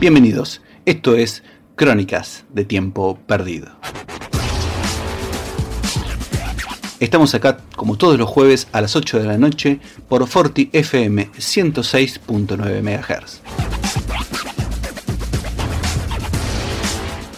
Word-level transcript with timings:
Bienvenidos, 0.00 0.62
esto 0.86 1.14
es 1.14 1.42
Crónicas 1.76 2.46
de 2.48 2.64
Tiempo 2.64 3.18
Perdido. 3.26 3.68
Estamos 7.00 7.34
acá 7.34 7.58
como 7.76 7.98
todos 7.98 8.18
los 8.18 8.26
jueves 8.26 8.66
a 8.72 8.80
las 8.80 8.96
8 8.96 9.18
de 9.18 9.26
la 9.26 9.36
noche 9.36 9.78
por 10.08 10.26
Forti 10.26 10.70
FM 10.72 11.30
106.9 11.32 12.80
MHz. 12.80 13.42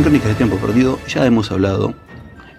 De 0.08 0.34
Tiempo 0.36 0.56
Perdido 0.56 0.98
ya 1.06 1.26
hemos 1.26 1.52
hablado 1.52 1.92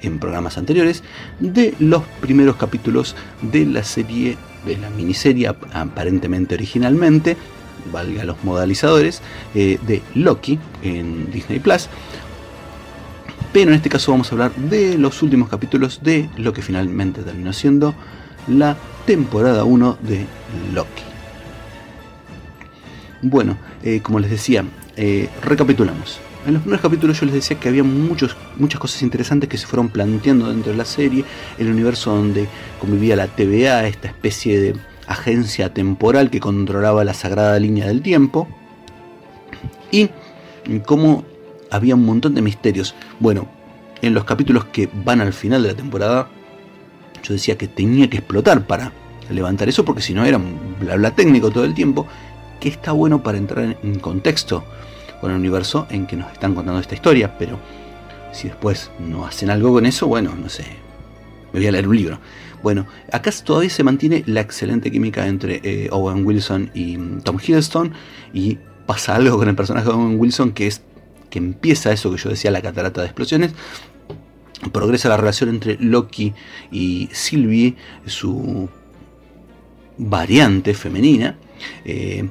en 0.01 0.19
programas 0.19 0.59
anteriores 0.59 1.03
de 1.39 1.73
los 1.79 2.03
primeros 2.21 2.57
capítulos 2.57 3.15
de 3.41 3.65
la 3.65 3.83
serie, 3.83 4.37
de 4.67 4.77
la 4.77 4.91
miniserie 4.91 5.47
aparentemente 5.47 6.53
originalmente, 6.53 7.37
valga 7.91 8.23
los 8.23 8.43
modalizadores, 8.43 9.23
eh, 9.55 9.79
de 9.81 10.03
Loki 10.13 10.59
en 10.83 11.31
Disney 11.31 11.59
Plus. 11.59 11.89
Pero 13.51 13.71
en 13.71 13.77
este 13.77 13.89
caso 13.89 14.11
vamos 14.11 14.31
a 14.31 14.35
hablar 14.35 14.53
de 14.53 14.99
los 14.99 15.23
últimos 15.23 15.49
capítulos 15.49 16.01
de 16.03 16.29
lo 16.37 16.53
que 16.53 16.61
finalmente 16.61 17.23
terminó 17.23 17.51
siendo 17.51 17.95
la 18.47 18.77
temporada 19.07 19.63
1 19.63 19.97
de 20.03 20.27
Loki. 20.71 21.03
Bueno, 23.23 23.57
eh, 23.81 24.01
como 24.03 24.19
les 24.19 24.29
decía, 24.29 24.63
eh, 24.95 25.29
recapitulamos. 25.41 26.21
En 26.49 26.55
los 26.55 26.63
primeros 26.63 26.81
capítulos 26.81 27.19
yo 27.19 27.27
les 27.27 27.35
decía 27.35 27.59
que 27.59 27.69
había 27.69 27.83
muchos, 27.83 28.35
muchas 28.57 28.79
cosas 28.79 29.03
interesantes 29.03 29.47
que 29.47 29.55
se 29.55 29.67
fueron 29.67 29.87
planteando 29.87 30.49
dentro 30.49 30.71
de 30.71 30.79
la 30.79 30.83
serie, 30.83 31.23
el 31.59 31.69
universo 31.69 32.09
donde 32.09 32.47
convivía 32.79 33.15
la 33.15 33.27
TVA, 33.27 33.85
esta 33.85 34.07
especie 34.07 34.59
de 34.59 34.75
agencia 35.05 35.71
temporal 35.75 36.31
que 36.31 36.39
controlaba 36.39 37.03
la 37.03 37.13
sagrada 37.13 37.59
línea 37.59 37.85
del 37.85 38.01
tiempo, 38.01 38.47
y 39.91 40.09
cómo 40.87 41.23
había 41.69 41.93
un 41.93 42.03
montón 42.07 42.33
de 42.33 42.41
misterios. 42.41 42.95
Bueno, 43.19 43.47
en 44.01 44.15
los 44.15 44.23
capítulos 44.23 44.65
que 44.65 44.89
van 44.91 45.21
al 45.21 45.33
final 45.33 45.61
de 45.61 45.67
la 45.67 45.75
temporada, 45.75 46.29
yo 47.21 47.35
decía 47.35 47.59
que 47.59 47.67
tenía 47.67 48.09
que 48.09 48.17
explotar 48.17 48.65
para 48.65 48.91
levantar 49.29 49.69
eso, 49.69 49.85
porque 49.85 50.01
si 50.01 50.15
no 50.15 50.25
era 50.25 50.37
un 50.37 50.77
bla 50.79 50.95
bla 50.95 51.11
técnico 51.11 51.51
todo 51.51 51.65
el 51.65 51.75
tiempo, 51.75 52.07
que 52.59 52.69
está 52.69 52.91
bueno 52.91 53.21
para 53.21 53.37
entrar 53.37 53.77
en 53.83 53.99
contexto 53.99 54.63
con 55.21 55.31
el 55.31 55.37
universo 55.37 55.87
en 55.89 56.07
que 56.07 56.15
nos 56.15 56.31
están 56.31 56.55
contando 56.55 56.79
esta 56.79 56.95
historia, 56.95 57.37
pero 57.37 57.59
si 58.31 58.47
después 58.47 58.91
no 58.99 59.25
hacen 59.25 59.49
algo 59.49 59.73
con 59.73 59.85
eso, 59.85 60.07
bueno, 60.07 60.35
no 60.35 60.49
sé, 60.49 60.65
me 61.53 61.59
voy 61.59 61.67
a 61.67 61.71
leer 61.71 61.87
un 61.87 61.95
libro. 61.95 62.19
Bueno, 62.61 62.85
acá 63.11 63.31
todavía 63.43 63.69
se 63.69 63.83
mantiene 63.83 64.23
la 64.27 64.41
excelente 64.41 64.91
química 64.91 65.25
entre 65.27 65.61
eh, 65.63 65.89
Owen 65.91 66.25
Wilson 66.25 66.71
y 66.73 66.97
mm, 66.97 67.21
Tom 67.21 67.37
Hiddleston 67.37 67.93
y 68.33 68.57
pasa 68.85 69.15
algo 69.15 69.37
con 69.37 69.47
el 69.47 69.55
personaje 69.55 69.87
de 69.87 69.93
Owen 69.93 70.19
Wilson 70.19 70.51
que 70.51 70.67
es 70.67 70.81
que 71.29 71.39
empieza 71.39 71.91
eso 71.91 72.11
que 72.11 72.17
yo 72.17 72.29
decía, 72.29 72.51
la 72.51 72.61
catarata 72.61 73.01
de 73.01 73.07
explosiones, 73.07 73.53
progresa 74.71 75.09
la 75.09 75.17
relación 75.17 75.49
entre 75.49 75.77
Loki 75.79 76.33
y 76.71 77.09
Sylvie, 77.11 77.75
su 78.05 78.67
variante 79.97 80.73
femenina, 80.73 81.37
eh, 81.85 82.27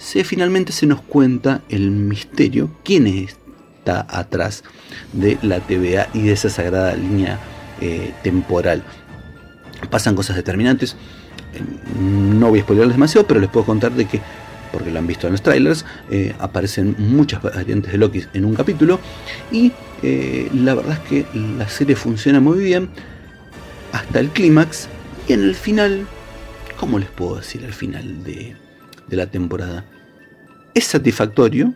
se 0.00 0.24
finalmente 0.24 0.72
se 0.72 0.86
nos 0.86 1.02
cuenta 1.02 1.60
el 1.68 1.90
misterio, 1.90 2.70
quién 2.82 3.06
está 3.06 4.06
atrás 4.08 4.64
de 5.12 5.38
la 5.42 5.60
TVA 5.60 6.08
y 6.14 6.22
de 6.22 6.32
esa 6.32 6.48
sagrada 6.48 6.96
línea 6.96 7.38
eh, 7.82 8.12
temporal. 8.22 8.82
Pasan 9.90 10.14
cosas 10.14 10.36
determinantes, 10.36 10.96
eh, 11.52 11.60
no 12.00 12.48
voy 12.48 12.60
a 12.60 12.62
spoilerles 12.62 12.96
demasiado, 12.96 13.26
pero 13.26 13.40
les 13.40 13.50
puedo 13.50 13.66
contar 13.66 13.92
de 13.92 14.06
que, 14.06 14.22
porque 14.72 14.90
lo 14.90 14.98
han 14.98 15.06
visto 15.06 15.26
en 15.26 15.32
los 15.32 15.42
trailers, 15.42 15.84
eh, 16.10 16.34
aparecen 16.38 16.96
muchas 16.96 17.42
variantes 17.42 17.92
de 17.92 17.98
Loki 17.98 18.24
en 18.32 18.46
un 18.46 18.54
capítulo 18.54 18.98
y 19.52 19.70
la 20.02 20.74
verdad 20.74 20.92
es 20.92 21.08
que 21.10 21.26
la 21.58 21.68
serie 21.68 21.94
funciona 21.94 22.40
muy 22.40 22.58
bien 22.58 22.88
hasta 23.92 24.18
el 24.18 24.30
clímax 24.30 24.88
y 25.28 25.34
en 25.34 25.42
el 25.42 25.54
final, 25.54 26.06
¿cómo 26.78 26.98
les 26.98 27.10
puedo 27.10 27.36
decir 27.36 27.62
el 27.64 27.74
final 27.74 28.24
de, 28.24 28.56
de 29.10 29.16
la 29.16 29.26
temporada. 29.26 29.84
Es 30.74 30.84
satisfactorio 30.84 31.74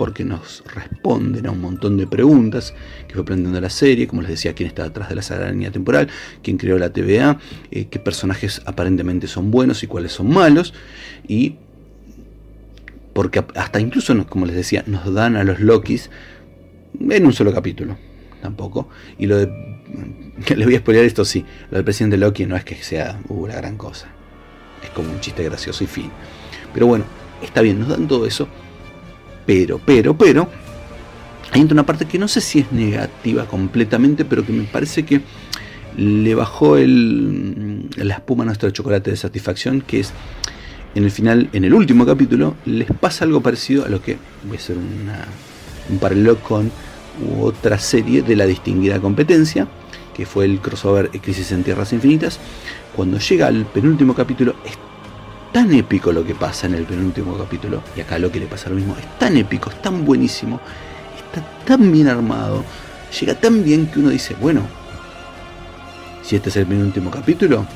porque 0.00 0.24
nos 0.24 0.64
responden 0.74 1.46
a 1.46 1.50
un 1.50 1.60
montón 1.60 1.98
de 1.98 2.06
preguntas 2.06 2.72
que 3.06 3.12
fue 3.12 3.22
planteando 3.22 3.60
la 3.60 3.68
serie, 3.68 4.06
como 4.06 4.22
les 4.22 4.30
decía, 4.30 4.54
quién 4.54 4.66
está 4.66 4.84
detrás 4.84 5.10
de 5.10 5.14
la 5.14 5.50
línea 5.50 5.70
temporal, 5.70 6.08
quién 6.42 6.56
creó 6.56 6.78
la 6.78 6.90
TVA, 6.90 7.38
eh, 7.70 7.88
qué 7.90 7.98
personajes 7.98 8.62
aparentemente 8.64 9.26
son 9.26 9.50
buenos 9.50 9.82
y 9.82 9.86
cuáles 9.86 10.12
son 10.12 10.30
malos, 10.30 10.72
y 11.28 11.56
porque 13.12 13.44
hasta 13.54 13.78
incluso, 13.78 14.26
como 14.26 14.46
les 14.46 14.56
decía, 14.56 14.84
nos 14.86 15.12
dan 15.12 15.36
a 15.36 15.44
los 15.44 15.60
Lokis 15.60 16.08
en 16.98 17.26
un 17.26 17.34
solo 17.34 17.52
capítulo, 17.52 17.98
tampoco, 18.40 18.88
y 19.18 19.26
lo 19.26 19.36
de, 19.36 19.48
les 20.56 20.64
voy 20.64 20.76
a 20.76 20.78
spoiler 20.78 21.04
esto 21.04 21.26
sí, 21.26 21.44
lo 21.70 21.76
del 21.76 21.84
presidente 21.84 22.16
Loki 22.16 22.46
no 22.46 22.56
es 22.56 22.64
que 22.64 22.76
sea 22.76 23.20
uh, 23.28 23.46
la 23.46 23.56
gran 23.56 23.76
cosa, 23.76 24.08
es 24.82 24.88
como 24.88 25.12
un 25.12 25.20
chiste 25.20 25.44
gracioso 25.44 25.84
y 25.84 25.88
fin. 25.88 26.10
Pero 26.72 26.86
bueno, 26.86 27.04
está 27.42 27.60
bien, 27.60 27.80
nos 27.80 27.88
dan 27.88 28.06
todo 28.08 28.26
eso. 28.26 28.48
Pero, 29.46 29.80
pero, 29.84 30.16
pero, 30.16 30.48
hay 31.52 31.62
una 31.62 31.84
parte 31.84 32.04
que 32.06 32.18
no 32.18 32.28
sé 32.28 32.40
si 32.40 32.60
es 32.60 32.72
negativa 32.72 33.46
completamente, 33.46 34.24
pero 34.24 34.44
que 34.44 34.52
me 34.52 34.64
parece 34.64 35.04
que 35.04 35.22
le 35.96 36.34
bajó 36.34 36.76
el, 36.76 37.88
la 37.96 38.14
espuma 38.14 38.44
a 38.44 38.46
nuestro 38.46 38.70
chocolate 38.70 39.10
de 39.10 39.16
satisfacción, 39.16 39.80
que 39.80 40.00
es 40.00 40.12
en 40.94 41.04
el 41.04 41.10
final, 41.10 41.48
en 41.52 41.64
el 41.64 41.74
último 41.74 42.06
capítulo, 42.06 42.54
les 42.64 42.88
pasa 42.92 43.24
algo 43.24 43.40
parecido 43.40 43.84
a 43.84 43.88
lo 43.88 44.02
que 44.02 44.16
voy 44.44 44.56
a 44.56 44.60
hacer 44.60 44.76
un 44.76 45.98
paralelo 45.98 46.38
con 46.40 46.70
otra 47.40 47.78
serie 47.78 48.22
de 48.22 48.36
la 48.36 48.46
distinguida 48.46 49.00
competencia, 49.00 49.68
que 50.14 50.26
fue 50.26 50.44
el 50.44 50.60
crossover 50.60 51.10
Crisis 51.10 51.52
en 51.52 51.64
Tierras 51.64 51.92
Infinitas. 51.92 52.38
Cuando 52.94 53.18
llega 53.18 53.46
al 53.46 53.66
penúltimo 53.66 54.14
capítulo, 54.14 54.54
tan 55.52 55.72
épico 55.74 56.12
lo 56.12 56.24
que 56.24 56.34
pasa 56.34 56.66
en 56.66 56.74
el 56.74 56.84
penúltimo 56.84 57.36
capítulo, 57.36 57.82
y 57.96 58.00
acá 58.00 58.18
lo 58.18 58.30
que 58.30 58.40
le 58.40 58.46
pasa 58.46 58.70
lo 58.70 58.76
mismo, 58.76 58.96
es 58.98 59.18
tan 59.18 59.36
épico, 59.36 59.70
es 59.70 59.80
tan 59.82 60.04
buenísimo, 60.04 60.60
está 61.16 61.46
tan 61.64 61.90
bien 61.90 62.08
armado, 62.08 62.64
llega 63.18 63.34
tan 63.34 63.64
bien 63.64 63.86
que 63.86 63.98
uno 63.98 64.10
dice, 64.10 64.36
bueno, 64.40 64.62
si 66.22 66.36
este 66.36 66.48
es 66.50 66.56
el 66.56 66.66
penúltimo 66.66 67.10
capítulo, 67.10 67.66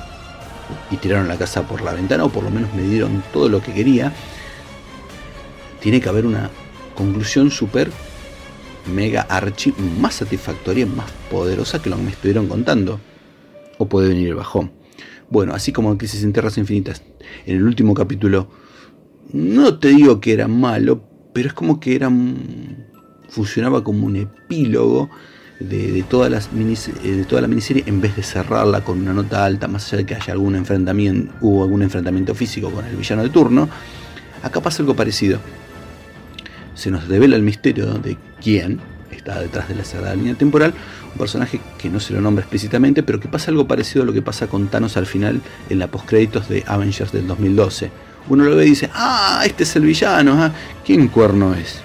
y 0.91 0.97
tiraron 0.97 1.29
la 1.29 1.37
casa 1.37 1.63
por 1.63 1.83
la 1.83 1.93
ventana, 1.93 2.25
o 2.25 2.29
por 2.29 2.45
lo 2.45 2.51
menos 2.51 2.73
me 2.75 2.83
dieron 2.83 3.23
todo 3.33 3.49
lo 3.49 3.61
que 3.61 3.73
quería, 3.73 4.13
tiene 5.81 6.01
que 6.01 6.09
haber 6.09 6.25
una 6.25 6.51
conclusión 6.95 7.51
súper 7.51 7.91
mega 8.93 9.23
archi 9.23 9.75
más 10.01 10.15
satisfactoria, 10.15 10.87
más 10.87 11.11
poderosa 11.31 11.83
que 11.83 11.91
lo 11.91 11.97
que 11.97 12.03
me 12.03 12.11
estuvieron 12.11 12.49
contando. 12.49 13.01
O 13.79 13.87
puede 13.87 14.09
venir 14.09 14.29
el 14.29 14.35
bajón. 14.37 14.73
Bueno, 15.31 15.55
así 15.55 15.73
como 15.73 15.97
Crisis 15.97 16.23
en 16.23 16.33
Tierras 16.33 16.59
Infinitas, 16.59 17.03
en 17.47 17.57
el 17.57 17.65
último 17.65 17.95
capítulo, 17.95 18.49
no 19.33 19.79
te 19.79 19.89
digo 19.89 20.21
que 20.21 20.33
era 20.33 20.49
malo, 20.49 21.03
pero 21.33 21.49
es 21.49 21.55
como 21.55 21.81
que 21.81 21.97
era 21.97 22.11
funcionaba 23.29 23.83
como 23.83 24.07
un 24.07 24.17
epílogo 24.17 25.11
de, 25.59 26.05
todas 26.09 26.31
las 26.31 26.49
eh, 26.53 27.11
de 27.11 27.25
toda 27.25 27.43
la 27.43 27.49
miniserie 27.49 27.85
en 27.87 28.01
vez 28.01 28.17
de 28.17 28.23
cerrarla 28.23 28.85
con 28.85 29.01
una 29.01 29.13
nota 29.13 29.45
alta, 29.45 29.67
más 29.69 29.87
allá 29.89 29.99
de 29.99 30.07
que 30.07 30.15
haya 30.15 30.33
algún 30.33 30.57
enfrentamiento, 30.57 31.33
hubo 31.41 31.63
algún 31.63 31.83
enfrentamiento 31.83 32.35
físico 32.35 32.71
con 32.71 32.85
el 32.85 32.97
villano 32.97 33.23
de 33.23 33.31
turno, 33.31 33.69
acá 34.43 34.61
pasa 34.61 34.83
algo 34.83 34.95
parecido. 34.95 35.39
Se 36.75 36.91
nos 36.91 37.07
revela 37.09 37.37
el 37.37 37.43
misterio 37.43 37.87
de 37.95 38.17
quién 38.43 38.81
está 39.11 39.41
detrás 39.41 39.69
de 39.69 39.77
la 39.77 39.85
sagrada 39.85 40.17
línea 40.17 40.35
temporal, 40.35 40.75
un 41.15 41.19
personaje 41.19 41.61
que 41.79 41.89
no 41.89 42.01
se 42.01 42.13
lo 42.13 42.21
nombra 42.21 42.43
explícitamente, 42.43 43.03
pero 43.03 43.21
que 43.21 43.29
pasa 43.29 43.51
algo 43.51 43.67
parecido 43.67 44.03
a 44.03 44.07
lo 44.07 44.13
que 44.13 44.23
pasa 44.23 44.49
con 44.49 44.69
Thanos 44.69 44.97
al 44.97 45.07
final 45.07 45.41
en 45.71 45.79
la 45.79 45.87
postcréditos 45.87 46.49
de 46.49 46.65
Avengers 46.67 47.13
del 47.13 47.27
2012. 47.27 47.91
Uno 48.29 48.45
lo 48.45 48.57
ve 48.57 48.67
y 48.67 48.71
dice, 48.71 48.91
ah, 48.93 49.43
este 49.45 49.63
es 49.63 49.77
el 49.77 49.85
villano, 49.85 50.43
¿ah? 50.43 50.53
¿quién 50.85 51.09
cuerno 51.09 51.55
es? 51.55 51.81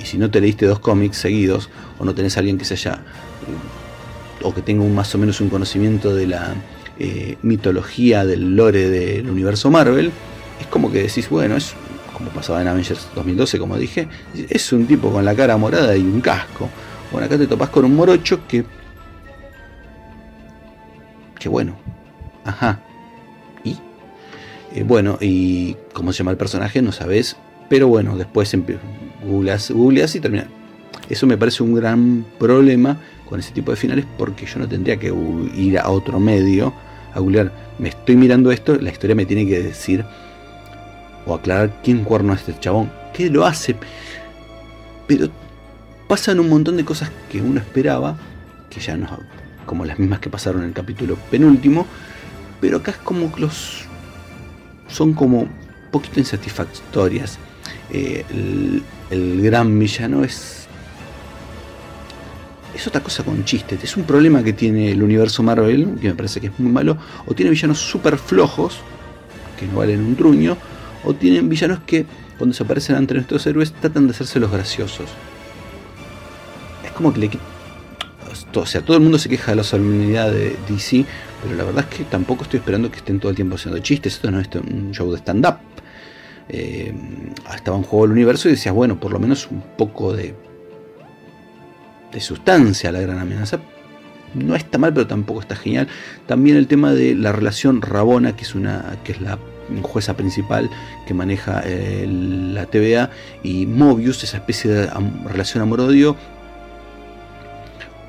Y 0.00 0.04
si 0.04 0.18
no 0.18 0.30
te 0.30 0.40
leíste 0.40 0.66
dos 0.66 0.78
cómics 0.80 1.16
seguidos, 1.16 1.70
o 1.98 2.04
no 2.04 2.14
tenés 2.14 2.36
a 2.36 2.40
alguien 2.40 2.58
que 2.58 2.64
se 2.64 2.74
haya, 2.74 2.94
eh, 2.94 4.44
o 4.44 4.54
que 4.54 4.62
tenga 4.62 4.82
un, 4.82 4.94
más 4.94 5.14
o 5.14 5.18
menos 5.18 5.40
un 5.40 5.48
conocimiento 5.48 6.14
de 6.14 6.26
la 6.26 6.54
eh, 6.98 7.38
mitología, 7.42 8.24
del 8.24 8.56
lore 8.56 8.90
del 8.90 9.30
universo 9.30 9.70
Marvel, 9.70 10.12
es 10.60 10.66
como 10.66 10.92
que 10.92 11.02
decís, 11.02 11.28
bueno, 11.30 11.56
es 11.56 11.74
como 12.12 12.30
pasaba 12.30 12.60
en 12.60 12.68
Avengers 12.68 13.08
2012, 13.14 13.58
como 13.58 13.76
dije, 13.76 14.08
es 14.34 14.72
un 14.72 14.86
tipo 14.86 15.10
con 15.12 15.24
la 15.24 15.34
cara 15.34 15.56
morada 15.56 15.96
y 15.96 16.00
un 16.00 16.20
casco. 16.20 16.68
Bueno, 17.10 17.26
acá 17.26 17.38
te 17.38 17.46
topas 17.46 17.70
con 17.70 17.84
un 17.84 17.96
morocho 17.96 18.46
que. 18.46 18.64
Que 21.38 21.48
bueno. 21.48 21.76
Ajá. 22.44 22.80
¿Y? 23.64 23.76
Eh, 24.74 24.82
bueno, 24.84 25.18
y 25.20 25.76
cómo 25.92 26.12
se 26.12 26.18
llama 26.18 26.32
el 26.32 26.36
personaje, 26.36 26.82
no 26.82 26.92
sabes. 26.92 27.36
Pero 27.68 27.88
bueno, 27.88 28.16
después 28.16 28.54
googleas, 29.24 29.70
googleas 29.70 30.14
y 30.14 30.20
termina. 30.20 30.48
Eso 31.08 31.26
me 31.26 31.36
parece 31.36 31.62
un 31.62 31.74
gran 31.74 32.24
problema 32.38 32.98
con 33.28 33.40
ese 33.40 33.52
tipo 33.52 33.70
de 33.70 33.76
finales 33.76 34.06
porque 34.16 34.46
yo 34.46 34.58
no 34.58 34.68
tendría 34.68 34.98
que 34.98 35.12
ir 35.54 35.78
a 35.78 35.88
otro 35.88 36.18
medio 36.18 36.72
a 37.14 37.20
googlear. 37.20 37.52
Me 37.78 37.90
estoy 37.90 38.16
mirando 38.16 38.50
esto, 38.50 38.76
la 38.76 38.90
historia 38.90 39.14
me 39.14 39.26
tiene 39.26 39.46
que 39.46 39.62
decir 39.62 40.04
o 41.26 41.34
aclarar 41.34 41.80
quién 41.82 42.04
cuerno 42.04 42.32
es 42.32 42.40
este 42.40 42.58
chabón, 42.58 42.90
que 43.12 43.28
lo 43.28 43.44
hace. 43.44 43.76
Pero 45.06 45.28
pasan 46.08 46.40
un 46.40 46.48
montón 46.48 46.76
de 46.76 46.84
cosas 46.84 47.10
que 47.30 47.40
uno 47.40 47.60
esperaba, 47.60 48.16
que 48.70 48.80
ya 48.80 48.96
no, 48.96 49.20
como 49.66 49.84
las 49.84 49.98
mismas 49.98 50.20
que 50.20 50.30
pasaron 50.30 50.62
en 50.62 50.68
el 50.68 50.74
capítulo 50.74 51.16
penúltimo, 51.30 51.86
pero 52.60 52.78
acá 52.78 52.92
es 52.92 52.96
como 52.96 53.32
los 53.36 53.84
son 54.88 55.12
como 55.12 55.42
un 55.42 55.50
poquito 55.90 56.18
insatisfactorias. 56.18 57.38
Eh, 57.90 58.24
el, 59.10 59.42
gran 59.42 59.78
villano 59.78 60.24
es 60.24 60.66
es 62.74 62.86
otra 62.86 63.02
cosa 63.02 63.22
con 63.22 63.44
chistes. 63.44 63.82
Es 63.82 63.96
un 63.96 64.04
problema 64.04 64.42
que 64.42 64.52
tiene 64.52 64.90
el 64.90 65.02
universo 65.02 65.42
Marvel, 65.42 65.96
que 66.00 66.08
me 66.08 66.14
parece 66.14 66.40
que 66.40 66.46
es 66.48 66.58
muy 66.58 66.70
malo, 66.70 66.96
o 67.26 67.34
tiene 67.34 67.50
villanos 67.50 67.78
súper 67.78 68.18
flojos, 68.18 68.78
que 69.58 69.66
no 69.66 69.78
valen 69.78 70.00
un 70.00 70.16
truño, 70.16 70.56
o 71.04 71.12
tienen 71.12 71.48
villanos 71.48 71.80
que 71.86 72.06
cuando 72.38 72.54
se 72.54 72.62
aparecen 72.62 72.96
ante 72.96 73.14
nuestros 73.14 73.46
héroes 73.46 73.72
tratan 73.72 74.06
de 74.06 74.12
hacerse 74.12 74.38
los 74.38 74.50
graciosos. 74.50 75.08
Como 76.98 77.12
que 77.14 77.20
le 77.20 77.30
o 78.54 78.66
sea, 78.66 78.80
todo 78.80 78.96
el 78.96 79.02
mundo 79.04 79.18
se 79.18 79.28
queja 79.28 79.52
de 79.52 79.56
la 79.56 79.62
solemnidad 79.62 80.32
de 80.32 80.56
DC, 80.68 81.04
pero 81.42 81.54
la 81.54 81.62
verdad 81.62 81.86
es 81.88 81.96
que 81.96 82.04
tampoco 82.04 82.42
estoy 82.42 82.58
esperando 82.58 82.90
que 82.90 82.96
estén 82.96 83.20
todo 83.20 83.30
el 83.30 83.36
tiempo 83.36 83.54
haciendo 83.54 83.78
chistes. 83.78 84.14
Esto 84.14 84.32
no 84.32 84.40
es 84.40 84.48
un 84.54 84.90
show 84.92 85.08
de 85.12 85.18
stand-up. 85.18 85.58
Eh, 86.48 86.92
estaba 87.54 87.76
en 87.76 87.84
juego 87.84 88.06
el 88.06 88.10
universo 88.10 88.48
y 88.48 88.52
decías, 88.52 88.74
bueno, 88.74 88.98
por 88.98 89.12
lo 89.12 89.20
menos 89.20 89.48
un 89.48 89.62
poco 89.76 90.12
de, 90.12 90.34
de 92.12 92.20
sustancia 92.20 92.90
a 92.90 92.92
la 92.92 93.00
gran 93.00 93.20
amenaza. 93.20 93.60
No 94.34 94.56
está 94.56 94.76
mal, 94.76 94.92
pero 94.92 95.06
tampoco 95.06 95.40
está 95.40 95.54
genial. 95.54 95.86
También 96.26 96.56
el 96.56 96.66
tema 96.66 96.92
de 96.92 97.14
la 97.14 97.30
relación 97.30 97.80
Rabona, 97.80 98.34
que 98.34 98.42
es 98.42 98.56
una, 98.56 98.96
que 99.04 99.12
es 99.12 99.20
la 99.20 99.38
jueza 99.82 100.16
principal 100.16 100.68
que 101.06 101.14
maneja 101.14 101.62
eh, 101.64 102.06
la 102.08 102.66
TVA, 102.66 103.10
y 103.44 103.66
Mobius, 103.66 104.24
esa 104.24 104.38
especie 104.38 104.68
de 104.68 104.90
relación 105.26 105.62
amor-odio. 105.62 106.16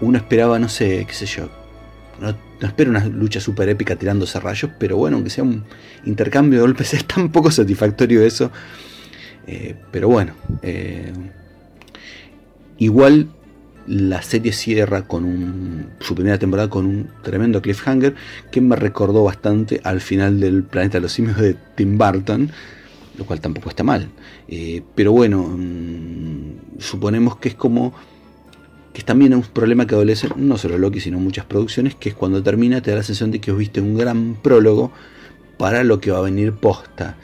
Uno 0.01 0.17
esperaba, 0.17 0.59
no 0.59 0.69
sé, 0.69 1.05
qué 1.05 1.13
sé 1.13 1.25
yo, 1.25 1.49
no, 2.21 2.35
espero 2.61 2.91
una 2.91 3.05
lucha 3.05 3.39
super 3.39 3.69
épica 3.69 3.95
tirándose 3.95 4.39
rayos, 4.39 4.71
pero 4.77 4.97
bueno, 4.97 5.17
aunque 5.17 5.29
sea 5.29 5.43
un 5.43 5.63
intercambio 6.05 6.59
de 6.59 6.65
golpes, 6.65 6.93
es 6.93 7.05
tan 7.05 7.29
poco 7.31 7.51
satisfactorio 7.51 8.23
eso. 8.23 8.51
Eh, 9.47 9.75
pero 9.91 10.09
bueno, 10.09 10.33
eh, 10.61 11.11
igual 12.77 13.29
la 13.87 14.21
serie 14.21 14.51
cierra 14.51 15.07
con 15.07 15.87
su 15.99 16.13
primera 16.13 16.37
temporada 16.37 16.69
con 16.69 16.85
un 16.85 17.09
tremendo 17.23 17.59
cliffhanger 17.59 18.13
que 18.51 18.61
me 18.61 18.75
recordó 18.75 19.23
bastante 19.23 19.81
al 19.83 19.99
final 19.99 20.39
del 20.39 20.61
Planeta 20.63 20.99
de 20.99 21.01
los 21.01 21.13
Simios 21.13 21.37
de 21.37 21.55
Tim 21.75 21.97
Burton, 21.97 22.51
lo 23.17 23.25
cual 23.25 23.41
tampoco 23.41 23.69
está 23.69 23.83
mal. 23.83 24.09
Eh, 24.47 24.83
pero 24.93 25.11
bueno, 25.11 25.55
mm, 25.57 26.79
suponemos 26.79 27.37
que 27.37 27.49
es 27.49 27.55
como 27.55 27.95
que 28.99 29.03
es 29.03 29.05
también 29.05 29.33
un 29.33 29.43
problema 29.43 29.87
que 29.87 29.95
adolece 29.95 30.27
no 30.35 30.57
solo 30.57 30.77
Loki, 30.77 30.99
sino 30.99 31.19
muchas 31.19 31.45
producciones, 31.45 31.95
que 31.95 32.09
es 32.09 32.15
cuando 32.15 32.43
termina 32.43 32.81
te 32.81 32.91
da 32.91 32.97
la 32.97 33.03
sensación 33.03 33.31
de 33.31 33.39
que 33.39 33.51
viste 33.51 33.79
un 33.79 33.97
gran 33.97 34.35
prólogo 34.35 34.91
para 35.57 35.83
lo 35.83 35.99
que 35.99 36.11
va 36.11 36.17
a 36.17 36.21
venir 36.21 36.53
posta. 36.53 37.15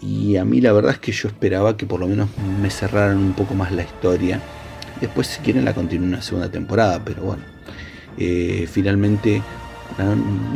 Y 0.00 0.36
a 0.36 0.44
mí 0.44 0.60
la 0.60 0.72
verdad 0.72 0.92
es 0.92 0.98
que 0.98 1.12
yo 1.12 1.28
esperaba 1.28 1.76
que 1.76 1.86
por 1.86 2.00
lo 2.00 2.08
menos 2.08 2.28
me 2.60 2.70
cerraran 2.70 3.18
un 3.18 3.34
poco 3.34 3.54
más 3.54 3.70
la 3.70 3.82
historia 3.82 4.40
Después, 5.02 5.26
si 5.26 5.40
quieren, 5.40 5.64
la 5.64 5.74
continúen 5.74 6.10
una 6.10 6.22
segunda 6.22 6.48
temporada, 6.48 7.04
pero 7.04 7.22
bueno. 7.22 7.42
Eh, 8.16 8.68
finalmente, 8.70 9.42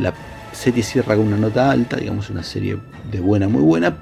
la, 0.00 0.14
serie 0.52 0.84
cierra 0.84 1.16
con 1.16 1.26
una 1.26 1.36
nota 1.36 1.70
alta, 1.70 1.96
digamos, 1.96 2.30
una 2.30 2.44
serie 2.44 2.78
de 3.10 3.18
buena, 3.18 3.48
muy 3.48 3.62
buena. 3.62 3.96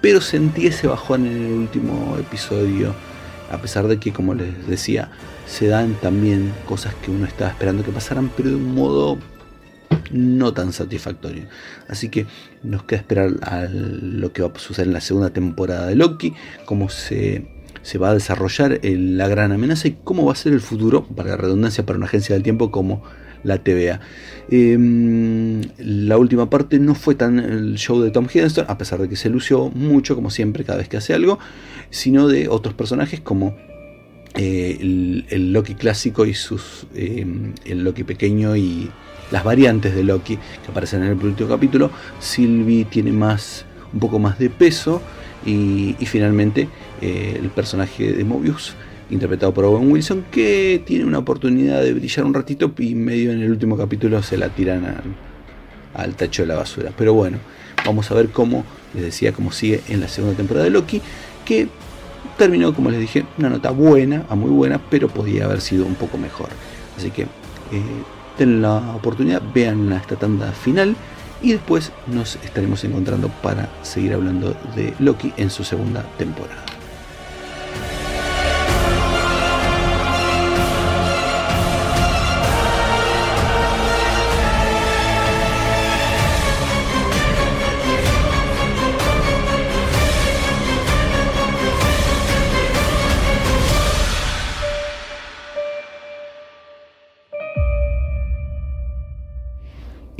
Pero 0.00 0.20
sentí 0.20 0.68
ese 0.68 0.86
bajón 0.86 1.26
en 1.26 1.32
el 1.32 1.52
último 1.52 2.16
episodio, 2.16 2.94
a 3.50 3.58
pesar 3.58 3.88
de 3.88 3.98
que, 3.98 4.12
como 4.12 4.34
les 4.34 4.68
decía, 4.68 5.10
se 5.50 5.66
dan 5.66 5.94
también 5.94 6.52
cosas 6.66 6.94
que 6.94 7.10
uno 7.10 7.26
estaba 7.26 7.50
esperando 7.50 7.82
que 7.82 7.90
pasaran, 7.90 8.30
pero 8.36 8.50
de 8.50 8.56
un 8.56 8.74
modo 8.74 9.18
no 10.12 10.54
tan 10.54 10.72
satisfactorio. 10.72 11.44
Así 11.88 12.08
que 12.08 12.26
nos 12.62 12.84
queda 12.84 13.00
esperar 13.00 13.32
a 13.42 13.66
lo 13.70 14.32
que 14.32 14.42
va 14.42 14.52
a 14.54 14.58
suceder 14.58 14.86
en 14.86 14.94
la 14.94 15.00
segunda 15.00 15.30
temporada 15.30 15.86
de 15.86 15.96
Loki, 15.96 16.34
cómo 16.66 16.88
se 16.88 17.60
se 17.82 17.96
va 17.96 18.10
a 18.10 18.14
desarrollar 18.14 18.78
la 18.82 19.26
gran 19.26 19.52
amenaza 19.52 19.88
y 19.88 19.96
cómo 20.04 20.26
va 20.26 20.32
a 20.32 20.36
ser 20.36 20.52
el 20.52 20.60
futuro, 20.60 21.06
para 21.06 21.30
la 21.30 21.36
redundancia, 21.38 21.86
para 21.86 21.96
una 21.96 22.06
agencia 22.06 22.34
del 22.34 22.42
tiempo 22.42 22.70
como 22.70 23.02
la 23.42 23.56
TVA. 23.58 24.00
Em, 24.50 25.62
la 25.78 26.18
última 26.18 26.50
parte 26.50 26.78
no 26.78 26.94
fue 26.94 27.14
tan 27.14 27.38
el 27.38 27.76
show 27.76 28.00
de 28.02 28.10
Tom 28.10 28.26
Hiddleston, 28.32 28.66
a 28.68 28.76
pesar 28.76 29.00
de 29.00 29.08
que 29.08 29.16
se 29.16 29.30
lució 29.30 29.70
mucho, 29.70 30.14
como 30.14 30.30
siempre, 30.30 30.64
cada 30.64 30.78
vez 30.78 30.90
que 30.90 30.98
hace 30.98 31.14
algo, 31.14 31.38
sino 31.88 32.28
de 32.28 32.48
otros 32.48 32.74
personajes 32.74 33.20
como 33.20 33.56
eh, 34.34 35.24
el, 35.28 35.52
Loki 35.52 35.74
clásico 35.74 36.24
y 36.24 36.34
sus 36.34 36.86
em, 36.94 37.52
el 37.64 37.82
Loki 37.82 38.04
pequeño 38.04 38.56
y 38.56 38.90
las 39.30 39.44
variantes 39.44 39.94
de 39.94 40.04
Loki 40.04 40.36
que 40.36 40.70
aparecen 40.70 41.02
en 41.02 41.08
el 41.10 41.24
último 41.24 41.48
capítulo. 41.48 41.90
Sylvie 42.20 42.84
tiene 42.84 43.12
más 43.12 43.64
un 43.92 44.00
poco 44.00 44.18
más 44.18 44.38
de 44.38 44.50
peso 44.50 45.02
y, 45.44 45.94
finalmente 46.04 46.68
eh, 47.00 47.38
el 47.40 47.48
personaje 47.50 48.12
de 48.12 48.24
Mobius, 48.24 48.74
interpretado 49.10 49.52
por 49.52 49.64
Owen 49.64 49.90
Wilson, 49.90 50.24
que 50.30 50.82
tiene 50.84 51.04
una 51.04 51.18
oportunidad 51.18 51.82
de 51.82 51.92
brillar 51.92 52.24
un 52.24 52.34
ratito 52.34 52.72
y 52.78 52.94
medio 52.94 53.32
en 53.32 53.42
el 53.42 53.50
último 53.50 53.76
capítulo 53.76 54.22
se 54.22 54.36
la 54.36 54.50
tiran 54.50 54.84
al, 54.84 55.02
al 55.94 56.14
tacho 56.14 56.42
de 56.42 56.48
la 56.48 56.56
basura. 56.56 56.92
Pero 56.96 57.14
bueno, 57.14 57.38
vamos 57.84 58.10
a 58.10 58.14
ver 58.14 58.28
cómo, 58.28 58.64
les 58.94 59.04
decía, 59.04 59.32
cómo 59.32 59.50
sigue 59.50 59.80
en 59.88 60.00
la 60.00 60.08
segunda 60.08 60.36
temporada 60.36 60.64
de 60.64 60.70
Loki, 60.70 61.00
que 61.44 61.68
terminó, 62.36 62.74
como 62.74 62.90
les 62.90 63.00
dije, 63.00 63.24
una 63.38 63.50
nota 63.50 63.70
buena, 63.70 64.24
a 64.28 64.34
muy 64.34 64.50
buena, 64.50 64.80
pero 64.90 65.08
podía 65.08 65.44
haber 65.44 65.60
sido 65.60 65.86
un 65.86 65.94
poco 65.94 66.18
mejor. 66.18 66.48
Así 66.96 67.10
que 67.10 67.22
eh, 67.22 68.46
la 68.46 68.94
oportunidad, 68.94 69.42
vean 69.54 69.92
esta 69.92 70.16
tanda 70.16 70.50
final 70.52 70.96
y 71.42 71.52
después 71.52 71.92
nos 72.06 72.36
estaremos 72.36 72.82
encontrando 72.84 73.28
para 73.42 73.68
seguir 73.82 74.14
hablando 74.14 74.56
de 74.74 74.94
Loki 74.98 75.32
en 75.36 75.50
su 75.50 75.64
segunda 75.64 76.02
temporada. 76.16 76.69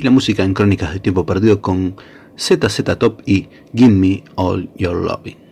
y 0.00 0.02
la 0.02 0.10
música 0.10 0.42
en 0.44 0.54
Crónicas 0.54 0.94
de 0.94 1.00
Tiempo 1.00 1.26
Perdido 1.26 1.60
con 1.60 1.94
ZZ 2.38 2.82
Top 2.98 3.20
y 3.26 3.48
Give 3.74 3.90
Me 3.90 4.24
All 4.34 4.70
Your 4.74 4.96
Loving. 4.96 5.49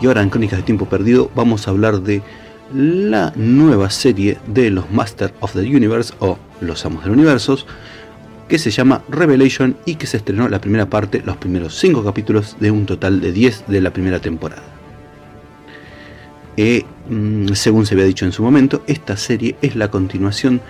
Y 0.00 0.06
ahora 0.06 0.22
en 0.22 0.30
Crónicas 0.30 0.58
de 0.58 0.64
Tiempo 0.64 0.86
Perdido 0.86 1.30
vamos 1.34 1.66
a 1.66 1.70
hablar 1.70 2.00
de 2.00 2.22
la 2.74 3.32
nueva 3.36 3.90
serie 3.90 4.38
de 4.46 4.70
los 4.70 4.90
Masters 4.90 5.32
of 5.40 5.52
the 5.52 5.60
Universe 5.60 6.12
o 6.18 6.38
los 6.60 6.84
Amos 6.84 7.04
del 7.04 7.12
Universo 7.12 7.58
que 8.48 8.58
se 8.58 8.70
llama 8.70 9.02
Revelation 9.08 9.76
y 9.84 9.96
que 9.96 10.06
se 10.06 10.18
estrenó 10.18 10.48
la 10.48 10.60
primera 10.60 10.88
parte, 10.88 11.22
los 11.24 11.36
primeros 11.36 11.78
5 11.78 12.04
capítulos 12.04 12.56
de 12.60 12.70
un 12.70 12.86
total 12.86 13.20
de 13.20 13.32
10 13.32 13.64
de 13.66 13.80
la 13.80 13.92
primera 13.92 14.20
temporada. 14.20 14.62
Eh, 16.56 16.84
mm, 17.08 17.48
según 17.54 17.86
se 17.86 17.94
había 17.94 18.06
dicho 18.06 18.24
en 18.24 18.32
su 18.32 18.42
momento, 18.42 18.82
esta 18.86 19.16
serie 19.16 19.56
es 19.62 19.74
la 19.74 19.90
continuación 19.90 20.60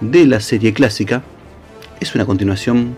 de 0.00 0.26
la 0.26 0.40
serie 0.40 0.72
clásica. 0.72 1.22
Es 2.00 2.14
una 2.14 2.26
continuación, 2.26 2.96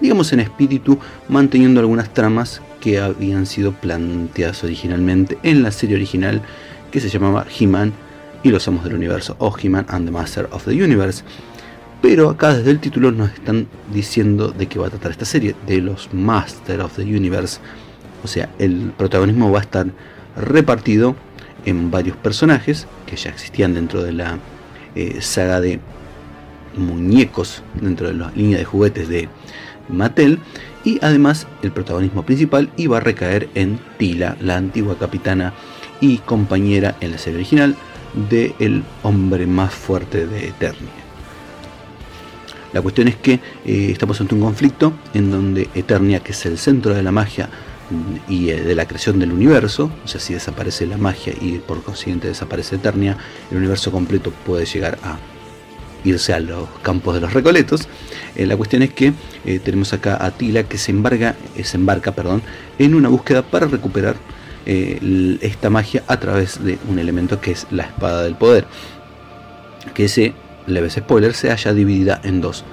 digamos 0.00 0.32
en 0.32 0.40
espíritu, 0.40 0.98
manteniendo 1.28 1.80
algunas 1.80 2.12
tramas 2.12 2.60
que 2.80 2.98
habían 2.98 3.46
sido 3.46 3.72
planteadas 3.72 4.64
originalmente 4.64 5.38
en 5.42 5.62
la 5.62 5.70
serie 5.70 5.96
original 5.96 6.42
que 6.90 7.00
se 7.00 7.08
llamaba 7.08 7.46
He-Man 7.58 7.92
y 8.42 8.50
los 8.50 8.66
Amos 8.68 8.84
del 8.84 8.94
Universo, 8.94 9.36
o 9.38 9.54
He-Man 9.56 9.86
and 9.88 10.06
the 10.06 10.10
Master 10.10 10.48
of 10.50 10.64
the 10.64 10.72
Universe. 10.72 11.22
Pero 12.02 12.30
acá 12.30 12.54
desde 12.54 12.70
el 12.70 12.80
título 12.80 13.12
nos 13.12 13.30
están 13.32 13.68
diciendo 13.92 14.48
de 14.48 14.66
qué 14.66 14.78
va 14.78 14.86
a 14.86 14.90
tratar 14.90 15.10
esta 15.10 15.26
serie, 15.26 15.54
de 15.66 15.80
los 15.80 16.12
Master 16.14 16.80
of 16.80 16.96
the 16.96 17.02
Universe. 17.02 17.60
O 18.24 18.28
sea, 18.28 18.48
el 18.58 18.92
protagonismo 18.96 19.52
va 19.52 19.58
a 19.58 19.62
estar 19.62 19.86
repartido 20.36 21.14
en 21.66 21.90
varios 21.90 22.16
personajes 22.16 22.86
que 23.06 23.16
ya 23.16 23.30
existían 23.30 23.74
dentro 23.74 24.02
de 24.02 24.12
la 24.12 24.38
eh, 24.94 25.18
saga 25.20 25.60
de 25.60 25.80
muñecos, 26.76 27.62
dentro 27.80 28.08
de 28.08 28.14
la 28.14 28.30
línea 28.34 28.58
de 28.58 28.64
juguetes 28.64 29.08
de 29.08 29.28
Mattel. 29.88 30.38
Y 30.84 30.98
además 31.02 31.46
el 31.62 31.72
protagonismo 31.72 32.24
principal 32.24 32.70
iba 32.76 32.96
a 32.96 33.00
recaer 33.00 33.48
en 33.54 33.78
Tila, 33.98 34.36
la 34.40 34.56
antigua 34.56 34.98
capitana 34.98 35.52
y 36.00 36.18
compañera 36.18 36.96
en 37.00 37.12
la 37.12 37.18
serie 37.18 37.38
original 37.38 37.76
de 38.30 38.54
el 38.58 38.82
hombre 39.02 39.46
más 39.46 39.74
fuerte 39.74 40.26
de 40.26 40.48
Eternia. 40.48 40.90
La 42.72 42.80
cuestión 42.80 43.08
es 43.08 43.16
que 43.16 43.34
eh, 43.64 43.88
estamos 43.90 44.20
ante 44.20 44.34
un 44.34 44.40
conflicto 44.40 44.92
en 45.12 45.30
donde 45.30 45.68
Eternia, 45.74 46.20
que 46.20 46.32
es 46.32 46.46
el 46.46 46.56
centro 46.56 46.94
de 46.94 47.02
la 47.02 47.10
magia 47.10 47.48
y 48.28 48.50
eh, 48.50 48.62
de 48.62 48.74
la 48.74 48.86
creación 48.86 49.18
del 49.18 49.32
universo, 49.32 49.90
o 50.04 50.08
sea, 50.08 50.20
si 50.20 50.34
desaparece 50.34 50.86
la 50.86 50.96
magia 50.96 51.34
y 51.40 51.58
por 51.58 51.82
consiguiente 51.82 52.28
desaparece 52.28 52.76
Eternia, 52.76 53.16
el 53.50 53.58
universo 53.58 53.90
completo 53.90 54.32
puede 54.46 54.66
llegar 54.66 54.98
a 55.02 55.18
irse 56.04 56.32
a 56.32 56.40
los 56.40 56.68
campos 56.82 57.14
de 57.14 57.20
los 57.20 57.32
recoletos. 57.32 57.88
Eh, 58.36 58.46
la 58.46 58.56
cuestión 58.56 58.82
es 58.82 58.92
que 58.92 59.12
tenemos 59.64 59.92
acá 59.92 60.24
a 60.24 60.30
Tila 60.30 60.64
que 60.64 60.78
se 60.78 60.90
embarca, 60.90 61.34
se 61.62 61.76
embarca 61.76 62.12
perdón, 62.12 62.42
en 62.78 62.94
una 62.94 63.08
búsqueda 63.08 63.42
para 63.42 63.66
recuperar 63.66 64.16
esta 64.66 65.70
magia 65.70 66.04
a 66.06 66.20
través 66.20 66.62
de 66.62 66.78
un 66.88 66.98
elemento 66.98 67.40
que 67.40 67.52
es 67.52 67.66
la 67.70 67.84
espada 67.84 68.22
del 68.22 68.34
poder. 68.34 68.66
Que 69.94 70.04
ese 70.04 70.34
leves 70.66 70.94
spoiler, 70.94 71.34
se 71.34 71.50
haya 71.50 71.72
dividida 71.72 72.20
en 72.22 72.40
dos. 72.40 72.64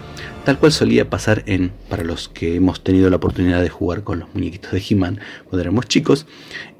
Tal 0.47 0.59
cual 0.59 0.71
solía 0.71 1.09
pasar 1.09 1.43
en, 1.45 1.73
para 1.89 2.05
los 2.05 2.29
que 2.29 2.55
hemos 2.55 2.81
tenido 2.81 3.09
la 3.09 3.17
oportunidad 3.17 3.61
de 3.61 3.67
jugar 3.67 4.05
con 4.05 4.19
los 4.19 4.33
muñequitos 4.33 4.71
de 4.71 4.81
He-Man 4.89 5.19
cuando 5.43 5.59
éramos 5.59 5.87
chicos, 5.89 6.25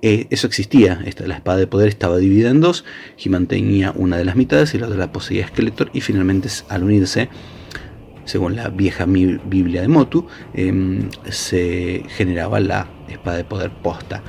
eh, 0.02 0.26
eso 0.30 0.48
existía, 0.48 1.02
esta, 1.06 1.28
la 1.28 1.36
espada 1.36 1.58
de 1.58 1.68
poder 1.68 1.90
estaba 1.90 2.16
dividida 2.16 2.50
en 2.50 2.62
dos, 2.62 2.86
He-Man 3.22 3.48
tenía 3.48 3.92
una 3.94 4.16
de 4.16 4.24
las 4.24 4.38
mitades 4.38 4.74
y 4.74 4.78
la 4.78 4.86
otra 4.86 4.98
la 4.98 5.12
poseía 5.12 5.50
Skeletor 5.50 5.90
y 5.92 6.00
finalmente 6.00 6.48
al 6.70 6.86
unirse, 6.86 7.28
según 8.24 8.56
la 8.56 8.70
vieja 8.70 9.06
Biblia 9.06 9.82
de 9.82 9.90
Motu, 9.90 10.26
em, 10.54 11.10
se 11.30 12.04
generaba 12.08 12.62
la 12.62 12.88
espada 13.10 13.36
de 13.36 13.44
poder 13.44 13.72
posta. 13.72 14.24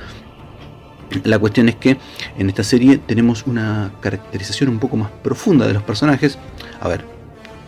La 1.23 1.39
cuestión 1.39 1.69
es 1.69 1.75
que 1.75 1.97
en 2.37 2.49
esta 2.49 2.65
serie 2.65 2.97
tenemos 2.97 3.47
una 3.47 3.93
caracterización 4.01 4.69
un 4.69 4.79
poco 4.79 4.97
más 4.97 5.11
profunda 5.23 5.65
de 5.65 5.75
los 5.75 5.83
personajes. 5.83 6.37
A 6.81 6.89
ver, 6.89 7.18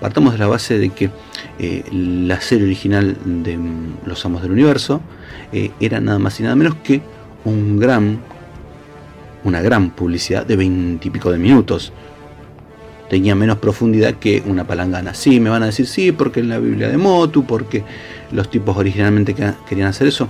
partamos 0.02 0.34
de 0.34 0.40
la 0.40 0.48
base 0.48 0.78
de 0.78 0.90
que 0.90 1.10
eh, 1.60 1.84
la 1.92 2.42
serie 2.42 2.66
original 2.66 3.16
de 3.24 3.58
mm, 3.58 4.00
Los 4.06 4.26
Amos 4.26 4.42
del 4.42 4.52
Universo 4.52 5.00
eh, 5.54 5.72
era 5.80 6.02
nada 6.02 6.20
más 6.20 6.38
y 6.40 6.44
nada 6.44 6.56
menos 6.56 6.76
que 6.84 7.02
un 7.46 7.80
gran, 7.80 8.20
una 9.46 9.62
gran 9.62 9.92
publicidad 9.92 10.46
de 10.46 10.58
veintipico 10.58 11.32
de 11.32 11.38
minutos. 11.38 11.94
Tenía 13.10 13.36
menos 13.36 13.58
profundidad 13.60 14.16
que 14.16 14.44
una 14.46 14.66
palangana. 14.66 15.14
Sí, 15.14 15.40
me 15.40 15.50
van 15.50 15.64
a 15.64 15.68
decir 15.68 15.88
sí, 15.88 16.12
porque 16.12 16.42
en 16.42 16.50
la 16.50 16.60
Biblia 16.60 16.90
de 16.90 16.98
Motu, 16.98 17.46
porque 17.46 17.84
los 18.32 18.50
tipos 18.50 18.76
originalmente 18.76 19.34
querían 19.68 19.88
hacer 19.88 20.08
eso. 20.08 20.28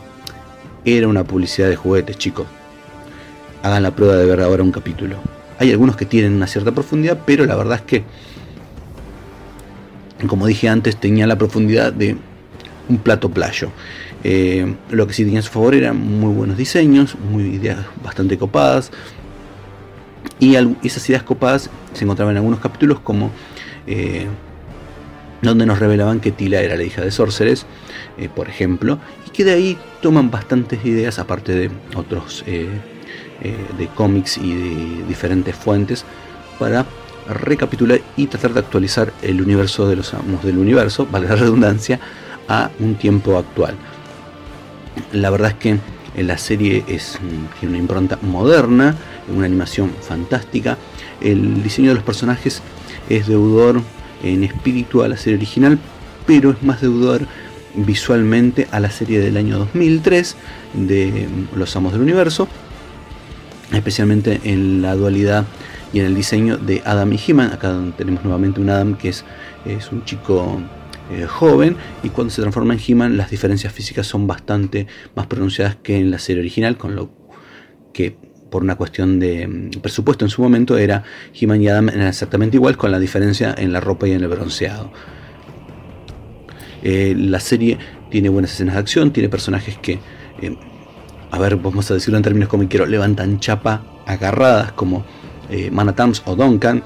Era 0.84 1.08
una 1.08 1.24
publicidad 1.24 1.70
de 1.70 1.76
juguetes, 1.76 2.18
chicos 2.18 2.48
hagan 3.64 3.84
la 3.84 3.92
prueba 3.92 4.16
de 4.16 4.26
ver 4.26 4.42
ahora 4.42 4.64
un 4.64 4.72
capítulo. 4.72 5.18
Hay 5.60 5.72
algunos 5.72 5.96
que 5.96 6.06
tienen 6.06 6.34
una 6.34 6.48
cierta 6.48 6.72
profundidad, 6.72 7.20
pero 7.26 7.46
la 7.46 7.56
verdad 7.56 7.78
es 7.78 7.82
que, 7.84 8.04
como 10.28 10.48
dije 10.48 10.70
antes, 10.70 10.98
tenía 10.98 11.28
la 11.28 11.38
profundidad 11.38 11.94
de 11.94 12.18
un 12.90 12.98
plato 12.98 13.30
playo. 13.30 13.72
Eh, 14.24 14.76
lo 14.92 15.08
que 15.08 15.14
sí 15.14 15.24
tenía 15.24 15.40
a 15.40 15.44
su 15.44 15.52
favor 15.52 15.74
eran 15.74 15.98
muy 15.98 16.34
buenos 16.34 16.58
diseños, 16.58 17.16
muy 17.32 17.44
ideas 17.44 17.80
bastante 18.04 18.38
copadas. 18.38 18.92
Y 20.40 20.56
esas 20.84 21.08
ideas 21.10 21.24
copadas 21.24 21.70
se 21.94 22.04
encontraban 22.04 22.34
en 22.34 22.38
algunos 22.38 22.60
capítulos 22.60 23.00
como 23.00 23.32
eh, 23.88 24.28
donde 25.42 25.66
nos 25.66 25.80
revelaban 25.80 26.20
que 26.20 26.32
Tila 26.32 26.62
era 26.62 26.76
la 26.76 26.84
hija 26.84 27.02
de 27.02 27.12
Sorceres, 27.12 27.66
eh, 28.18 28.30
por 28.30 28.48
ejemplo, 28.48 29.00
y 29.28 29.32
que 29.32 29.44
de 29.44 29.54
ahí 29.54 29.78
toman 30.02 30.30
bastantes 30.30 30.84
ideas, 30.86 31.18
aparte 31.20 31.54
de 31.54 31.72
otros 31.96 32.44
de 32.46 33.88
cómics 33.96 34.38
y 34.38 34.54
de 34.54 35.04
diferentes 35.08 35.56
fuentes 35.56 36.06
para 36.60 36.86
recapitular 37.34 38.02
y 38.18 38.28
tratar 38.28 38.54
de 38.54 38.60
actualizar 38.60 39.14
el 39.22 39.42
universo 39.42 39.88
de 39.88 39.96
los 39.96 40.14
amos 40.14 40.44
del 40.44 40.58
universo, 40.58 41.08
vale 41.10 41.28
la 41.28 41.36
redundancia, 41.36 42.00
a 42.48 42.70
un 42.80 42.96
tiempo 42.96 43.38
actual. 43.38 43.76
La 45.14 45.30
verdad 45.30 45.52
es 45.52 45.56
que 45.56 45.78
la 46.18 46.38
serie 46.38 46.84
es, 46.88 47.18
mm, 47.22 47.60
tiene 47.60 47.76
una 47.76 47.78
impronta 47.78 48.20
moderna, 48.22 48.96
una 49.34 49.46
animación 49.46 49.92
fantástica. 50.02 50.78
El 51.22 51.64
diseño 51.64 51.90
de 51.90 51.96
los 51.96 52.04
personajes 52.04 52.62
es 53.10 53.28
deudor 53.28 53.82
en 54.24 54.44
espíritu 54.44 55.04
a 55.04 55.08
la 55.08 55.18
serie 55.18 55.38
original, 55.38 55.80
pero 56.26 56.52
es 56.52 56.62
más 56.62 56.82
deudor 56.82 57.26
visualmente 57.74 58.68
a 58.72 58.80
la 58.80 58.92
serie 58.92 59.20
del 59.20 59.38
año 59.38 59.58
2003 59.60 60.36
de 60.74 61.28
mm, 61.28 61.58
Los 61.58 61.76
Amos 61.76 61.94
del 61.94 62.02
Universo, 62.02 62.48
especialmente 63.72 64.42
en 64.44 64.82
la 64.82 64.96
dualidad 64.96 65.46
y 65.94 66.00
en 66.00 66.06
el 66.06 66.16
diseño 66.16 66.58
de 66.58 66.82
Adam 66.86 67.12
y 67.14 67.20
He-Man. 67.26 67.52
Acá 67.52 67.76
tenemos 67.98 68.24
nuevamente 68.24 68.62
un 68.62 68.70
Adam 68.70 68.96
que 68.96 69.10
es, 69.10 69.24
es 69.66 69.92
un 69.92 70.04
chico 70.06 70.62
eh, 71.12 71.26
joven 71.26 71.76
y 72.04 72.10
cuando 72.10 72.32
se 72.32 72.42
transforma 72.42 72.74
en 72.74 72.80
He-Man 72.86 73.18
las 73.18 73.30
diferencias 73.30 73.74
físicas 73.74 74.08
son 74.08 74.28
bastante 74.28 74.88
más 75.16 75.28
pronunciadas 75.28 75.76
que 75.76 75.98
en 75.98 76.12
la 76.12 76.20
serie 76.20 76.42
original, 76.42 76.78
con 76.78 76.96
lo 76.96 77.10
que 77.94 78.16
por 78.50 78.64
una 78.64 78.76
cuestión 78.76 79.20
de 79.20 79.48
mm, 79.48 79.82
presupuesto 79.82 80.26
en 80.26 80.30
su 80.30 80.42
momento 80.42 80.78
era 80.78 81.04
He-Man 81.34 81.62
y 81.62 81.68
Adam 81.68 81.90
eran 81.90 82.08
exactamente 82.08 82.58
igual 82.58 82.78
con 82.78 82.92
la 82.92 83.00
diferencia 83.00 83.54
en 83.58 83.74
la 83.74 83.80
ropa 83.80 84.08
y 84.08 84.12
en 84.12 84.22
el 84.22 84.28
bronceado. 84.28 84.92
Eh, 86.84 87.14
la 87.16 87.40
serie 87.40 87.78
tiene 88.10 88.30
buenas 88.30 88.54
escenas 88.54 88.76
de 88.76 88.82
acción, 88.82 89.12
tiene 89.12 89.30
personajes 89.30 89.78
que 89.78 90.00
eh, 90.42 90.58
a 91.32 91.40
ver, 91.40 91.56
vamos 91.56 91.90
a 91.90 91.94
decirlo 91.94 92.18
en 92.18 92.24
términos 92.24 92.50
como 92.50 92.68
quiero, 92.68 92.86
levantan 92.86 93.40
chapa 93.40 93.84
agarradas 94.06 94.74
como 94.74 95.06
eh, 95.52 95.70
Manatams 95.70 96.24
o 96.26 96.36
Duncan. 96.36 96.84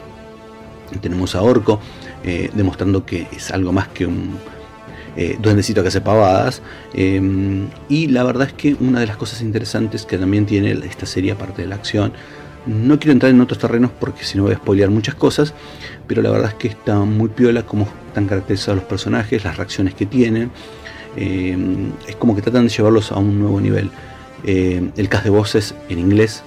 Tenemos 1.01 1.35
a 1.35 1.41
Orco 1.41 1.79
eh, 2.23 2.49
demostrando 2.53 3.05
que 3.05 3.27
es 3.31 3.51
algo 3.51 3.71
más 3.71 3.87
que 3.89 4.05
un 4.05 4.37
eh, 5.17 5.37
duendecito 5.41 5.81
que 5.81 5.87
hace 5.87 6.01
pavadas. 6.01 6.61
Em, 6.93 7.67
y 7.87 8.07
la 8.07 8.23
verdad 8.23 8.47
es 8.47 8.53
que 8.53 8.75
una 8.79 8.99
de 8.99 9.07
las 9.07 9.17
cosas 9.17 9.41
interesantes 9.41 10.05
que 10.05 10.17
también 10.17 10.45
tiene 10.45 10.71
esta 10.71 11.05
serie, 11.05 11.31
aparte 11.31 11.61
de 11.61 11.67
la 11.69 11.75
acción, 11.75 12.11
no 12.65 12.99
quiero 12.99 13.13
entrar 13.13 13.31
en 13.31 13.39
otros 13.41 13.59
terrenos 13.59 13.91
porque 13.99 14.23
si 14.23 14.37
no 14.37 14.43
voy 14.43 14.53
a 14.53 14.57
spoilear 14.57 14.89
muchas 14.89 15.15
cosas, 15.15 15.53
pero 16.07 16.21
la 16.21 16.31
verdad 16.31 16.49
es 16.49 16.55
que 16.55 16.67
está 16.67 16.99
muy 16.99 17.29
piola 17.29 17.63
como 17.65 17.87
están 18.07 18.27
caracterizados 18.27 18.77
los 18.77 18.85
personajes, 18.85 19.43
las 19.43 19.55
reacciones 19.57 19.93
que 19.93 20.05
tienen. 20.05 20.51
Em, 21.15 21.91
es 22.07 22.15
como 22.17 22.35
que 22.35 22.41
tratan 22.41 22.67
de 22.67 22.69
llevarlos 22.69 23.11
a 23.11 23.17
un 23.17 23.39
nuevo 23.39 23.61
nivel. 23.61 23.89
Eh, 24.43 24.91
el 24.97 25.09
cast 25.09 25.23
de 25.23 25.29
voces 25.29 25.75
en 25.89 25.99
inglés, 25.99 26.43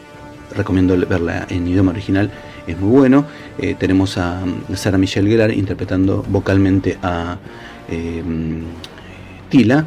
recomiendo 0.54 0.96
verla 1.06 1.46
en 1.48 1.66
idioma 1.66 1.92
original, 1.92 2.30
es 2.66 2.78
muy 2.78 2.90
bueno. 2.90 3.26
Eh, 3.58 3.74
tenemos 3.78 4.18
a 4.18 4.42
Sarah 4.74 4.98
Michelle 4.98 5.28
Gellar 5.28 5.52
interpretando 5.52 6.24
vocalmente 6.28 6.98
a 7.02 7.38
eh, 7.88 8.22
Tila, 9.48 9.87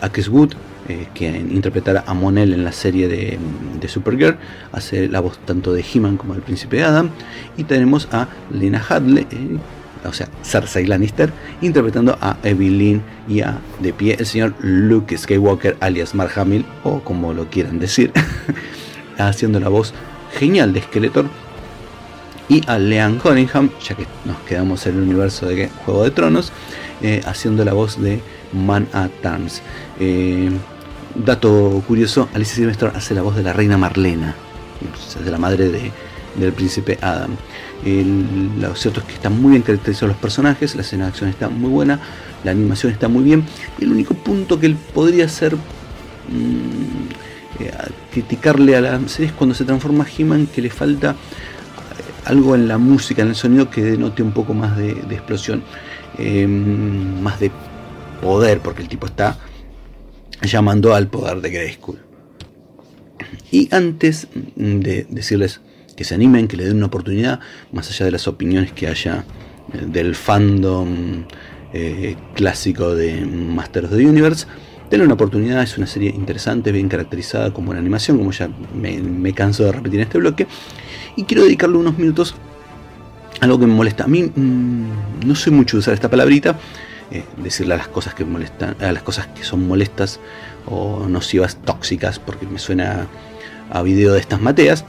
a 0.00 0.08
Chris 0.10 0.28
Wood, 0.28 0.54
que 1.14 1.28
interpretará 1.28 2.04
a 2.06 2.14
Monel 2.14 2.52
en 2.52 2.64
la 2.64 2.72
serie 2.72 3.08
de, 3.08 3.88
Supergirl, 3.88 4.36
hace 4.72 5.08
la 5.08 5.20
voz 5.20 5.38
tanto 5.44 5.72
de 5.72 5.84
He-Man 5.84 6.16
como 6.16 6.34
del 6.34 6.42
Príncipe 6.42 6.82
Adam. 6.82 7.10
Y 7.56 7.64
tenemos 7.64 8.08
a 8.10 8.28
Lena 8.52 8.84
Hadley, 8.88 9.26
o 10.08 10.12
sea, 10.12 10.28
Cersei 10.42 10.86
Lannister, 10.86 11.32
interpretando 11.60 12.16
a 12.20 12.36
Evelyn 12.42 13.02
y 13.28 13.40
a 13.40 13.58
de 13.80 13.92
pie 13.92 14.16
el 14.18 14.26
señor 14.26 14.54
Luke 14.60 15.16
Skywalker, 15.16 15.76
alias 15.80 16.14
Mark 16.14 16.32
Hamill, 16.36 16.64
o 16.84 17.00
como 17.00 17.32
lo 17.32 17.48
quieran 17.50 17.78
decir, 17.78 18.12
haciendo 19.18 19.60
la 19.60 19.68
voz 19.68 19.92
genial 20.32 20.72
de 20.72 20.82
Skeletor. 20.82 21.26
y 22.48 22.62
a 22.68 22.78
Leanne 22.78 23.18
Cunningham, 23.18 23.70
ya 23.82 23.96
que 23.96 24.06
nos 24.24 24.38
quedamos 24.46 24.86
en 24.86 24.96
el 24.96 25.02
universo 25.02 25.46
de 25.46 25.68
Juego 25.84 26.04
de 26.04 26.12
Tronos, 26.12 26.52
eh, 27.02 27.20
haciendo 27.26 27.64
la 27.64 27.72
voz 27.72 28.00
de 28.00 28.20
Man 28.52 28.86
at 28.92 29.10
Arms. 29.24 29.62
Eh, 29.98 30.50
dato 31.16 31.82
curioso, 31.88 32.28
Alicia 32.34 32.54
Silvestre 32.54 32.90
hace 32.94 33.14
la 33.14 33.22
voz 33.22 33.34
de 33.34 33.42
la 33.42 33.52
reina 33.52 33.76
Marlena, 33.76 34.36
de 35.24 35.30
la 35.30 35.38
madre 35.38 35.92
del 36.36 36.52
príncipe 36.52 36.98
Adam. 37.00 37.36
lo 38.60 38.74
cierto 38.76 39.00
es 39.00 39.06
que 39.06 39.14
están 39.14 39.40
muy 39.40 39.52
bien 39.52 39.62
caracterizados 39.62 40.10
los 40.10 40.18
personajes, 40.18 40.76
la 40.76 40.82
escena 40.82 41.04
de 41.04 41.10
acción 41.10 41.30
está 41.30 41.48
muy 41.48 41.70
buena, 41.70 41.98
la 42.44 42.52
animación 42.52 42.92
está 42.92 43.08
muy 43.08 43.24
bien. 43.24 43.44
El 43.80 43.90
único 43.90 44.14
punto 44.14 44.60
que 44.60 44.66
él 44.66 44.76
podría 44.94 45.28
ser 45.28 45.56
mm, 45.56 47.25
eh, 47.60 47.72
criticarle 48.12 48.76
a 48.76 48.80
la 48.80 49.00
es 49.18 49.32
cuando 49.32 49.54
se 49.54 49.64
transforma 49.64 50.06
He-Man 50.06 50.46
que 50.46 50.62
le 50.62 50.70
falta 50.70 51.16
algo 52.26 52.54
en 52.54 52.66
la 52.66 52.76
música, 52.76 53.22
en 53.22 53.28
el 53.28 53.34
sonido 53.36 53.70
que 53.70 53.82
denote 53.82 54.22
un 54.22 54.32
poco 54.32 54.52
más 54.52 54.76
de, 54.76 54.90
explosión, 55.10 55.62
em, 56.18 57.20
más 57.20 57.38
de 57.38 57.50
poder, 58.20 58.58
porque 58.60 58.82
el 58.82 58.88
tipo 58.88 59.06
está 59.06 59.38
llamando 60.42 60.94
al 60.94 61.08
poder 61.08 61.40
de 61.40 61.50
Grayskull. 61.50 61.98
Y 63.50 63.68
antes 63.72 64.28
de 64.56 65.06
decirles 65.08 65.60
que 65.96 66.04
se 66.04 66.14
animen, 66.14 66.48
que 66.48 66.56
le 66.56 66.64
den 66.64 66.78
una 66.78 66.86
oportunidad, 66.86 67.40
más 67.72 67.88
allá 67.90 68.06
de 68.06 68.12
las 68.12 68.26
opiniones 68.28 68.72
que 68.72 68.88
haya 68.88 69.24
eh, 69.72 69.84
del 69.86 70.14
fandom 70.14 71.24
eh, 71.72 72.16
clásico 72.34 72.94
de 72.94 73.24
Masters 73.24 73.86
of 73.86 73.96
the 73.96 74.06
Universe, 74.06 74.46
denle 74.90 75.04
una 75.04 75.14
oportunidad, 75.14 75.62
es 75.62 75.76
una 75.78 75.86
serie 75.86 76.10
interesante, 76.10 76.72
bien 76.72 76.88
caracterizada, 76.88 77.52
con 77.52 77.66
buena 77.66 77.80
animación, 77.80 78.18
como 78.18 78.32
ya 78.32 78.48
me, 78.74 79.32
canso 79.32 79.64
de 79.64 79.72
repetir 79.72 80.00
en 80.00 80.06
este 80.06 80.18
bloque, 80.18 80.46
y 81.16 81.24
quiero 81.24 81.44
dedicarle 81.44 81.76
unos 81.76 81.98
minutos 81.98 82.34
a 83.40 83.44
algo 83.44 83.58
que 83.58 83.66
me 83.66 83.74
molesta. 83.74 84.04
A 84.04 84.08
mí 84.08 84.22
mm, 84.22 85.26
no 85.26 85.34
soy 85.34 85.52
mucho 85.52 85.78
usar 85.78 85.94
esta 85.94 86.10
palabrita, 86.10 86.56
eh, 87.10 87.24
decirle 87.36 87.74
a 87.74 87.78
las 87.78 87.88
cosas 87.88 88.14
que 88.14 88.24
molestan, 88.24 88.76
a 88.80 88.92
las 88.92 89.02
cosas 89.02 89.26
que 89.28 89.44
son 89.44 89.66
molestas 89.66 90.20
o 90.66 91.06
nocivas, 91.08 91.56
tóxicas, 91.56 92.18
porque 92.18 92.46
me 92.46 92.58
suena 92.58 93.06
a 93.70 93.82
video 93.82 94.12
de 94.12 94.20
estas 94.20 94.40
mateas. 94.40 94.84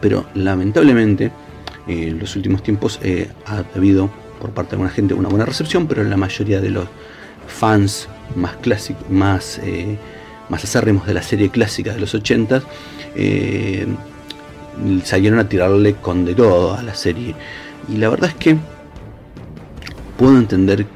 Pero 0.00 0.26
lamentablemente 0.34 1.32
eh, 1.86 2.08
en 2.08 2.18
los 2.18 2.36
últimos 2.36 2.62
tiempos 2.62 3.00
eh, 3.02 3.28
ha 3.46 3.64
habido 3.76 4.10
por 4.40 4.50
parte 4.50 4.70
de 4.70 4.76
alguna 4.76 4.90
gente 4.90 5.14
una 5.14 5.28
buena 5.28 5.44
recepción, 5.44 5.86
pero 5.86 6.04
la 6.04 6.16
mayoría 6.16 6.60
de 6.60 6.70
los 6.70 6.86
fans 7.46 8.08
más 8.36 8.56
clásicos, 8.56 9.08
más, 9.10 9.60
más 10.48 10.64
acérrimos 10.64 11.06
de 11.06 11.14
la 11.14 11.22
serie 11.22 11.50
clásica 11.50 11.92
de 11.92 12.00
los 12.00 12.14
80 12.14 12.62
salieron 15.04 15.38
a 15.38 15.48
tirarle 15.48 15.94
con 15.94 16.24
de 16.24 16.34
todo 16.34 16.74
a 16.74 16.82
la 16.82 16.94
serie. 16.94 17.34
Y 17.88 17.96
la 17.96 18.08
verdad 18.08 18.30
es 18.30 18.36
que 18.36 18.56
puedo 20.16 20.36
entender 20.38 20.86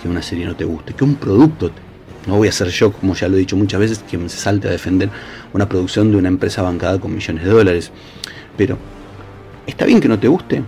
que 0.00 0.08
una 0.08 0.22
serie 0.22 0.46
no 0.46 0.56
te 0.56 0.64
guste, 0.64 0.94
que 0.94 1.04
un 1.04 1.16
producto, 1.16 1.70
no 2.26 2.36
voy 2.36 2.48
a 2.48 2.52
ser 2.52 2.68
yo, 2.68 2.92
como 2.92 3.14
ya 3.14 3.28
lo 3.28 3.36
he 3.36 3.40
dicho 3.40 3.56
muchas 3.56 3.80
veces, 3.80 3.98
que 3.98 4.16
se 4.28 4.38
salte 4.38 4.68
a 4.68 4.70
defender 4.70 5.10
una 5.52 5.68
producción 5.68 6.10
de 6.10 6.16
una 6.16 6.28
empresa 6.28 6.62
bancada 6.62 6.98
con 6.98 7.14
millones 7.14 7.44
de 7.44 7.50
dólares. 7.50 7.90
Pero, 8.56 8.78
¿está 9.66 9.84
bien 9.84 10.00
que 10.00 10.08
no 10.08 10.18
te 10.18 10.28
guste? 10.28 10.62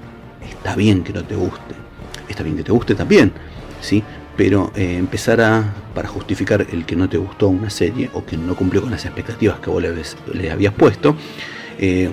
Está 0.48 0.74
bien 0.74 1.02
que 1.02 1.12
no 1.12 1.22
te 1.24 1.34
guste. 1.34 1.74
Está 2.28 2.42
bien 2.42 2.56
que 2.56 2.62
te 2.64 2.72
guste 2.72 2.94
también, 2.94 3.32
¿sí? 3.80 4.02
Pero 4.40 4.72
eh, 4.74 4.96
empezar 4.96 5.42
a, 5.42 5.74
para 5.94 6.08
justificar 6.08 6.66
el 6.72 6.86
que 6.86 6.96
no 6.96 7.10
te 7.10 7.18
gustó 7.18 7.48
una 7.48 7.68
serie 7.68 8.08
o 8.14 8.24
que 8.24 8.38
no 8.38 8.56
cumplió 8.56 8.80
con 8.80 8.90
las 8.90 9.04
expectativas 9.04 9.60
que 9.60 9.68
vos 9.68 9.84
le, 10.32 10.50
habías 10.50 10.72
puesto, 10.72 11.14
eh, 11.78 12.08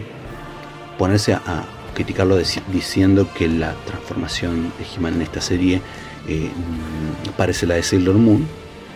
ponerse 0.98 1.36
a, 1.36 1.64
criticarlo 1.94 2.38
diciendo 2.38 3.30
que 3.34 3.48
la 3.48 3.74
transformación 3.86 4.74
de 4.78 4.86
He-Man 4.94 5.14
en 5.14 5.22
esta 5.22 5.40
serie 5.40 5.82
eh, 6.28 6.50
parece 7.38 7.66
la 7.66 7.76
de 7.76 7.84
Sailor 7.84 8.16
Moon. 8.16 8.46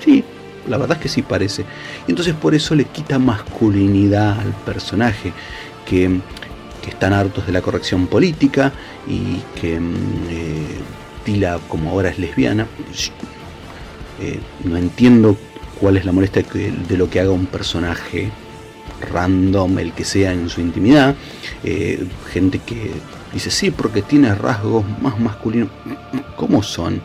Sí, 0.04 0.26
la 0.68 0.76
verdad 0.76 0.98
es 0.98 1.04
que 1.04 1.08
sí 1.08 1.22
parece. 1.22 1.64
Y 2.08 2.12
entonces 2.12 2.34
por 2.34 2.54
eso 2.54 2.76
le 2.76 2.84
quita 2.84 3.18
masculinidad 3.18 4.42
al 4.42 4.52
personaje, 4.66 5.32
que, 5.86 6.20
están 6.86 7.14
hartos 7.14 7.46
de 7.48 7.54
la 7.54 7.62
corrección 7.62 8.08
política 8.08 8.74
y 9.08 9.38
que 9.62 9.80
mm, 9.80 9.94
eh, 10.30 10.66
Como 11.68 11.92
ahora 11.92 12.10
es 12.10 12.20
lesbiana. 12.20 12.68
Eh, 14.20 14.40
no 14.64 14.78
entiendo 14.78 15.38
cuál 15.80 15.98
es 15.98 16.06
la 16.06 16.12
molestia 16.12 16.44
de 16.44 16.98
lo 16.98 17.10
que 17.10 17.20
haga 17.20 17.32
un 17.32 17.46
personaje 17.46 18.32
random, 19.12 19.80
el 19.80 19.94
que 19.94 20.04
sea 20.04 20.32
en 20.32 20.50
su 20.50 20.62
intimidad, 20.62 21.16
eh, 21.64 22.06
gente 22.32 22.60
que 22.60 22.92
dice 23.34 23.50
sí 23.50 23.72
porque 23.72 24.04
tiene 24.04 24.36
rasgos 24.36 24.86
más 25.02 25.20
masculinos, 25.20 25.70
¿cómo 26.36 26.62
son? 26.62 27.02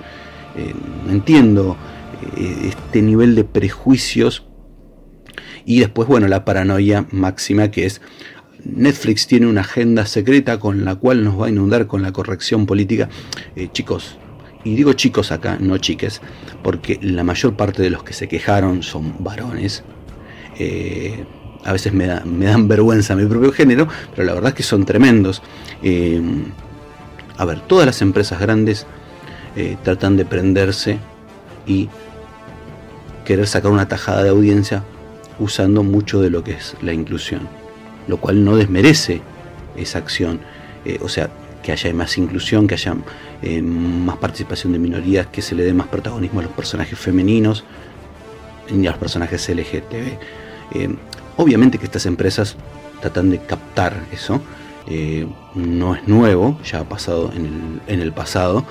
Eh, 0.56 0.74
no 1.06 1.12
entiendo 1.12 1.76
este 2.36 3.02
nivel 3.02 3.34
de 3.34 3.44
prejuicios 3.44 4.46
y 5.66 5.80
después, 5.80 6.08
bueno, 6.08 6.28
la 6.28 6.44
paranoia 6.44 7.06
máxima 7.10 7.70
que 7.70 7.86
es 7.86 8.00
Netflix 8.74 9.26
tiene 9.26 9.46
una 9.46 9.62
agenda 9.62 10.06
secreta 10.06 10.58
con 10.58 10.84
la 10.84 10.96
cual 10.96 11.24
nos 11.24 11.40
va 11.40 11.46
a 11.46 11.50
inundar 11.50 11.86
con 11.86 12.02
la 12.02 12.12
corrección 12.12 12.66
política. 12.66 13.08
chicos, 13.72 14.18
y 14.64 14.74
digo 14.74 14.92
chicos 14.94 15.32
acá, 15.32 15.58
no 15.60 15.78
chiques, 15.78 16.20
porque 16.62 16.98
la 17.00 17.24
mayor 17.24 17.56
parte 17.56 17.82
de 17.82 17.90
los 17.90 18.02
que 18.02 18.12
se 18.12 18.28
quejaron 18.28 18.82
son 18.82 19.14
varones 19.20 19.84
a 21.66 21.72
veces 21.72 21.92
me, 21.92 22.06
dan 22.06 22.68
vergüenza 22.68 23.16
mi 23.16 23.26
propio 23.26 23.52
género, 23.52 23.88
pero 24.14 24.24
la 24.24 24.34
verdad 24.34 24.50
es 24.50 24.54
que 24.54 24.62
son 24.62 24.84
tremendos. 24.84 25.42
Eh, 25.82 26.22
a 27.36 27.44
ver, 27.44 27.60
todas 27.60 27.86
las 27.86 28.00
empresas 28.02 28.40
grandes 28.40 28.86
eh, 29.56 29.76
tratan 29.82 30.16
de 30.16 30.24
prenderse 30.24 30.98
y 31.66 31.88
querer 33.24 33.48
sacar 33.48 33.72
una 33.72 33.88
tajada 33.88 34.22
de 34.22 34.28
audiencia 34.28 34.84
usando 35.40 35.82
mucho 35.82 36.20
de 36.20 36.30
lo 36.30 36.44
que 36.44 36.52
es 36.52 36.76
la 36.82 36.92
inclusión, 36.92 37.48
lo 38.06 38.18
cual 38.18 38.44
no 38.44 38.56
desmerece 38.56 39.20
esa 39.76 39.98
acción. 39.98 40.40
Eh, 40.84 40.98
o 41.02 41.08
sea, 41.08 41.30
que 41.62 41.72
haya 41.72 41.92
más 41.92 42.16
inclusión, 42.16 42.66
que 42.66 42.74
haya 42.74 42.94
más 43.62 44.16
participación 44.18 44.72
de 44.72 44.78
minorías, 44.78 45.26
que 45.26 45.42
se 45.42 45.54
le 45.54 45.64
dé 45.64 45.74
más 45.74 45.88
protagonismo 45.88 46.40
a 46.40 46.44
los 46.44 46.52
personajes 46.52 46.98
femeninos 46.98 47.64
y 48.70 48.86
a 48.86 48.90
los 48.90 48.98
personajes 48.98 49.48
LGTB. 49.48 50.96
Obviamente 51.36 51.78
que 51.78 51.84
estas 51.84 52.06
empresas 52.06 52.56
tratan 53.00 53.30
de 53.30 53.38
captar 53.38 53.94
eso. 54.12 54.40
Eh, 54.88 55.26
no 55.54 55.96
es 55.96 56.06
nuevo, 56.06 56.58
ya 56.64 56.80
ha 56.80 56.84
pasado 56.84 57.32
en 57.34 57.80
el, 57.86 58.12
pasado. 58.12 58.64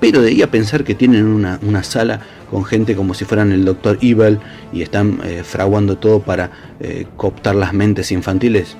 Pero 0.00 0.20
de 0.20 0.28
ahí 0.30 0.42
a 0.42 0.50
pensar 0.50 0.84
que 0.84 0.94
tienen 0.94 1.26
una, 1.26 1.82
sala 1.82 2.20
con 2.50 2.64
gente 2.64 2.94
como 2.94 3.14
si 3.14 3.24
fueran 3.24 3.52
el 3.52 3.64
Doctor 3.64 3.98
Evil 4.02 4.38
y 4.72 4.82
están 4.82 5.20
eh, 5.24 5.42
fraguando 5.44 5.96
todo 5.96 6.20
para 6.20 6.50
eh, 6.80 7.06
cooptar 7.16 7.54
las 7.54 7.72
mentes 7.72 8.12
infantiles. 8.12 8.76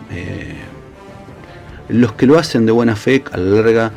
los 1.88 2.12
que 2.12 2.27
lo 2.27 2.38
hacen 2.38 2.66
de 2.66 2.72
buena 2.72 2.96
fe 2.96 3.22
a 3.31 3.37
la 3.37 3.62
larga 3.62 3.92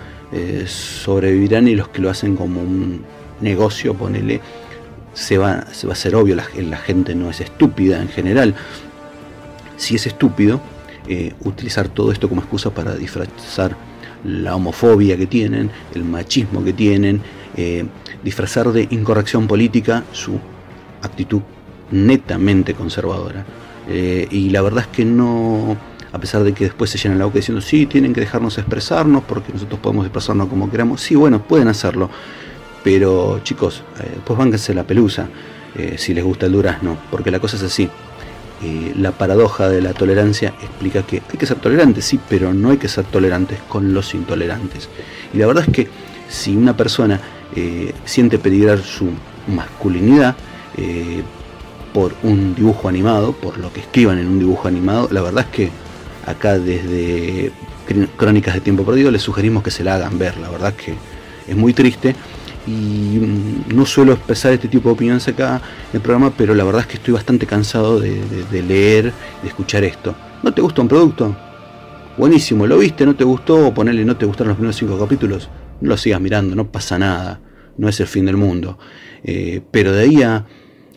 sobrevivirán 0.66 1.70
y 1.70 1.76
los 1.76 1.88
que 1.88 2.02
lo 2.02 2.10
hacen 2.10 2.36
como 2.36 2.62
un 2.62 3.02
negocio, 3.40 3.94
ponele, 3.94 4.42
se 5.14 5.38
va, 5.38 5.66
se 5.74 5.88
va 5.88 5.94
a 5.94 5.96
hacer 5.96 6.16
obvio, 6.16 6.36
la, 6.36 6.78
gente 6.78 7.16
no 7.16 7.30
es 7.30 7.42
estúpida 7.42 8.02
en 8.02 8.08
general. 8.08 8.56
Si 9.76 9.96
es 9.96 10.06
estúpido, 10.06 10.62
eh, 11.08 11.34
utilizar 11.44 11.88
todo 11.90 12.12
esto 12.12 12.30
como 12.30 12.42
excusa 12.42 12.70
para 12.70 12.96
disfrazar 12.96 13.76
la 14.28 14.56
homofobia 14.56 15.18
que 15.18 15.26
tienen, 15.26 15.72
el 15.96 16.04
machismo 16.04 16.64
que 16.64 16.74
tienen, 16.74 17.22
eh, 17.56 17.86
disfrazar 18.24 18.72
de 18.72 18.88
incorrección 18.92 19.48
política 19.48 20.04
su 20.12 20.40
actitud 21.02 21.42
netamente 21.92 22.74
conservadora. 22.74 23.46
Eh, 23.88 24.28
y 24.30 24.50
la 24.50 24.62
verdad 24.62 24.82
es 24.82 24.88
que 24.88 25.06
no, 25.06 25.78
a 26.12 26.20
pesar 26.20 26.44
de 26.44 26.54
que 26.54 26.66
después 26.66 26.90
se 26.90 26.98
llenan 26.98 27.20
la 27.20 27.26
boca 27.26 27.38
diciendo, 27.38 27.62
sí, 27.62 27.86
tienen 27.86 28.14
que 28.14 28.20
dejarnos 28.20 28.58
expresarnos 28.58 29.24
porque 29.24 29.54
nosotros 29.54 29.80
podemos 29.80 30.06
expresarnos 30.06 30.48
como 30.50 30.70
queramos, 30.70 31.02
sí, 31.02 31.16
bueno, 31.16 31.42
pueden 31.42 31.70
hacerlo, 31.70 32.10
pero 32.84 33.40
chicos, 33.44 33.84
eh, 34.02 34.18
pues 34.26 34.38
vánganse 34.38 34.74
la 34.74 34.84
pelusa 34.84 35.30
si 35.96 36.16
les 36.16 36.24
gusta 36.24 36.48
el 36.48 36.54
durazno, 36.54 36.98
porque 37.12 37.30
la 37.30 37.40
cosa 37.40 37.56
es 37.56 37.62
así. 37.62 37.88
Eh, 38.64 38.94
la 38.98 39.12
paradoja 39.12 39.70
de 39.70 39.82
la 39.82 39.94
tolerancia 39.94 40.54
explica 40.62 41.04
que 41.04 41.22
hay 41.30 41.38
que 41.38 41.46
ser 41.46 41.58
tolerantes, 41.60 42.06
sí, 42.06 42.20
pero 42.28 42.54
no 42.54 42.72
hay 42.72 42.78
que 42.78 42.88
ser 42.88 43.06
tolerantes 43.06 43.60
con 43.68 43.94
los 43.94 44.14
intolerantes. 44.14 44.90
Y 45.34 45.38
la 45.38 45.48
verdad 45.48 45.66
es 45.68 45.74
que 45.74 45.88
si 46.28 46.56
una 46.56 46.76
persona 46.76 47.20
siente 48.06 48.38
peligrar 48.38 48.80
su 48.80 49.10
masculinidad 49.48 50.36
por 51.94 52.14
un 52.22 52.54
dibujo 52.54 52.90
animado, 52.90 53.32
por 53.32 53.58
lo 53.58 53.74
que 53.74 53.80
escriban 53.80 54.20
en 54.20 54.28
un 54.28 54.38
dibujo 54.38 54.68
animado, 54.68 55.08
la 55.12 55.22
verdad 55.22 55.46
es 55.50 55.56
que 55.56 55.72
acá 56.28 56.60
desde 56.60 57.52
Crónicas 58.18 58.54
de 58.54 58.62
Tiempo 58.62 58.84
Perdido 58.84 59.10
les 59.10 59.22
sugerimos 59.22 59.64
que 59.64 59.72
se 59.72 59.84
la 59.84 59.96
hagan 59.96 60.20
ver, 60.20 60.38
la 60.38 60.50
verdad 60.50 60.74
es 60.78 60.86
que 60.86 60.96
es 61.48 61.56
muy 61.56 61.74
triste 61.74 62.16
y 62.68 63.74
no 63.74 63.86
suelo 63.86 64.12
expresar 64.14 64.52
este 64.52 64.68
tipo 64.68 64.90
de 64.90 64.94
opiniones 64.94 65.28
acá 65.28 65.62
en 65.92 65.98
el 65.98 66.02
programa, 66.02 66.34
pero 66.38 66.54
la 66.54 66.66
verdad 66.66 66.82
es 66.82 66.88
que 66.88 66.98
estoy 66.98 67.14
bastante 67.14 67.48
cansado 67.48 68.00
de, 68.00 68.22
leer, 68.68 69.14
de 69.42 69.48
escuchar 69.48 69.84
esto. 69.84 70.14
¿No 70.44 70.54
te 70.54 70.62
gusta 70.62 70.82
un 70.82 70.88
producto? 70.88 71.36
buenísimo, 72.18 72.66
lo 72.66 72.80
viste, 72.80 73.06
no 73.06 73.16
te 73.16 73.24
gustó, 73.24 73.72
ponerle 73.76 74.04
no 74.04 74.18
te 74.18 74.26
gustaron 74.26 74.50
los 74.50 74.58
primeros 74.58 74.76
cinco 74.76 74.98
capítulos, 74.98 75.50
no 75.82 75.90
lo 75.90 75.98
sigas 75.98 76.20
mirando, 76.20 76.56
no 76.56 76.72
pasa 76.72 76.98
nada, 76.98 77.40
no 77.78 77.88
es 77.88 78.00
el 78.00 78.08
fin 78.08 78.26
del 78.26 78.38
mundo. 78.38 78.80
Eh, 79.24 79.62
pero 79.70 79.92
de 79.92 80.02
ahí 80.02 80.24
a, 80.24 80.46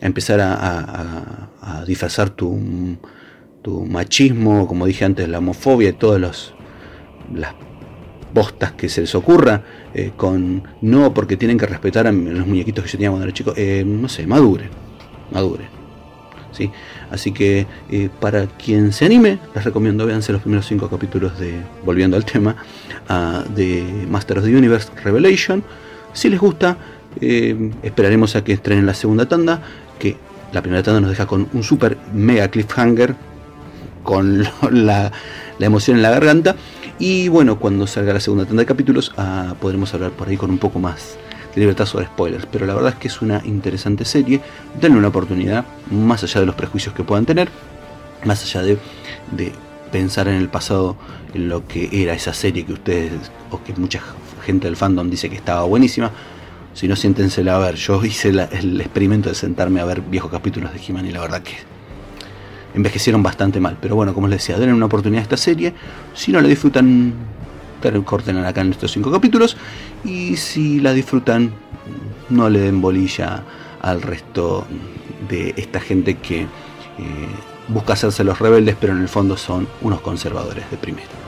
empezar 0.01 0.39
a, 0.41 1.83
disfrazar 1.85 2.31
tu, 2.31 2.59
tu, 3.61 3.85
machismo, 3.85 4.67
como 4.67 4.87
dije 4.87 5.05
antes, 5.05 5.29
la 5.29 5.37
homofobia 5.37 5.89
y 5.89 5.93
todas 5.93 6.53
las 7.31 7.53
postas 8.33 8.71
que 8.71 8.89
se 8.89 9.01
les 9.01 9.13
ocurra, 9.13 9.63
eh, 9.93 10.11
con 10.15 10.63
no 10.81 11.13
porque 11.13 11.35
tienen 11.35 11.57
que 11.57 11.65
respetar 11.65 12.07
a 12.07 12.11
los 12.11 12.47
muñequitos 12.47 12.85
que 12.85 12.89
yo 12.91 12.97
tenía 12.97 13.09
cuando 13.09 13.25
era 13.25 13.33
chico, 13.33 13.53
eh, 13.57 13.83
no 13.85 14.07
sé, 14.07 14.25
madure, 14.25 14.69
madure. 15.31 15.65
¿sí? 16.53 16.71
Así 17.09 17.31
que 17.33 17.67
eh, 17.89 18.09
para 18.19 18.47
quien 18.47 18.93
se 18.93 19.05
anime, 19.05 19.39
les 19.53 19.63
recomiendo 19.63 20.05
véanse 20.05 20.31
los 20.31 20.41
primeros 20.41 20.65
cinco 20.65 20.89
capítulos 20.89 21.37
de, 21.39 21.55
volviendo 21.85 22.15
al 22.15 22.23
tema, 22.23 22.55
ah, 23.09 23.43
de 23.53 23.83
Master 24.09 24.39
of 24.39 24.45
the 24.45 24.55
Universe 24.55 24.89
Revelation. 25.03 25.63
Si 26.13 26.29
les 26.29 26.39
gusta, 26.39 26.77
esperaremos 27.19 28.37
a 28.37 28.43
que 28.43 28.53
estrenen 28.53 28.85
la 28.85 28.93
segunda 28.93 29.27
tanda, 29.27 29.61
que 29.99 30.15
la 30.53 30.61
primera 30.61 30.83
tanda 30.83 31.01
nos 31.01 31.09
deja 31.09 31.25
con 31.25 31.49
un 31.51 31.63
super 31.63 31.97
mega 32.13 32.47
cliffhanger, 32.47 33.15
con 34.03 34.43
la, 34.71 35.11
la 35.59 35.65
emoción 35.65 35.97
en 35.97 36.03
la 36.03 36.11
garganta. 36.11 36.55
Y 37.01 37.29
bueno, 37.29 37.57
cuando 37.57 37.87
salga 37.87 38.13
la 38.13 38.19
segunda 38.19 38.45
tanda 38.45 38.61
de 38.61 38.67
capítulos, 38.67 39.11
ah, 39.17 39.55
podremos 39.59 39.91
hablar 39.95 40.11
por 40.11 40.29
ahí 40.29 40.37
con 40.37 40.51
un 40.51 40.59
poco 40.59 40.77
más 40.77 41.17
de 41.55 41.59
libertad 41.59 41.87
sobre 41.87 42.05
spoilers. 42.05 42.45
Pero 42.45 42.67
la 42.67 42.75
verdad 42.75 42.93
es 42.93 42.99
que 42.99 43.07
es 43.07 43.23
una 43.23 43.41
interesante 43.43 44.05
serie. 44.05 44.39
Denle 44.79 44.99
una 44.99 45.07
oportunidad, 45.07 45.65
más 45.89 46.23
allá 46.23 46.41
de 46.41 46.45
los 46.45 46.53
prejuicios 46.53 46.93
que 46.93 47.03
puedan 47.03 47.25
tener, 47.25 47.49
más 48.23 48.43
allá 48.43 48.61
de, 48.61 48.77
pensar 49.91 50.27
en 50.27 50.35
el 50.35 50.47
pasado, 50.47 50.95
en 51.33 51.49
lo 51.49 51.67
que 51.67 51.89
era 51.91 52.13
esa 52.13 52.35
serie 52.35 52.67
que 52.67 52.73
ustedes, 52.73 53.31
o 53.49 53.63
que 53.63 53.73
mucha 53.73 53.99
gente 54.45 54.67
del 54.67 54.77
fandom 54.77 55.09
dice 55.09 55.27
que 55.27 55.37
estaba 55.37 55.63
buenísima. 55.63 56.11
Si 56.75 56.87
no, 56.87 56.95
siéntensela 56.95 57.55
a 57.55 57.59
ver. 57.59 57.75
Yo 57.77 58.05
hice 58.05 58.29
el 58.29 58.79
experimento 58.79 59.27
de 59.27 59.33
sentarme 59.33 59.81
a 59.81 59.85
ver 59.85 60.01
viejos 60.01 60.29
capítulos 60.29 60.71
de 60.71 60.79
He-Man 60.79 61.07
y 61.07 61.11
la 61.11 61.21
verdad 61.21 61.41
que 61.41 61.55
envejecieron 62.73 63.23
bastante 63.23 63.59
mal. 63.59 63.77
Pero 63.81 63.95
bueno, 63.95 64.13
como 64.13 64.27
les 64.27 64.39
decía, 64.39 64.57
denle 64.57 64.73
una 64.73 64.85
oportunidad 64.85 65.21
a 65.21 65.23
esta 65.23 65.37
serie. 65.37 65.73
Si 66.13 66.31
no 66.31 66.41
la 66.41 66.47
disfrutan, 66.47 67.13
corten 68.05 68.37
acá 68.37 68.61
en 68.61 68.71
estos 68.71 68.91
cinco 68.91 69.11
capítulos. 69.11 69.57
Y 70.03 70.35
si 70.37 70.79
la 70.79 70.93
disfrutan, 70.93 71.51
no 72.29 72.49
le 72.49 72.59
den 72.59 72.81
bolilla 72.81 73.43
al 73.81 74.01
resto 74.01 74.65
de 75.29 75.53
esta 75.57 75.79
gente 75.79 76.17
que 76.17 76.41
eh, 76.41 76.47
busca 77.67 77.93
hacerse 77.93 78.23
los 78.23 78.39
rebeldes, 78.39 78.75
pero 78.79 78.93
en 78.93 79.01
el 79.01 79.09
fondo 79.09 79.37
son 79.37 79.67
unos 79.81 80.01
conservadores 80.01 80.69
de 80.69 80.77
primera. 80.77 81.20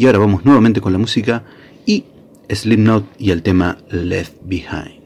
Y 0.00 0.06
ahora 0.06 0.20
vamos 0.20 0.46
nuevamente 0.46 0.80
con 0.80 0.94
la 0.94 0.98
música 0.98 1.44
y 1.84 2.04
Slipknot 2.48 3.04
y 3.18 3.32
el 3.32 3.42
tema 3.42 3.76
Left 3.90 4.32
Behind. 4.44 4.99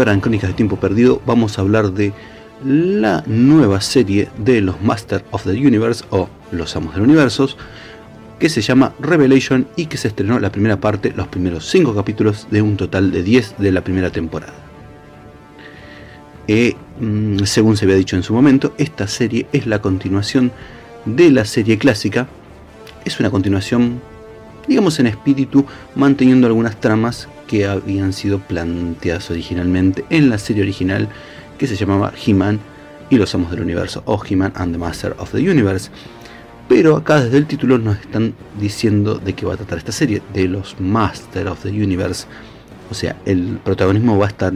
Ahora 0.00 0.14
en 0.14 0.20
Crónicas 0.20 0.48
de 0.48 0.54
Tiempo 0.54 0.76
Perdido 0.76 1.20
vamos 1.26 1.58
a 1.58 1.60
hablar 1.60 1.92
de 1.92 2.14
la 2.64 3.22
nueva 3.26 3.82
serie 3.82 4.30
de 4.38 4.62
los 4.62 4.80
Masters 4.80 5.24
of 5.30 5.44
the 5.44 5.50
Universe 5.50 6.04
o 6.08 6.28
los 6.52 6.74
Amos 6.74 6.94
del 6.94 7.04
Universo 7.04 7.48
que 8.38 8.48
se 8.48 8.62
llama 8.62 8.94
Revelation 8.98 9.68
y 9.76 9.86
que 9.86 9.98
se 9.98 10.08
estrenó 10.08 10.40
la 10.40 10.50
primera 10.50 10.80
parte, 10.80 11.12
los 11.14 11.28
primeros 11.28 11.68
5 11.68 11.94
capítulos 11.94 12.46
de 12.50 12.62
un 12.62 12.78
total 12.78 13.10
de 13.10 13.22
10 13.22 13.56
de 13.58 13.72
la 13.72 13.82
primera 13.82 14.08
temporada. 14.08 14.54
Eh, 16.48 16.74
mm, 16.98 17.40
según 17.44 17.76
se 17.76 17.84
había 17.84 17.96
dicho 17.96 18.16
en 18.16 18.22
su 18.22 18.32
momento, 18.32 18.72
esta 18.78 19.06
serie 19.06 19.48
es 19.52 19.66
la 19.66 19.82
continuación 19.82 20.50
de 21.04 21.30
la 21.30 21.44
serie 21.44 21.76
clásica. 21.76 22.26
Es 23.04 23.20
una 23.20 23.28
continuación, 23.28 24.00
digamos 24.66 24.98
en 24.98 25.08
espíritu, 25.08 25.66
manteniendo 25.94 26.46
algunas 26.46 26.80
tramas 26.80 27.28
que 27.50 27.66
habían 27.66 28.12
sido 28.12 28.38
planteadas 28.38 29.28
originalmente 29.32 30.04
en 30.08 30.30
la 30.30 30.38
serie 30.38 30.62
original 30.62 31.08
que 31.58 31.66
se 31.66 31.74
llamaba 31.74 32.12
He-Man 32.24 32.60
y 33.10 33.16
los 33.16 33.34
Amos 33.34 33.50
del 33.50 33.62
Universo 33.62 34.04
o 34.06 34.22
He-Man 34.24 34.52
and 34.54 34.72
the 34.72 34.78
Master 34.78 35.16
of 35.18 35.32
the 35.32 35.38
Universe 35.38 35.90
pero 36.68 36.96
acá 36.96 37.20
desde 37.20 37.38
el 37.38 37.46
título 37.46 37.78
nos 37.78 37.98
están 37.98 38.34
diciendo 38.60 39.16
de 39.16 39.32
qué 39.32 39.44
va 39.44 39.54
a 39.54 39.56
tratar 39.56 39.78
esta 39.78 39.90
serie, 39.90 40.22
de 40.32 40.46
los 40.46 40.78
Master 40.78 41.48
of 41.48 41.64
the 41.64 41.70
Universe. 41.70 42.28
O 42.92 42.94
sea, 42.94 43.16
el 43.26 43.58
protagonismo 43.64 44.16
va 44.16 44.26
a 44.26 44.28
estar 44.28 44.52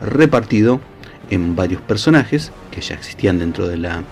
repartido 0.00 0.80
en 1.28 1.56
varios 1.56 1.82
personajes 1.82 2.52
que 2.70 2.80
ya 2.80 2.94
existían 2.94 3.38
dentro 3.38 3.68
de 3.68 3.76
la 3.76 4.02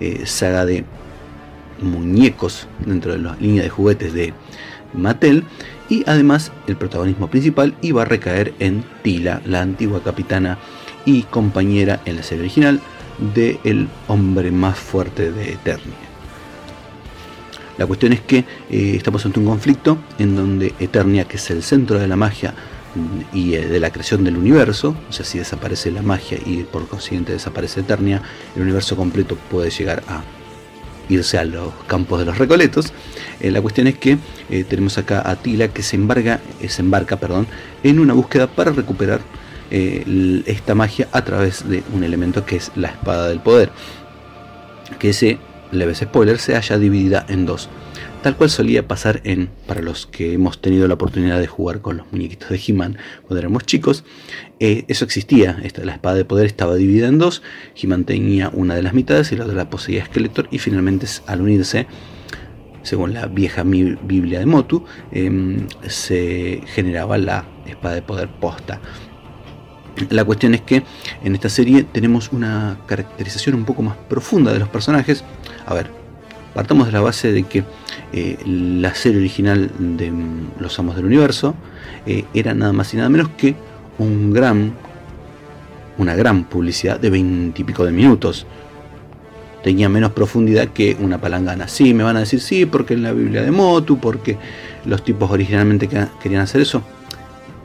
eh, 0.00 0.26
saga 0.26 0.66
de 0.66 0.84
muñecos, 1.80 2.68
dentro 2.84 3.12
de 3.12 3.20
la 3.20 3.36
línea 3.36 3.62
de 3.62 3.70
juguetes 3.70 4.12
de 4.12 4.34
Mattel. 4.94 5.44
Y 5.88 6.04
además 6.06 6.52
el 6.66 6.76
protagonismo 6.76 7.28
principal 7.28 7.74
iba 7.80 8.02
a 8.02 8.04
recaer 8.04 8.52
en 8.58 8.84
Tila, 9.02 9.40
la 9.46 9.62
antigua 9.62 10.02
capitana 10.02 10.58
y 11.04 11.22
compañera 11.22 12.00
en 12.04 12.16
la 12.16 12.22
serie 12.22 12.42
original 12.42 12.80
de 13.34 13.58
El 13.64 13.88
hombre 14.06 14.50
más 14.50 14.78
fuerte 14.78 15.32
de 15.32 15.52
Eternia. 15.52 15.94
La 17.78 17.86
cuestión 17.86 18.12
es 18.12 18.20
que 18.20 18.38
eh, 18.38 18.94
estamos 18.96 19.24
ante 19.24 19.38
un 19.38 19.46
conflicto 19.46 19.98
en 20.18 20.34
donde 20.34 20.74
Eternia, 20.80 21.24
que 21.24 21.36
es 21.36 21.50
el 21.50 21.62
centro 21.62 21.98
de 21.98 22.08
la 22.08 22.16
magia 22.16 22.52
y 23.32 23.54
eh, 23.54 23.66
de 23.66 23.80
la 23.80 23.90
creación 23.90 24.24
del 24.24 24.36
universo, 24.36 24.96
o 25.08 25.12
sea, 25.12 25.24
si 25.24 25.38
desaparece 25.38 25.90
la 25.92 26.02
magia 26.02 26.38
y 26.44 26.64
por 26.64 26.88
consiguiente 26.88 27.32
desaparece 27.32 27.80
Eternia, 27.80 28.20
el 28.56 28.62
universo 28.62 28.96
completo 28.96 29.36
puede 29.50 29.70
llegar 29.70 30.02
a 30.08 30.22
irse 31.08 31.38
a 31.38 31.44
los 31.44 31.72
campos 31.86 32.18
de 32.18 32.26
los 32.26 32.38
recoletos. 32.38 32.92
Eh, 33.40 33.50
la 33.50 33.60
cuestión 33.60 33.86
es 33.86 33.98
que 33.98 34.18
tenemos 34.68 34.96
acá 34.98 35.28
a 35.28 35.36
Tila 35.36 35.68
que 35.68 35.82
se, 35.82 35.96
embarga, 35.96 36.40
se 36.66 36.82
embarca 36.82 37.16
perdón, 37.16 37.46
en 37.82 37.98
una 37.98 38.14
búsqueda 38.14 38.46
para 38.46 38.72
recuperar 38.72 39.20
esta 39.70 40.74
magia 40.74 41.08
a 41.12 41.22
través 41.22 41.68
de 41.68 41.82
un 41.92 42.02
elemento 42.02 42.46
que 42.46 42.56
es 42.56 42.72
la 42.74 42.88
espada 42.88 43.28
del 43.28 43.40
poder. 43.40 43.70
Que 44.98 45.10
ese 45.10 45.38
leves 45.72 45.98
spoilers, 45.98 46.42
se 46.42 46.56
haya 46.56 46.78
dividida 46.78 47.24
en 47.28 47.46
dos. 47.46 47.68
Tal 48.28 48.36
cual 48.36 48.50
solía 48.50 48.86
pasar 48.86 49.22
en, 49.24 49.48
para 49.66 49.80
los 49.80 50.06
que 50.06 50.34
hemos 50.34 50.60
tenido 50.60 50.86
la 50.86 50.92
oportunidad 50.92 51.40
de 51.40 51.46
jugar 51.46 51.80
con 51.80 51.96
los 51.96 52.12
muñequitos 52.12 52.50
de 52.50 52.60
He-Man 52.62 52.98
cuando 53.22 53.38
éramos 53.38 53.64
chicos, 53.64 54.04
eh, 54.60 54.84
eso 54.88 55.06
existía, 55.06 55.58
esta, 55.62 55.82
la 55.82 55.94
espada 55.94 56.16
de 56.16 56.26
poder 56.26 56.44
estaba 56.44 56.74
dividida 56.74 57.08
en 57.08 57.16
dos, 57.16 57.40
He-Man 57.74 58.04
tenía 58.04 58.50
una 58.52 58.74
de 58.74 58.82
las 58.82 58.92
mitades 58.92 59.32
y 59.32 59.36
la 59.36 59.44
otra 59.44 59.56
la 59.56 59.70
poseía 59.70 60.04
Skeletor 60.04 60.46
y 60.50 60.58
finalmente 60.58 61.06
al 61.24 61.40
unirse, 61.40 61.86
según 62.82 63.14
la 63.14 63.28
vieja 63.28 63.62
Biblia 63.62 64.40
de 64.40 64.44
Motu, 64.44 64.84
em, 65.10 65.66
se 65.86 66.60
generaba 66.66 67.16
la 67.16 67.46
espada 67.64 67.94
de 67.94 68.02
poder 68.02 68.28
posta. 68.28 68.78
La 70.10 70.22
cuestión 70.26 70.52
es 70.52 70.60
que 70.60 70.82
en 71.24 71.34
esta 71.34 71.48
serie 71.48 71.82
tenemos 71.82 72.30
una 72.30 72.78
caracterización 72.86 73.54
un 73.54 73.64
poco 73.64 73.80
más 73.80 73.96
profunda 73.96 74.52
de 74.52 74.58
los 74.58 74.68
personajes. 74.68 75.24
A 75.64 75.72
ver, 75.72 75.97
partamos 76.58 76.86
de 76.86 76.92
la 76.92 77.00
base 77.00 77.30
de 77.30 77.44
que 77.44 77.62
eh, 78.12 78.36
la 78.44 78.92
serie 78.92 79.20
original 79.20 79.70
de 79.78 80.12
Los 80.58 80.76
Amos 80.80 80.96
del 80.96 81.04
Universo 81.04 81.54
eh, 82.04 82.24
era 82.34 82.52
nada 82.52 82.72
más 82.72 82.92
y 82.92 82.96
nada 82.96 83.08
menos 83.08 83.28
que 83.38 83.54
un 84.00 84.32
gran, 84.32 84.72
una 85.98 86.16
gran 86.16 86.42
publicidad 86.42 86.98
de 86.98 87.10
veintipico 87.10 87.84
de 87.84 87.92
minutos. 87.92 88.44
Tenía 89.62 89.88
menos 89.88 90.10
profundidad 90.10 90.66
que 90.70 90.96
una 90.98 91.20
palangana. 91.20 91.68
Sí, 91.68 91.94
me 91.94 92.02
van 92.02 92.16
a 92.16 92.20
decir 92.20 92.40
sí, 92.40 92.66
porque 92.66 92.94
en 92.94 93.04
la 93.04 93.12
Biblia 93.12 93.42
de 93.42 93.52
Motu, 93.52 94.00
porque 94.00 94.36
los 94.84 95.04
tipos 95.04 95.30
originalmente 95.30 95.88
querían 96.20 96.42
hacer 96.42 96.60
eso. 96.60 96.82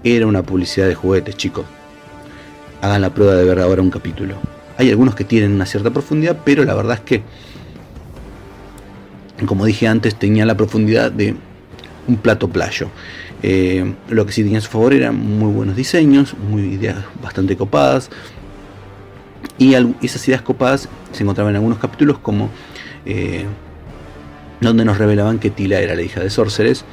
Era 0.03 0.27
una 0.27 0.43
publicidad 0.43 0.88
de 0.88 0.93
juguetes, 0.93 1.36
chicos 1.36 1.65
hagan 2.79 3.01
la 3.01 3.12
prueba 3.12 3.34
de 3.34 3.43
ver 3.43 3.60
ahora 3.60 3.82
un 3.82 3.89
capítulo. 3.89 4.36
Hay 4.77 4.89
algunos 4.89 5.15
que 5.15 5.23
tienen 5.23 5.53
una 5.53 5.65
cierta 5.65 5.89
profundidad, 5.89 6.38
pero 6.43 6.63
la 6.63 6.75
verdad 6.75 6.95
es 6.95 6.99
que, 6.99 7.23
como 9.45 9.65
dije 9.65 9.88
antes, 9.88 10.15
tenía 10.15 10.45
la 10.45 10.56
profundidad 10.56 11.12
de 11.12 11.36
un 12.08 12.17
plato 12.17 12.47
playo. 12.47 12.89
Eh, 13.41 13.93
lo 14.10 14.25
que 14.25 14.32
sí 14.32 14.43
tenía 14.43 14.60
a 14.60 14.62
su 14.62 14.69
favor 14.69 14.93
eran 14.93 15.15
muy 15.17 15.51
buenos 15.51 15.75
diseños, 15.75 16.36
muy 16.49 16.63
ideas 16.63 16.97
bastante 17.21 17.58
copadas. 17.58 18.10
Y 19.58 19.75
esas 20.01 20.27
ideas 20.27 20.41
copadas 20.41 20.89
se 21.12 21.23
encontraban 21.23 21.51
en 21.51 21.58
algunos 21.58 21.77
capítulos 21.77 22.17
como 22.19 22.49
eh, 23.06 23.46
donde 24.62 24.85
nos 24.85 24.98
revelaban 24.98 25.39
que 25.39 25.50
Tila 25.50 25.79
era 25.79 25.94
la 25.94 26.02
hija 26.02 26.21
de 26.21 26.29
Sorceres, 26.29 26.85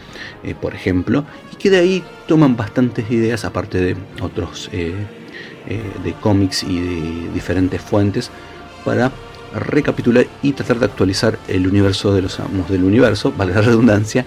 eh, 0.43 0.55
por 0.61 0.75
ejemplo, 0.75 1.25
y 1.53 1.57
que 1.57 1.71
de 1.71 1.79
ahí 1.79 2.05
toman 2.27 2.57
bastantes 2.57 3.11
ideas, 3.11 3.45
aparte 3.45 3.81
de 3.81 3.97
otros 4.21 4.71
de 4.73 6.13
cómics 6.21 6.65
y 6.65 6.81
de 6.81 7.33
diferentes 7.33 7.81
fuentes 7.81 8.31
para 8.85 9.13
recapitular 9.55 10.27
y 10.43 10.53
tratar 10.53 10.79
de 10.79 10.87
actualizar 10.87 11.39
el 11.49 11.67
universo 11.67 12.15
de 12.15 12.23
los 12.23 12.39
amos 12.41 12.69
del 12.69 12.85
universo, 12.85 13.33
vale 13.37 13.55
la 13.55 13.63
redundancia, 13.63 14.25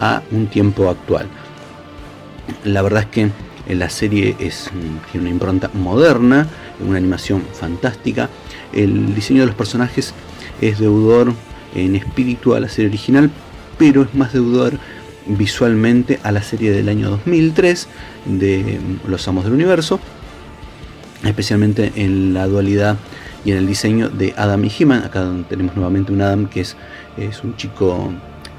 a 0.00 0.22
un 0.30 0.46
tiempo 0.46 0.90
actual. 0.90 1.26
La 2.64 2.82
verdad 2.82 3.04
es 3.04 3.08
que 3.08 3.30
la 3.74 3.88
serie 3.88 4.36
es, 4.38 4.70
mm, 4.72 5.10
tiene 5.10 5.26
una 5.26 5.30
impronta 5.30 5.70
moderna, 5.74 6.46
una 6.86 6.98
animación 6.98 7.42
fantástica. 7.52 8.28
El 8.72 9.14
diseño 9.14 9.40
de 9.40 9.46
los 9.46 9.56
personajes 9.56 10.12
es 10.60 10.78
deudor 10.78 11.32
en 11.74 11.96
espíritu 11.96 12.54
a 12.54 12.60
la 12.60 12.68
serie 12.68 12.88
original, 12.88 13.30
pero 13.78 14.02
es 14.02 14.14
más 14.14 14.32
deudor 14.32 14.78
visualmente 15.26 16.20
a 16.22 16.30
la 16.30 16.42
serie 16.42 16.70
del 16.70 16.88
año 16.88 17.10
2003 17.10 17.88
de 18.26 18.78
mm, 18.80 19.10
Los 19.10 19.26
Amos 19.26 19.44
del 19.44 19.54
Universo, 19.54 19.98
especialmente 21.24 21.92
en 21.96 22.34
la 22.34 22.46
dualidad 22.46 22.96
y 23.46 23.52
en 23.52 23.58
el 23.58 23.66
diseño 23.66 24.08
de 24.08 24.34
Adam 24.36 24.64
y 24.64 24.72
He-Man. 24.76 25.04
Acá 25.04 25.24
tenemos 25.48 25.76
nuevamente 25.76 26.12
un 26.12 26.20
Adam 26.20 26.48
que 26.48 26.62
es, 26.62 26.76
es 27.16 27.44
un 27.44 27.56
chico 27.56 28.12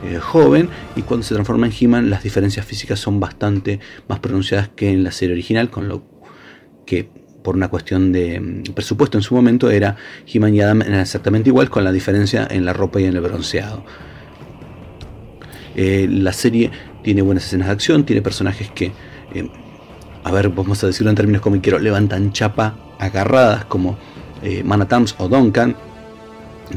eh, 0.05 0.17
joven 0.17 0.69
y 0.95 1.01
cuando 1.01 1.25
se 1.25 1.33
transforma 1.33 1.67
en 1.67 1.73
He-Man 1.77 2.09
las 2.09 2.23
diferencias 2.23 2.65
físicas 2.65 2.97
son 2.97 3.19
bastante 3.19 3.81
más 4.07 4.19
pronunciadas 4.19 4.69
que 4.69 4.89
en 4.89 5.03
la 5.03 5.11
serie 5.11 5.33
original, 5.33 5.69
con 5.69 5.89
lo 5.89 6.03
que 6.85 7.09
por 7.43 7.57
una 7.57 7.67
cuestión 7.67 8.13
de 8.13 8.39
mm, 8.39 8.73
presupuesto 8.73 9.17
en 9.17 9.23
su 9.23 9.35
momento 9.35 9.69
era 9.69 9.97
He-Man 10.25 10.55
y 10.55 10.61
Adam 10.61 10.81
eran 10.81 11.01
exactamente 11.01 11.49
igual 11.49 11.69
con 11.69 11.83
la 11.83 11.91
diferencia 11.91 12.47
en 12.49 12.63
la 12.63 12.71
ropa 12.71 13.01
y 13.01 13.05
en 13.05 13.15
el 13.15 13.21
bronceado. 13.21 13.83
Eh, 15.75 16.07
la 16.09 16.31
serie 16.31 16.71
tiene 17.03 17.21
buenas 17.21 17.45
escenas 17.45 17.67
de 17.67 17.73
acción, 17.73 18.05
tiene 18.05 18.21
personajes 18.21 18.71
que 18.71 18.93
eh, 19.33 19.49
a 20.23 20.31
ver, 20.31 20.47
vamos 20.49 20.81
a 20.83 20.87
decirlo 20.87 21.09
en 21.09 21.15
términos 21.17 21.41
como 21.41 21.61
quiero, 21.61 21.77
levantan 21.77 22.31
chapa 22.31 22.75
agarradas 22.99 23.65
como 23.65 23.97
eh, 24.41 24.63
Manatams 24.63 25.15
o 25.17 25.27
Duncan. 25.27 25.75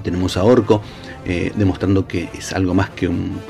Tenemos 0.02 0.36
a 0.36 0.44
Orco 0.44 0.82
eh, 1.24 1.52
demostrando 1.56 2.06
que 2.06 2.28
es 2.32 2.52
algo 2.52 2.74
más 2.74 2.90
que 2.90 3.08
un 3.08 3.40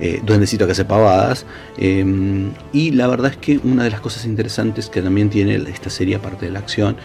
eh, 0.00 0.20
duendecito 0.24 0.66
que 0.66 0.72
hace 0.72 0.84
pavadas. 0.84 1.46
Em, 1.76 2.50
y 2.72 2.90
la 2.90 3.06
verdad 3.06 3.30
es 3.30 3.36
que 3.36 3.60
una 3.62 3.84
de 3.84 3.90
las 3.90 4.00
cosas 4.00 4.24
interesantes 4.26 4.88
que 4.88 5.00
también 5.00 5.30
tiene 5.30 5.56
esta 5.56 5.90
serie, 5.90 6.16
aparte 6.16 6.46
de 6.46 6.52
la 6.52 6.58
acción, 6.58 6.96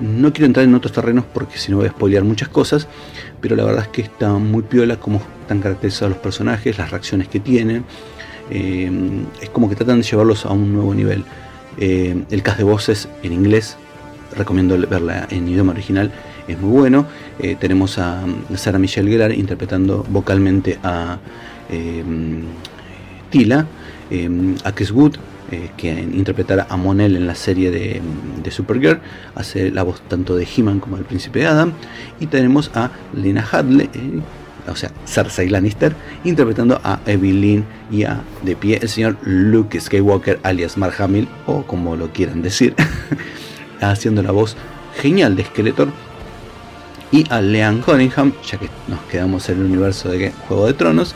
no 0.00 0.32
quiero 0.32 0.46
entrar 0.46 0.66
en 0.66 0.74
otros 0.74 0.92
terrenos 0.92 1.24
porque 1.32 1.58
si 1.58 1.70
no 1.70 1.78
voy 1.78 1.86
a 1.86 1.90
spoilear 1.90 2.24
muchas 2.24 2.48
cosas, 2.48 2.88
pero 3.40 3.56
la 3.56 3.64
verdad 3.64 3.82
es 3.82 3.88
que 3.88 4.02
está 4.02 4.32
muy 4.34 4.62
piola 4.62 4.98
como 4.98 5.22
están 5.40 5.60
caracterizados 5.60 6.10
los 6.10 6.22
personajes, 6.22 6.76
las 6.78 6.90
reacciones 6.90 7.28
que 7.28 7.40
tienen. 7.40 7.84
Em, 8.50 9.24
es 9.40 9.48
como 9.50 9.68
que 9.68 9.76
tratan 9.76 10.00
de 10.00 10.02
llevarlos 10.02 10.44
a 10.44 10.50
un 10.50 10.72
nuevo 10.72 10.94
nivel. 10.94 11.24
Eh, 11.78 12.22
el 12.30 12.42
cast 12.42 12.58
de 12.58 12.64
voces 12.64 13.08
en 13.22 13.32
inglés, 13.32 13.76
recomiendo 14.36 14.78
verla 14.88 15.26
en 15.30 15.48
idioma 15.48 15.72
original, 15.72 16.10
es 16.48 16.58
muy 16.58 16.70
bueno. 16.70 17.06
Eh, 17.38 17.56
tenemos 17.58 17.98
a 17.98 18.22
Sarah 18.56 18.78
Michelle 18.78 19.10
Gellar 19.10 19.32
interpretando 19.32 20.04
vocalmente 20.08 20.78
a 20.82 21.18
eh, 21.70 22.04
Tila, 23.30 23.66
a 24.64 24.72
Chris 24.72 24.90
Wood, 24.90 25.16
que 25.76 25.90
interpretará 25.90 26.66
a 26.68 26.76
Monel 26.76 27.16
en 27.16 27.26
la 27.26 27.34
serie 27.34 27.70
de, 27.70 28.00
de, 28.42 28.50
Supergirl, 28.50 29.00
hace 29.34 29.70
la 29.70 29.82
voz 29.82 30.00
tanto 30.08 30.34
de 30.34 30.46
He-Man 30.46 30.80
como 30.80 30.96
del 30.96 31.04
Príncipe 31.04 31.46
Adam. 31.46 31.72
Y 32.20 32.26
tenemos 32.26 32.70
a 32.74 32.90
Lena 33.14 33.46
Hadley 33.50 33.90
o 34.68 34.76
sea, 34.76 34.90
Cersei 35.06 35.48
Lannister, 35.48 35.94
interpretando 36.24 36.80
a 36.84 37.00
Evelyn 37.06 37.64
y 37.90 38.04
a 38.04 38.20
de 38.42 38.56
pie 38.56 38.78
el 38.80 38.88
señor 38.88 39.16
Luke 39.22 39.78
Skywalker, 39.80 40.40
alias 40.42 40.76
Mark 40.76 40.94
Hamill, 40.98 41.28
o 41.46 41.62
como 41.62 41.96
lo 41.96 42.12
quieran 42.12 42.42
decir. 42.42 42.74
haciendo 43.90 44.22
la 44.22 44.32
voz 44.32 44.56
genial 45.00 45.36
de 45.36 45.44
Skeletor. 45.44 45.88
Y 47.10 47.24
a 47.30 47.42
Leanne 47.42 47.82
Cunningham, 47.82 48.32
ya 48.46 48.58
que 48.58 48.70
nos 48.88 49.00
quedamos 49.02 49.48
en 49.50 49.58
el 49.58 49.66
universo 49.66 50.08
de 50.08 50.32
Juego 50.48 50.66
de 50.66 50.72
Tronos, 50.72 51.14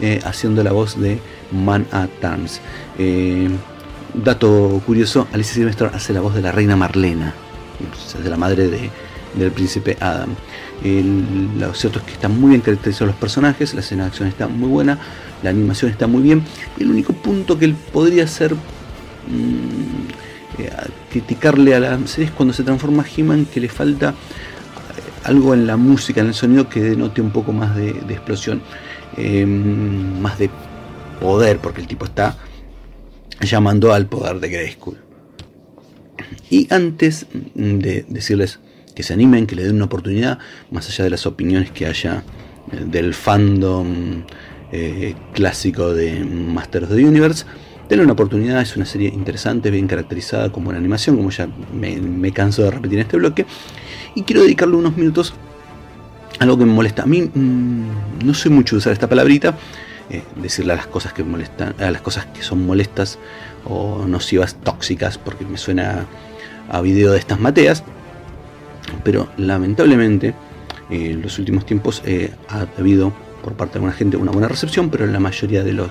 eh, 0.00 0.20
haciendo 0.24 0.62
la 0.62 0.72
voz 0.72 1.00
de 1.00 1.20
Man 1.50 1.86
at 1.90 2.10
Arms. 2.22 2.60
Eh, 2.98 3.48
dato 4.12 4.82
curioso, 4.84 5.26
Alicia 5.32 5.54
Silvestre 5.54 5.90
hace 5.92 6.12
la 6.12 6.20
voz 6.20 6.34
de 6.34 6.42
la 6.42 6.52
reina 6.52 6.76
Marlena, 6.76 7.32
de 8.22 8.30
la 8.30 8.36
madre 8.36 8.68
del 9.34 9.50
príncipe 9.52 9.96
Adam. 10.00 10.34
lo 11.58 11.74
cierto 11.74 11.98
es 12.00 12.04
que 12.04 12.12
están 12.12 12.38
muy 12.38 12.50
bien 12.50 12.60
caracterizados 12.60 13.08
los 13.08 13.16
personajes, 13.16 13.74
la 13.74 13.80
escena 13.80 14.04
de 14.04 14.08
acción 14.08 14.28
está 14.28 14.48
muy 14.48 14.68
buena, 14.68 14.98
la 15.42 15.50
animación 15.50 15.90
está 15.90 16.06
muy 16.06 16.22
bien. 16.22 16.42
El 16.78 16.90
único 16.90 17.12
punto 17.12 17.58
que 17.58 17.64
él 17.64 17.74
podría 17.92 18.26
ser 18.26 18.54
eh, 20.58 20.70
criticarle 21.10 21.74
a 21.74 21.80
la 21.80 22.06
serie 22.06 22.26
es 22.26 22.32
cuando 22.32 22.54
se 22.54 22.62
transforma 22.62 23.04
He-Man 23.04 23.46
que 23.46 23.60
le 23.60 23.68
falta 23.68 24.14
algo 25.24 25.54
en 25.54 25.66
la 25.66 25.76
música, 25.76 26.20
en 26.20 26.28
el 26.28 26.34
sonido 26.34 26.68
que 26.68 26.80
denote 26.80 27.20
un 27.20 27.30
poco 27.30 27.52
más 27.52 27.76
de, 27.76 27.90
explosión, 28.08 28.62
em, 29.16 30.18
más 30.20 30.38
de 30.38 30.50
poder, 31.20 31.58
porque 31.58 31.80
el 31.80 31.86
tipo 31.86 32.06
está 32.06 32.36
llamando 33.40 33.92
al 33.92 34.06
poder 34.06 34.40
de 34.40 34.48
Grayskull. 34.48 34.96
Y 36.50 36.72
antes 36.72 37.26
de 37.54 38.04
decirles 38.08 38.60
que 38.94 39.02
se 39.02 39.12
animen, 39.12 39.46
que 39.46 39.54
le 39.54 39.64
den 39.64 39.76
una 39.76 39.84
oportunidad, 39.84 40.38
más 40.70 40.88
allá 40.88 41.04
de 41.04 41.10
las 41.10 41.26
opiniones 41.26 41.70
que 41.70 41.86
haya 41.86 42.24
eh, 42.72 42.84
del 42.86 43.14
fandom 43.14 44.24
eh, 44.72 45.14
clásico 45.34 45.92
de 45.92 46.24
Masters 46.24 46.84
of 46.86 46.96
the 46.96 47.04
Universe, 47.04 47.44
denle 47.88 48.04
una 48.04 48.12
oportunidad, 48.12 48.60
es 48.60 48.76
una 48.76 48.86
serie 48.86 49.08
interesante, 49.08 49.70
bien 49.70 49.86
caracterizada, 49.86 50.50
con 50.50 50.64
buena 50.64 50.78
animación, 50.78 51.16
como 51.16 51.30
ya 51.30 51.48
me 51.72 52.32
canso 52.32 52.62
de 52.62 52.70
repetir 52.70 52.98
en 52.98 53.04
este 53.04 53.16
bloque. 53.16 53.46
Y 54.14 54.22
quiero 54.22 54.42
dedicarle 54.42 54.76
unos 54.76 54.96
minutos 54.96 55.32
a 56.38 56.44
algo 56.44 56.58
que 56.58 56.64
me 56.64 56.72
molesta. 56.72 57.02
A 57.02 57.06
mí 57.06 57.22
mm, 57.22 58.24
no 58.24 58.34
soy 58.34 58.50
mucho 58.50 58.76
usar 58.76 58.92
esta 58.92 59.08
palabrita, 59.08 59.56
eh, 60.10 60.22
decirle 60.36 60.72
a 60.72 60.76
las 60.76 60.86
cosas 60.86 61.12
que 61.12 61.22
molestan, 61.22 61.74
a 61.78 61.90
las 61.90 62.02
cosas 62.02 62.26
que 62.26 62.42
son 62.42 62.66
molestas 62.66 63.18
o 63.64 64.04
nocivas, 64.06 64.56
tóxicas, 64.62 65.18
porque 65.18 65.44
me 65.44 65.58
suena 65.58 66.06
a 66.68 66.80
video 66.80 67.12
de 67.12 67.18
estas 67.18 67.40
mateas. 67.40 67.84
Pero 69.04 69.28
lamentablemente, 69.36 70.34
eh, 70.90 71.10
en 71.10 71.22
los 71.22 71.38
últimos 71.38 71.66
tiempos 71.66 72.02
eh, 72.04 72.32
ha 72.48 72.66
habido 72.78 73.12
por 73.42 73.52
parte 73.54 73.74
de 73.74 73.78
alguna 73.78 73.92
gente 73.92 74.16
una 74.16 74.32
buena 74.32 74.48
recepción, 74.48 74.90
pero 74.90 75.06
la 75.06 75.20
mayoría 75.20 75.62
de 75.62 75.72
los 75.72 75.90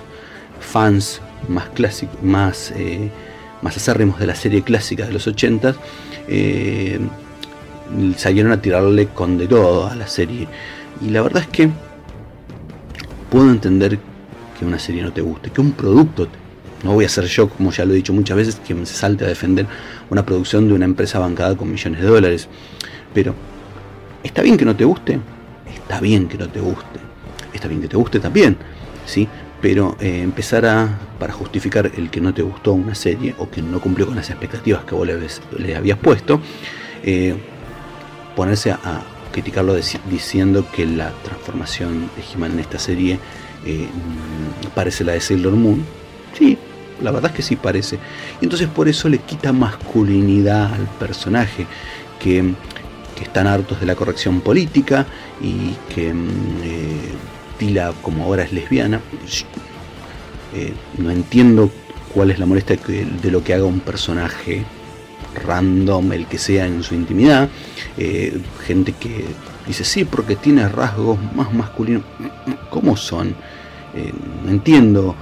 fans 0.60 1.20
más 1.48 1.68
clásicos, 1.70 2.22
más, 2.22 2.72
más 3.62 3.76
acérrimos 3.76 4.18
de 4.18 4.26
la 4.26 4.34
serie 4.34 4.62
clásica 4.62 5.06
de 5.06 5.12
los 5.12 5.26
80 5.26 5.74
salieron 8.16 8.52
a 8.52 8.60
tirarle 8.60 9.08
con 9.08 9.38
de 9.38 9.46
todo 9.46 9.86
a 9.86 9.94
la 9.94 10.06
serie. 10.06 10.46
Y 11.00 11.10
la 11.10 11.22
verdad 11.22 11.42
es 11.42 11.48
que 11.48 11.70
puedo 13.30 13.50
entender 13.50 13.98
que 14.58 14.64
una 14.64 14.78
serie 14.78 15.02
no 15.02 15.12
te 15.12 15.20
guste, 15.20 15.50
que 15.50 15.60
un 15.60 15.72
producto, 15.72 16.28
no 16.82 16.92
voy 16.92 17.04
a 17.04 17.08
ser 17.08 17.24
yo, 17.26 17.48
como 17.48 17.70
ya 17.70 17.84
lo 17.84 17.92
he 17.92 17.96
dicho 17.96 18.12
muchas 18.12 18.36
veces, 18.36 18.56
que 18.56 18.74
se 18.86 18.94
salte 18.94 19.24
a 19.24 19.28
defender 19.28 19.66
una 20.10 20.24
producción 20.24 20.68
de 20.68 20.74
una 20.74 20.84
empresa 20.84 21.18
bancada 21.18 21.56
con 21.56 21.70
millones 21.70 22.00
de 22.00 22.06
dólares. 22.06 22.48
Pero, 23.14 23.34
¿está 24.22 24.42
bien 24.42 24.56
que 24.56 24.64
no 24.64 24.76
te 24.76 24.84
guste? 24.84 25.18
Está 25.72 26.00
bien 26.00 26.28
que 26.28 26.38
no 26.38 26.48
te 26.48 26.60
guste. 26.60 27.00
Está 27.52 27.68
bien 27.68 27.80
que 27.80 27.88
te 27.88 27.96
guste 27.96 28.20
también, 28.20 28.56
¿sí? 29.06 29.28
Pero 29.60 29.96
eh, 30.00 30.20
empezar 30.22 30.66
a, 30.66 30.98
para 31.18 31.32
justificar 31.32 31.90
el 31.96 32.10
que 32.10 32.20
no 32.20 32.32
te 32.32 32.42
gustó 32.42 32.72
una 32.72 32.94
serie 32.94 33.34
o 33.38 33.50
que 33.50 33.60
no 33.60 33.80
cumplió 33.80 34.06
con 34.06 34.16
las 34.16 34.30
expectativas 34.30 34.84
que 34.84 34.94
vos 34.94 35.08
le, 35.58 35.76
habías 35.76 35.98
puesto, 35.98 36.40
eh, 37.02 37.34
ponerse 38.36 38.70
a, 38.70 39.02
criticarlo 39.32 39.74
diciendo 40.10 40.66
que 40.74 40.86
la 40.86 41.12
transformación 41.22 42.10
de 42.16 42.22
he 42.22 42.46
en 42.46 42.58
esta 42.58 42.78
serie 42.78 43.18
eh, 43.64 43.86
mm, 43.86 44.68
parece 44.74 45.04
la 45.04 45.12
de 45.12 45.20
Sailor 45.20 45.52
Moon. 45.52 45.84
Sí, 46.36 46.56
la 47.02 47.10
verdad 47.10 47.30
es 47.30 47.36
que 47.36 47.42
sí 47.42 47.56
parece. 47.56 47.98
Y 48.40 48.44
entonces 48.44 48.68
por 48.68 48.88
eso 48.88 49.08
le 49.08 49.18
quita 49.18 49.52
masculinidad 49.52 50.72
al 50.72 50.86
personaje, 50.98 51.66
que, 52.18 52.54
están 53.22 53.48
hartos 53.48 53.80
de 53.80 53.86
la 53.86 53.96
corrección 53.96 54.40
política 54.40 55.04
y 55.42 55.74
que 55.92 56.14
mm, 56.14 56.28
Como 58.02 58.24
ahora 58.24 58.44
es 58.44 58.52
lesbiana. 58.52 59.00
Eh, 60.54 60.72
no 60.96 61.10
entiendo 61.10 61.70
cuál 62.14 62.30
es 62.30 62.38
la 62.38 62.46
molestia 62.46 62.78
de 62.86 63.30
lo 63.30 63.42
que 63.42 63.52
haga 63.52 63.64
un 63.64 63.80
personaje 63.80 64.64
random, 65.44 66.12
el 66.12 66.26
que 66.26 66.38
sea 66.38 66.66
en 66.66 66.82
su 66.82 66.94
intimidad, 66.94 67.48
eh, 67.96 68.40
gente 68.64 68.92
que 68.92 69.24
dice 69.66 69.84
sí 69.84 70.04
porque 70.04 70.36
tiene 70.36 70.68
rasgos 70.68 71.18
más 71.34 71.52
masculinos, 71.52 72.04
¿cómo 72.70 72.96
son? 72.96 73.34
Eh, 73.94 74.12
no 74.44 74.50
entiendo 74.50 75.16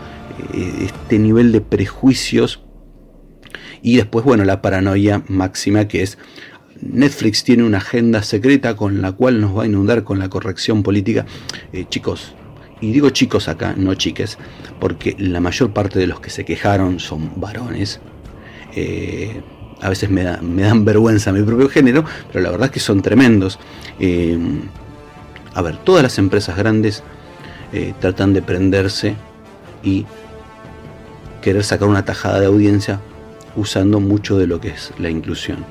este 0.53 1.19
nivel 1.19 1.51
de 1.51 1.63
prejuicios 1.63 2.61
y 3.83 3.97
después, 3.97 4.25
bueno, 4.25 4.45
la 4.45 4.61
paranoia 4.61 5.23
máxima 5.29 5.89
que 5.89 6.03
es 6.03 6.19
Netflix 6.81 7.45
tiene 7.45 7.65
una 7.65 7.79
agenda 7.79 8.23
secreta 8.23 8.77
con 8.77 9.03
la 9.03 9.13
cual 9.13 9.41
nos 9.41 9.57
va 9.57 9.65
a 9.65 9.67
inundar 9.67 10.05
con 10.05 10.19
la 10.19 10.29
corrección 10.29 10.83
política. 10.83 11.27
chicos, 11.89 12.35
y 12.81 12.93
digo 12.93 13.11
chicos 13.11 13.49
acá, 13.49 13.75
no 13.77 13.95
chiques, 13.95 14.39
porque 14.81 15.17
la 15.19 15.41
mayor 15.41 15.73
parte 15.73 15.99
de 15.99 16.07
los 16.07 16.21
que 16.21 16.31
se 16.31 16.45
quejaron 16.45 17.01
son 17.01 17.41
varones 17.41 18.01
a 19.81 19.89
veces 19.89 20.11
me, 20.11 20.23
dan 20.25 20.85
vergüenza 20.85 21.33
mi 21.33 21.43
propio 21.43 21.69
género, 21.69 22.05
pero 22.33 22.43
la 22.43 22.51
verdad 22.51 22.67
es 22.67 22.73
que 22.73 22.81
son 22.81 23.03
tremendos. 23.03 23.59
Eh, 23.99 24.39
a 25.55 25.63
ver, 25.63 25.77
todas 25.79 26.03
las 26.03 26.19
empresas 26.19 26.57
grandes 26.57 27.03
eh, 27.73 27.95
tratan 28.01 28.33
de 28.33 28.43
prenderse 28.43 29.17
y 29.83 30.07
querer 31.43 31.65
sacar 31.65 31.89
una 31.89 32.05
tajada 32.05 32.41
de 32.41 32.47
audiencia 32.47 33.01
usando 33.55 34.01
mucho 34.01 34.39
de 34.39 34.47
lo 34.47 34.61
que 34.61 34.69
es 34.69 34.93
la 34.99 35.09
inclusión, 35.09 35.65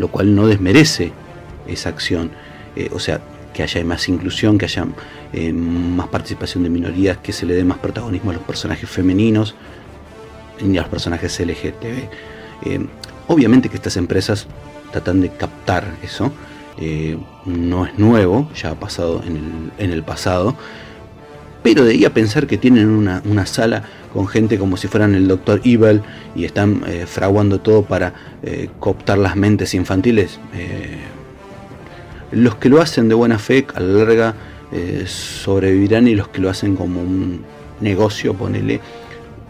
lo 0.00 0.08
cual 0.08 0.34
no 0.34 0.46
desmerece 0.46 1.12
esa 1.68 1.90
acción. 1.90 2.32
Eh, 2.74 2.90
o 2.92 2.98
sea, 2.98 3.20
que 3.54 3.62
haya 3.62 3.84
más 3.84 4.08
inclusión, 4.08 4.58
que 4.58 4.64
haya 4.64 4.86
más 5.52 6.08
participación 6.08 6.64
de 6.64 6.70
minorías, 6.70 7.18
que 7.18 7.32
se 7.32 7.46
le 7.46 7.54
dé 7.54 7.62
más 7.62 7.78
protagonismo 7.78 8.30
a 8.30 8.34
los 8.34 8.42
personajes 8.42 8.88
femeninos 8.88 9.54
y 10.60 10.76
a 10.76 10.80
los 10.82 10.90
personajes 10.90 11.38
LGTB. 11.38 12.88
Obviamente 13.30 13.68
que 13.68 13.76
estas 13.76 13.96
empresas 13.96 14.48
tratan 14.90 15.20
de 15.20 15.30
captar 15.30 15.84
eso. 16.02 16.32
Eh, 16.78 17.16
no 17.44 17.86
es 17.86 17.98
nuevo, 17.98 18.50
ya 18.54 18.70
ha 18.70 18.74
pasado 18.74 19.22
en 19.24 19.72
el, 19.78 20.02
pasado. 20.02 20.56
Pero 21.62 21.84
de 21.84 21.92
ahí 21.92 22.04
a 22.04 22.14
pensar 22.14 22.46
que 22.46 22.56
tienen 22.56 22.88
una, 22.88 23.46
sala 23.46 23.82
con 24.12 24.26
gente 24.26 24.58
como 24.58 24.76
si 24.76 24.88
fueran 24.88 25.14
el 25.14 25.28
Doctor 25.28 25.60
Evil 25.64 26.02
y 26.34 26.44
están 26.44 26.82
eh, 26.86 27.04
fraguando 27.06 27.60
todo 27.60 27.82
para 27.82 28.14
eh, 28.42 28.70
cooptar 28.78 29.18
las 29.18 29.36
mentes 29.36 29.74
infantiles. 29.74 30.38
los 32.32 32.54
que 32.56 32.68
lo 32.68 32.80
hacen 32.80 33.08
de 33.08 33.14
buena 33.14 33.38
fe 33.38 33.66
a 33.74 33.80
la 33.80 34.04
larga 34.04 34.34
sobrevivirán 35.04 36.06
y 36.06 36.14
los 36.14 36.28
que 36.28 36.40
lo 36.40 36.48
hacen 36.48 36.76
como 36.76 37.02
un 37.02 37.44
negocio, 37.80 38.34
ponele, 38.34 38.80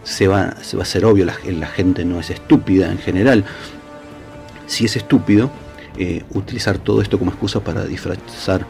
se 0.03 0.29
va, 0.29 0.55
va 0.75 0.79
a 0.79 0.83
hacer 0.83 1.05
obvio, 1.05 1.25
la, 1.25 1.35
la, 1.45 1.67
gente 1.67 2.05
no 2.05 2.21
es 2.21 2.31
estúpida 2.31 2.91
en 2.91 2.99
general. 2.99 3.45
Si 4.67 4.85
es 4.85 4.97
estúpido, 4.97 5.51
eh, 5.99 6.23
utilizar 6.35 6.79
todo 6.79 7.03
esto 7.03 7.19
como 7.19 7.31
excusa 7.31 7.61
para 7.61 7.85
disfrazar 7.85 8.65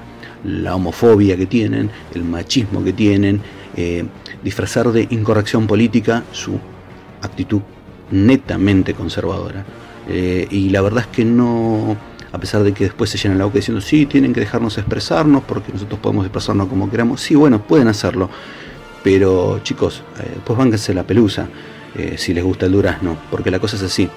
la 0.45 0.75
homofobia 0.75 1.37
que 1.37 1.47
tienen, 1.47 1.91
el 2.15 2.25
machismo 2.25 2.83
que 2.83 2.93
tienen, 2.93 3.41
eh, 3.77 4.05
disfrazar 4.43 4.91
de 4.93 5.07
incorrección 5.11 5.67
política 5.67 6.25
su 6.33 6.59
actitud 7.23 7.61
netamente 8.11 8.95
conservadora. 8.95 9.65
Eh, 10.09 10.47
y 10.51 10.71
la 10.71 10.81
verdad 10.81 11.01
es 11.03 11.07
que 11.09 11.25
no, 11.25 11.97
a 12.33 12.39
pesar 12.39 12.63
de 12.63 12.73
que 12.73 12.85
después 12.85 13.11
se 13.11 13.19
llenan 13.19 13.39
la 13.39 13.45
boca 13.45 13.59
diciendo, 13.59 13.81
sí, 13.81 14.07
tienen 14.07 14.33
que 14.33 14.41
dejarnos 14.41 14.79
expresarnos 14.79 15.45
porque 15.45 15.73
nosotros 15.73 16.01
podemos 16.01 16.25
expresarnos 16.25 16.69
como 16.69 16.91
queramos, 16.91 17.21
sí, 17.21 17.35
bueno, 17.35 17.63
pueden 17.63 17.89
hacerlo, 17.89 18.31
pero 19.05 19.61
chicos, 19.63 20.03
pues 20.45 20.59
vánganse 20.59 20.93
la 20.93 21.05
pelusa 21.05 21.49
si 22.17 22.33
les 22.35 22.45
gusta 22.45 22.67
el 22.67 22.73
durazno, 22.73 23.17
porque 23.31 23.51
la 23.51 23.59
cosa 23.59 23.77
es 23.77 23.83
así. 23.83 24.09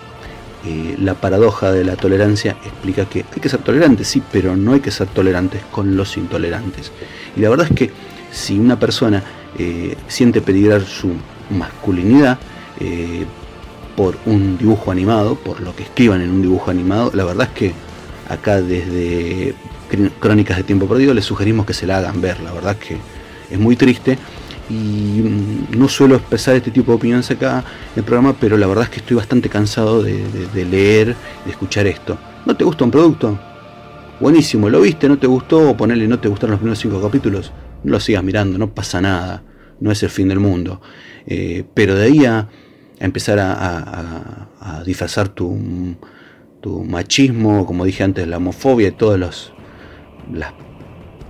Eh, 0.66 0.96
la 1.00 1.16
paradoja 1.16 1.72
de 1.72 1.84
la 1.84 1.96
tolerancia 1.96 2.56
explica 2.64 3.06
que 3.06 3.26
hay 3.34 3.42
que 3.42 3.50
ser 3.50 3.60
tolerantes, 3.62 4.08
sí, 4.08 4.24
pero 4.32 4.56
no 4.56 4.74
hay 4.74 4.80
que 4.80 4.92
ser 4.92 5.08
tolerantes 5.08 5.62
con 5.72 5.98
los 5.98 6.16
intolerantes. 6.18 6.92
Y 7.36 7.42
la 7.42 7.50
verdad 7.50 7.68
es 7.70 7.76
que 7.76 7.92
si 8.32 8.58
una 8.58 8.80
persona 8.80 9.24
eh, 9.58 9.98
siente 10.08 10.42
peligrar 10.42 10.84
su 10.84 11.12
masculinidad 11.50 12.40
por 13.96 14.18
un 14.26 14.58
dibujo 14.58 14.92
animado, 14.92 15.36
por 15.36 15.62
lo 15.62 15.74
que 15.76 15.84
escriban 15.84 16.22
en 16.22 16.32
un 16.32 16.42
dibujo 16.42 16.70
animado, 16.72 17.12
la 17.14 17.24
verdad 17.24 17.48
es 17.48 17.58
que 17.58 17.74
acá 18.28 18.62
desde 18.62 19.54
Crónicas 20.20 20.58
de 20.58 20.64
Tiempo 20.64 20.88
Perdido 20.88 21.14
les 21.14 21.24
sugerimos 21.24 21.66
que 21.66 21.74
se 21.74 21.86
la 21.86 22.00
hagan 22.00 22.20
ver, 22.20 22.42
la 22.42 22.52
verdad 22.52 22.76
es 22.80 22.88
que 22.88 22.98
es 23.52 23.60
muy 23.60 23.76
triste 23.76 24.18
y 24.70 24.74
mm, 24.74 25.78
no 25.78 25.88
suelo 25.88 26.16
expresar 26.16 26.56
este 26.56 26.72
tipo 26.72 26.92
de 26.92 26.98
opiniones 26.98 27.30
acá 27.32 27.64
en 27.94 28.00
el 28.00 28.04
programa, 28.04 28.36
pero 28.40 28.58
la 28.58 28.68
verdad 28.68 28.86
es 28.86 28.90
que 28.90 29.00
estoy 29.00 29.18
bastante 29.18 29.50
cansado 29.50 30.02
de, 30.02 30.66
leer, 30.66 31.16
de 31.46 31.52
escuchar 31.52 31.88
esto. 31.88 32.18
¿No 32.46 32.56
te 32.56 32.64
gusta 32.64 32.84
un 32.84 32.92
producto? 32.92 33.40
Buenísimo, 34.20 34.70
¿lo 34.70 34.82
viste? 34.82 35.08
¿No 35.10 35.18
te 35.18 35.28
gustó? 35.28 35.72
O 35.72 35.78
ponele, 35.78 36.08
no 36.08 36.20
te 36.20 36.28
gustaron 36.28 36.52
los 36.52 36.60
primeros 36.60 36.80
cinco 36.80 37.02
capítulos. 37.02 37.52
No 37.84 37.92
lo 37.92 38.00
sigas 38.00 38.24
mirando, 38.24 38.58
no 38.58 38.74
pasa 38.74 39.02
nada. 39.02 39.44
No 39.80 39.92
es 39.92 40.02
el 40.04 40.10
fin 40.10 40.30
del 40.30 40.40
mundo. 40.40 40.82
Eh, 41.26 41.66
pero 41.74 41.96
de 41.96 42.06
ahí 42.06 42.26
a, 42.26 42.48
empezar 43.00 43.40
a, 43.40 44.84
disfrazar 44.86 45.30
tu, 45.30 45.58
machismo, 46.86 47.66
como 47.66 47.84
dije 47.84 48.04
antes, 48.04 48.28
la 48.28 48.38
homofobia 48.38 48.90
y 48.90 48.92
todas 48.92 49.20
las 49.20 50.54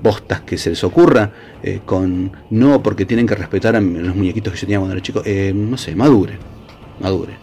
postas 0.03 0.41
que 0.41 0.57
se 0.57 0.69
les 0.69 0.83
ocurra, 0.83 1.31
eh, 1.63 1.79
con 1.83 2.31
no 2.51 2.83
porque 2.83 3.05
tienen 3.05 3.25
que 3.25 3.35
respetar 3.35 3.75
a 3.75 3.81
los 3.81 4.15
muñequitos 4.15 4.53
que 4.53 4.59
yo 4.59 4.65
tenía 4.67 4.77
cuando 4.77 4.93
era 4.93 5.01
chico, 5.01 5.23
eh, 5.25 5.53
no 5.55 5.77
sé, 5.77 5.95
madure, 5.95 6.37
madure. 6.99 7.33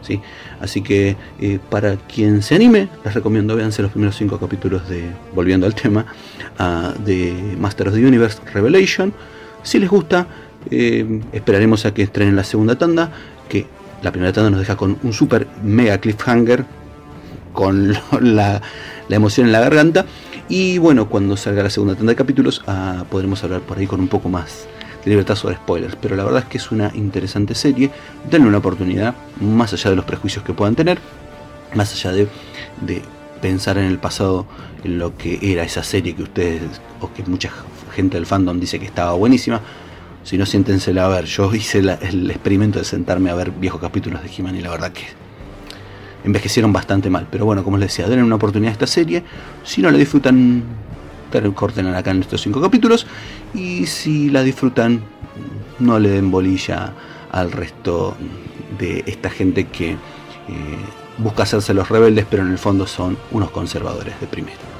¿sí? 0.00 0.20
Así 0.60 0.80
que 0.80 1.16
eh, 1.38 1.58
para 1.70 1.96
quien 1.96 2.42
se 2.42 2.54
anime, 2.54 2.88
les 3.04 3.14
recomiendo 3.14 3.54
véanse 3.54 3.82
los 3.82 3.90
primeros 3.92 4.16
cinco 4.16 4.38
capítulos 4.38 4.88
de, 4.88 5.04
volviendo 5.34 5.66
al 5.66 5.74
tema, 5.74 6.06
ah, 6.58 6.94
de 7.04 7.54
Master 7.60 7.88
of 7.88 7.94
the 7.94 8.04
Universe 8.04 8.38
Revelation. 8.52 9.12
Si 9.62 9.78
les 9.78 9.88
gusta, 9.88 10.26
esperaremos 10.70 11.84
a 11.84 11.92
que 11.92 12.02
estrenen 12.02 12.36
la 12.36 12.44
segunda 12.44 12.76
tanda, 12.76 13.10
que 13.48 13.66
la 14.02 14.10
primera 14.10 14.32
tanda 14.32 14.50
nos 14.50 14.60
deja 14.60 14.76
con 14.76 14.98
un 15.02 15.12
super 15.12 15.46
mega 15.62 15.98
cliffhanger, 15.98 16.64
con 17.52 17.92
la, 18.20 18.62
la 19.08 19.16
emoción 19.16 19.46
en 19.46 19.52
la 19.52 19.60
garganta. 19.60 20.06
Y 20.48 20.78
bueno, 20.78 21.08
cuando 21.08 21.36
salga 21.36 21.62
la 21.62 21.70
segunda 21.70 21.94
tanda 21.94 22.12
de 22.12 22.16
capítulos, 22.16 22.62
ah, 22.66 23.04
podremos 23.10 23.42
hablar 23.44 23.62
por 23.62 23.78
ahí 23.78 23.86
con 23.86 24.00
un 24.00 24.08
poco 24.08 24.28
más 24.28 24.66
libertad 25.04 25.36
sobre 25.36 25.56
spoilers, 25.56 25.96
pero 25.96 26.16
la 26.16 26.24
verdad 26.24 26.42
es 26.42 26.48
que 26.48 26.58
es 26.58 26.70
una 26.70 26.90
interesante 26.94 27.54
serie, 27.54 27.90
denle 28.30 28.48
una 28.48 28.58
oportunidad, 28.58 29.14
más 29.40 29.72
allá 29.72 29.90
de 29.90 29.96
los 29.96 30.04
prejuicios 30.04 30.44
que 30.44 30.54
puedan 30.54 30.74
tener, 30.74 30.98
más 31.74 31.92
allá 31.92 32.12
de, 32.12 33.02
pensar 33.40 33.76
en 33.76 33.84
el 33.84 33.98
pasado, 33.98 34.46
en 34.84 34.98
lo 34.98 35.16
que 35.18 35.38
era 35.42 35.64
esa 35.64 35.82
serie 35.82 36.14
que 36.14 36.22
ustedes, 36.22 36.80
o 37.00 37.12
que 37.12 37.22
mucha 37.24 37.50
gente 37.94 38.16
del 38.16 38.24
fandom 38.24 38.58
dice 38.58 38.78
que 38.78 38.86
estaba 38.86 39.12
buenísima, 39.12 39.60
si 40.22 40.38
no 40.38 40.46
siéntensela 40.46 41.04
a 41.04 41.08
ver, 41.08 41.26
yo 41.26 41.54
hice 41.54 41.80
el 41.80 42.30
experimento 42.30 42.78
de 42.78 42.86
sentarme 42.86 43.30
a 43.30 43.34
ver 43.34 43.50
viejos 43.50 43.80
capítulos 43.80 44.22
de 44.22 44.30
He-Man 44.34 44.56
y 44.56 44.62
la 44.62 44.70
verdad 44.70 44.92
que 44.92 45.04
envejecieron 46.24 46.72
bastante 46.72 47.10
mal, 47.10 47.28
pero 47.30 47.44
bueno, 47.44 47.62
como 47.62 47.76
les 47.76 47.90
decía, 47.90 48.08
denle 48.08 48.24
una 48.24 48.36
oportunidad 48.36 48.70
a 48.70 48.72
esta 48.72 48.86
serie, 48.86 49.22
si 49.62 49.82
no 49.82 49.90
la 49.90 49.98
disfrutan 49.98 50.62
corten 51.54 51.86
acá 51.88 52.10
en 52.10 52.20
estos 52.20 52.42
cinco 52.42 52.60
capítulos. 52.60 53.06
Y 53.54 53.86
si 53.86 54.30
la 54.30 54.42
disfrutan 54.42 55.02
no 55.78 55.98
le 55.98 56.10
den 56.10 56.30
bolilla 56.30 56.92
al 57.32 57.50
resto 57.50 58.16
de 58.78 59.02
esta 59.06 59.30
gente 59.30 59.66
que 59.66 59.92
eh, 59.92 59.96
busca 61.18 61.42
hacerse 61.44 61.74
los 61.74 61.88
rebeldes 61.88 62.26
pero 62.28 62.42
en 62.42 62.50
el 62.50 62.58
fondo 62.58 62.86
son 62.86 63.16
unos 63.32 63.50
conservadores 63.50 64.18
de 64.20 64.26
primera. 64.26 64.73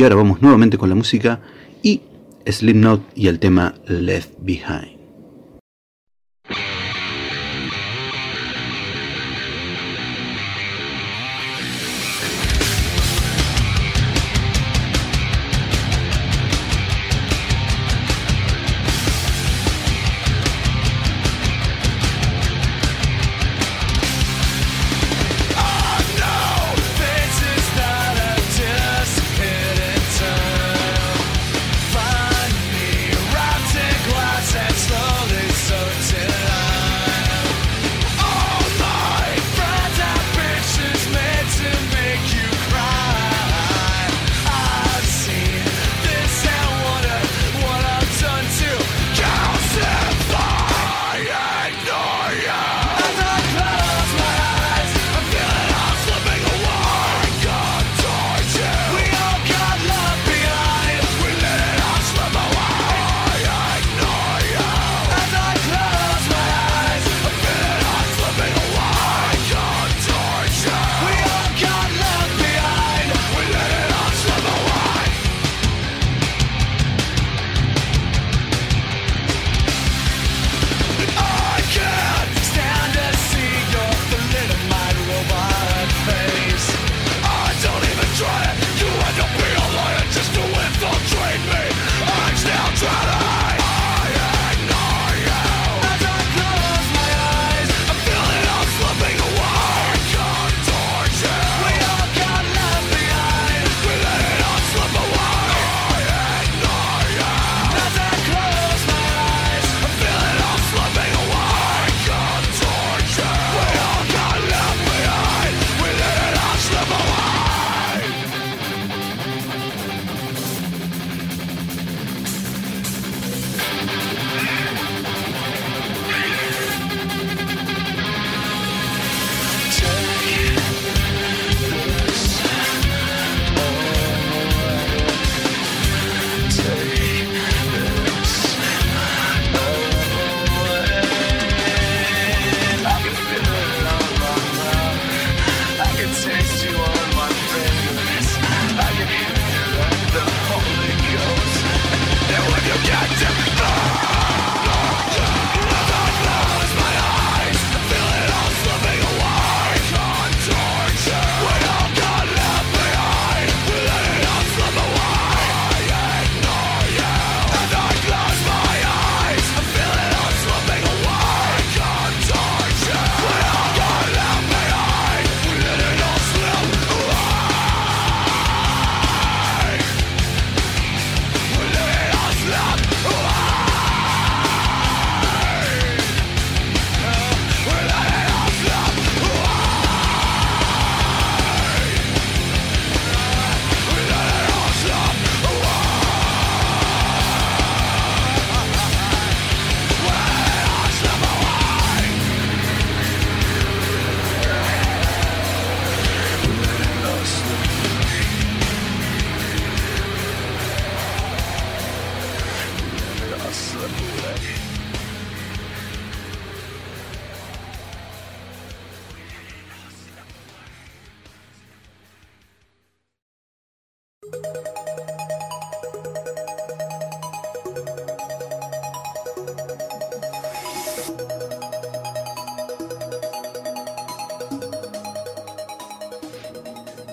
Y 0.00 0.02
ahora 0.02 0.16
vamos 0.16 0.40
nuevamente 0.40 0.78
con 0.78 0.88
la 0.88 0.94
música 0.94 1.40
y 1.82 2.00
Slipknot 2.46 3.02
y 3.14 3.26
el 3.26 3.38
tema 3.38 3.74
Left 3.86 4.30
Behind. 4.40 4.99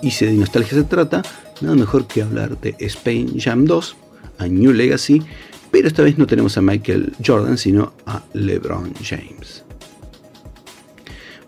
Y 0.07 0.11
si 0.11 0.25
de 0.25 0.31
nostalgia 0.31 0.71
se 0.71 0.85
trata, 0.85 1.21
nada 1.59 1.75
mejor 1.75 2.07
que 2.07 2.21
hablar 2.21 2.57
de 2.61 2.77
Spain 2.79 3.37
Jam 3.37 3.65
2, 3.65 3.97
a 4.37 4.47
New 4.47 4.71
Legacy, 4.71 5.21
pero 5.69 5.89
esta 5.89 6.01
vez 6.01 6.17
no 6.17 6.25
tenemos 6.25 6.57
a 6.57 6.61
Michael 6.61 7.11
Jordan, 7.25 7.57
sino 7.57 7.91
a 8.05 8.23
LeBron 8.31 8.93
James. 9.03 9.65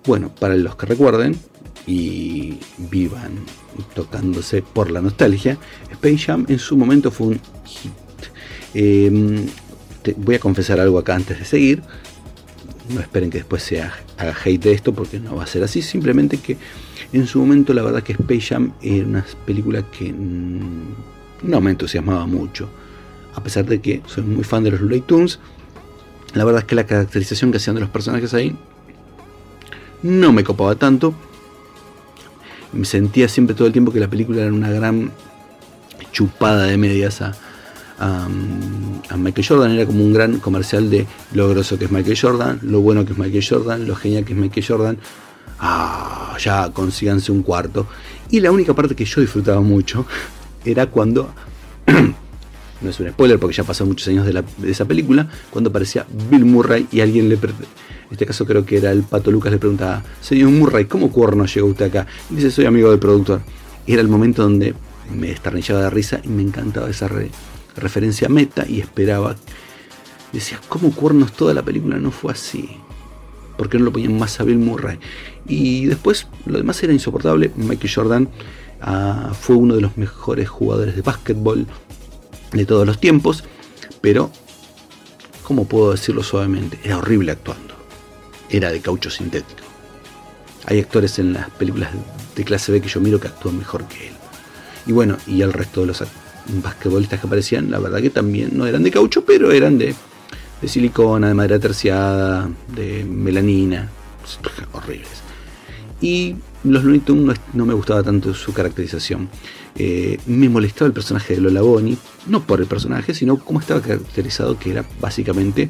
Bueno, 0.06 0.36
para 0.38 0.58
los 0.58 0.76
que 0.76 0.88
recuerden 0.88 1.38
y 1.88 2.58
vivan 2.92 3.46
tocándose 3.96 4.62
por 4.62 4.92
la 4.92 5.02
nostalgia, 5.02 5.58
Space 5.92 6.18
Jam 6.18 6.46
en 6.50 6.60
su 6.60 6.76
momento 6.76 7.12
fue 7.12 7.28
un 7.28 7.42
hit. 7.64 7.94
Em, 8.74 9.48
voy 10.18 10.36
a 10.36 10.40
confesar 10.40 10.82
algo 10.82 11.00
acá 11.00 11.16
antes 11.16 11.40
de 11.40 11.46
seguir. 11.46 11.82
No 12.90 13.02
esperen 13.02 13.30
que 13.30 13.40
después 13.40 13.64
se 13.64 13.82
haga 13.82 14.36
hate 14.44 14.64
de 14.64 14.72
esto 14.72 14.94
porque 14.94 15.20
no 15.20 15.36
va 15.36 15.44
a 15.44 15.48
ser 15.48 15.64
así. 15.64 15.82
Simplemente 15.82 16.38
que 16.38 16.58
en 17.14 17.28
su 17.28 17.40
momento 17.40 17.74
la 17.74 17.84
verdad 17.84 18.04
que 18.04 18.14
Space 18.14 18.42
Jam 18.42 18.74
era 18.82 19.06
una 19.06 19.26
película 19.46 19.84
que 19.92 20.12
no 20.12 21.62
me 21.62 21.72
entusiasmaba 21.72 22.26
mucho. 22.26 22.70
A 23.36 23.44
pesar 23.44 23.66
de 23.66 23.80
que 23.80 24.02
soy 24.08 24.24
muy 24.24 24.44
fan 24.44 24.64
de 24.64 24.72
los 24.72 24.82
Looney 24.82 25.02
Tunes, 25.02 25.40
la 26.34 26.46
verdad 26.46 26.62
es 26.62 26.68
que 26.68 26.76
la 26.76 26.86
caracterización 26.86 27.52
que 27.52 27.58
hacían 27.58 27.76
de 27.76 27.82
los 27.82 27.90
personajes 27.90 28.34
ahí 28.34 28.56
no 30.02 30.32
me 30.32 30.44
copaba 30.44 30.76
tanto. 30.76 31.14
Me 32.74 32.86
sentía 32.86 33.28
siempre 33.28 33.56
todo 33.56 33.68
el 33.68 33.74
tiempo 33.74 33.92
que 33.92 34.00
la 34.00 34.10
película 34.10 34.42
era 34.42 34.54
una 34.54 34.72
gran 34.72 35.12
chupada 36.12 36.64
de 36.64 36.78
medias 36.78 37.22
a, 37.22 37.36
a, 38.00 38.28
Michael 39.18 39.48
Jordan. 39.48 39.72
Era 39.72 39.86
como 39.86 40.04
un 40.04 40.14
gran 40.14 40.40
comercial 40.40 40.90
de 40.90 41.06
lo 41.34 41.50
grosso 41.50 41.78
que 41.78 41.86
es 41.86 41.92
Michael 41.92 42.18
Jordan, 42.20 42.60
lo 42.64 42.82
bueno 42.82 43.06
que 43.06 43.14
es 43.14 43.20
Michael 43.20 43.46
Jordan, 43.48 43.88
lo 43.88 43.96
genial 43.96 44.26
que 44.26 44.34
es 44.34 44.40
Michael 44.40 44.66
Jordan 44.66 44.98
ah, 45.60 46.36
ya 46.40 46.70
consíganse 46.72 47.32
un 47.32 47.44
cuarto. 47.44 47.88
Y 48.30 48.40
la 48.40 48.52
única 48.52 48.74
parte 48.74 48.96
que 48.96 49.06
yo 49.06 49.22
disfrutaba 49.22 49.62
mucho 49.62 50.06
era 50.66 50.88
cuando, 50.88 51.34
no 52.82 52.90
es 52.90 53.00
un 53.00 53.10
spoiler 53.10 53.40
porque 53.40 53.56
ya 53.56 53.64
pasó 53.64 53.86
muchos 53.86 54.08
años 54.08 54.26
de, 54.26 54.44
esa 54.70 54.86
película, 54.86 55.28
cuando 55.50 55.70
aparecía 55.70 56.06
Bill 56.30 56.46
Murray 56.46 56.88
y 56.92 57.02
alguien 57.02 57.30
le... 57.30 57.36
En 57.36 58.14
este 58.14 58.26
caso 58.26 58.44
creo 58.44 58.66
que 58.66 58.78
era 58.78 58.92
el 58.92 59.04
Pato 59.04 59.30
Lucas, 59.30 59.52
le 59.52 59.60
preguntaba, 59.60 60.04
señor 60.20 60.50
Murray, 60.50 60.86
¿cómo 60.86 61.12
cuerno 61.12 61.46
llegó 61.46 61.68
usted 61.68 61.86
acá? 61.86 62.08
Y 62.32 62.36
dice, 62.36 62.50
soy 62.50 62.66
amigo 62.66 62.90
del 62.90 62.98
productor. 62.98 63.42
Y 63.86 63.94
era 63.94 64.02
el 64.02 64.08
momento 64.08 64.42
donde 64.42 64.74
me 65.16 65.28
destarnillaba 65.28 65.82
de 65.82 65.90
risa 65.92 66.20
y 66.24 66.30
me 66.30 66.42
encantaba 66.42 66.90
esa 66.90 67.08
referencia 67.76 68.30
meta 68.30 68.66
y 68.68 68.80
esperaba. 68.80 69.36
Decía, 70.32 70.60
¿cómo 70.70 70.92
cuernos 70.92 71.34
toda 71.34 71.54
la 71.54 71.64
película 71.64 71.98
no 71.98 72.12
fue 72.12 72.34
así? 72.34 72.78
¿Por 73.58 73.70
qué 73.70 73.78
no 73.78 73.86
lo 73.86 73.92
ponían 73.92 74.18
más 74.18 74.40
a 74.40 74.44
Bill 74.44 74.58
Murray? 74.58 75.00
Y 75.48 75.86
después 75.86 76.28
lo 76.46 76.58
demás 76.58 76.82
era 76.84 76.94
insoportable. 76.94 77.52
Michael 77.56 77.94
Jordan 77.94 78.30
ah, 78.82 79.32
fue 79.40 79.56
uno 79.56 79.76
de 79.76 79.82
los 79.82 79.98
mejores 79.98 80.48
jugadores 80.48 80.96
de 80.96 81.02
básquetbol 81.02 81.68
de 82.54 82.66
todos 82.66 82.86
los 82.86 83.00
tiempos, 83.00 83.44
pero, 84.02 84.32
¿cómo 85.44 85.68
puedo 85.68 85.92
decirlo 85.92 86.24
suavemente? 86.24 86.80
Era 86.84 86.98
horrible 86.98 87.32
actuando. 87.32 87.76
Era 88.50 88.72
de 88.72 88.82
caucho 88.82 89.10
sintético. 89.10 89.62
Hay 90.66 90.80
actores 90.80 91.20
en 91.20 91.34
las 91.34 91.50
películas 91.52 91.90
de 92.36 92.44
clase 92.44 92.72
B 92.72 92.82
que 92.82 92.90
yo 92.90 93.02
miro 93.02 93.20
que 93.20 93.28
actúan 93.28 93.58
mejor 93.58 93.88
que 93.88 94.08
él. 94.08 94.14
Y 94.86 94.92
bueno, 94.92 95.18
y 95.28 95.42
el 95.42 95.54
resto 95.54 95.82
de 95.82 95.88
los 95.88 96.02
basquetbolistas 96.62 97.20
que 97.20 97.28
aparecían, 97.28 97.72
la 97.72 97.80
verdad 97.80 98.02
que 98.02 98.10
también 98.10 98.52
no 98.54 98.66
eran 98.66 98.84
de 98.84 98.92
caucho, 98.92 99.24
pero 99.26 99.52
eran 99.52 99.78
de 99.78 99.96
de 100.62 100.68
silicona, 100.68 101.28
de 101.30 101.34
madera 101.34 101.60
terciada, 101.60 102.50
de 102.68 103.04
melanina, 103.06 103.90
horribles. 104.74 105.22
Y 106.02 106.36
los 106.64 106.84
Looney 106.84 107.00
Tunes 107.02 107.40
no, 107.54 107.66
me 107.66 107.74
gustaba 107.74 108.04
tanto 108.04 108.34
su 108.34 108.54
caracterización. 108.54 109.30
Eh, 109.76 110.20
me 110.26 110.50
molestaba 110.50 110.88
el 110.88 110.94
personaje 110.94 111.36
de 111.36 111.42
Lola 111.42 111.62
Bonnie, 111.62 111.98
no 112.28 112.44
por 112.44 112.60
el 112.60 112.68
personaje, 112.68 113.14
sino 113.14 113.38
cómo 113.38 113.60
estaba 113.60 113.82
caracterizado, 113.82 114.58
que 114.58 114.72
era 114.72 114.86
básicamente 115.00 115.70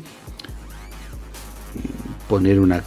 poner 2.27 2.59
una 2.59 2.84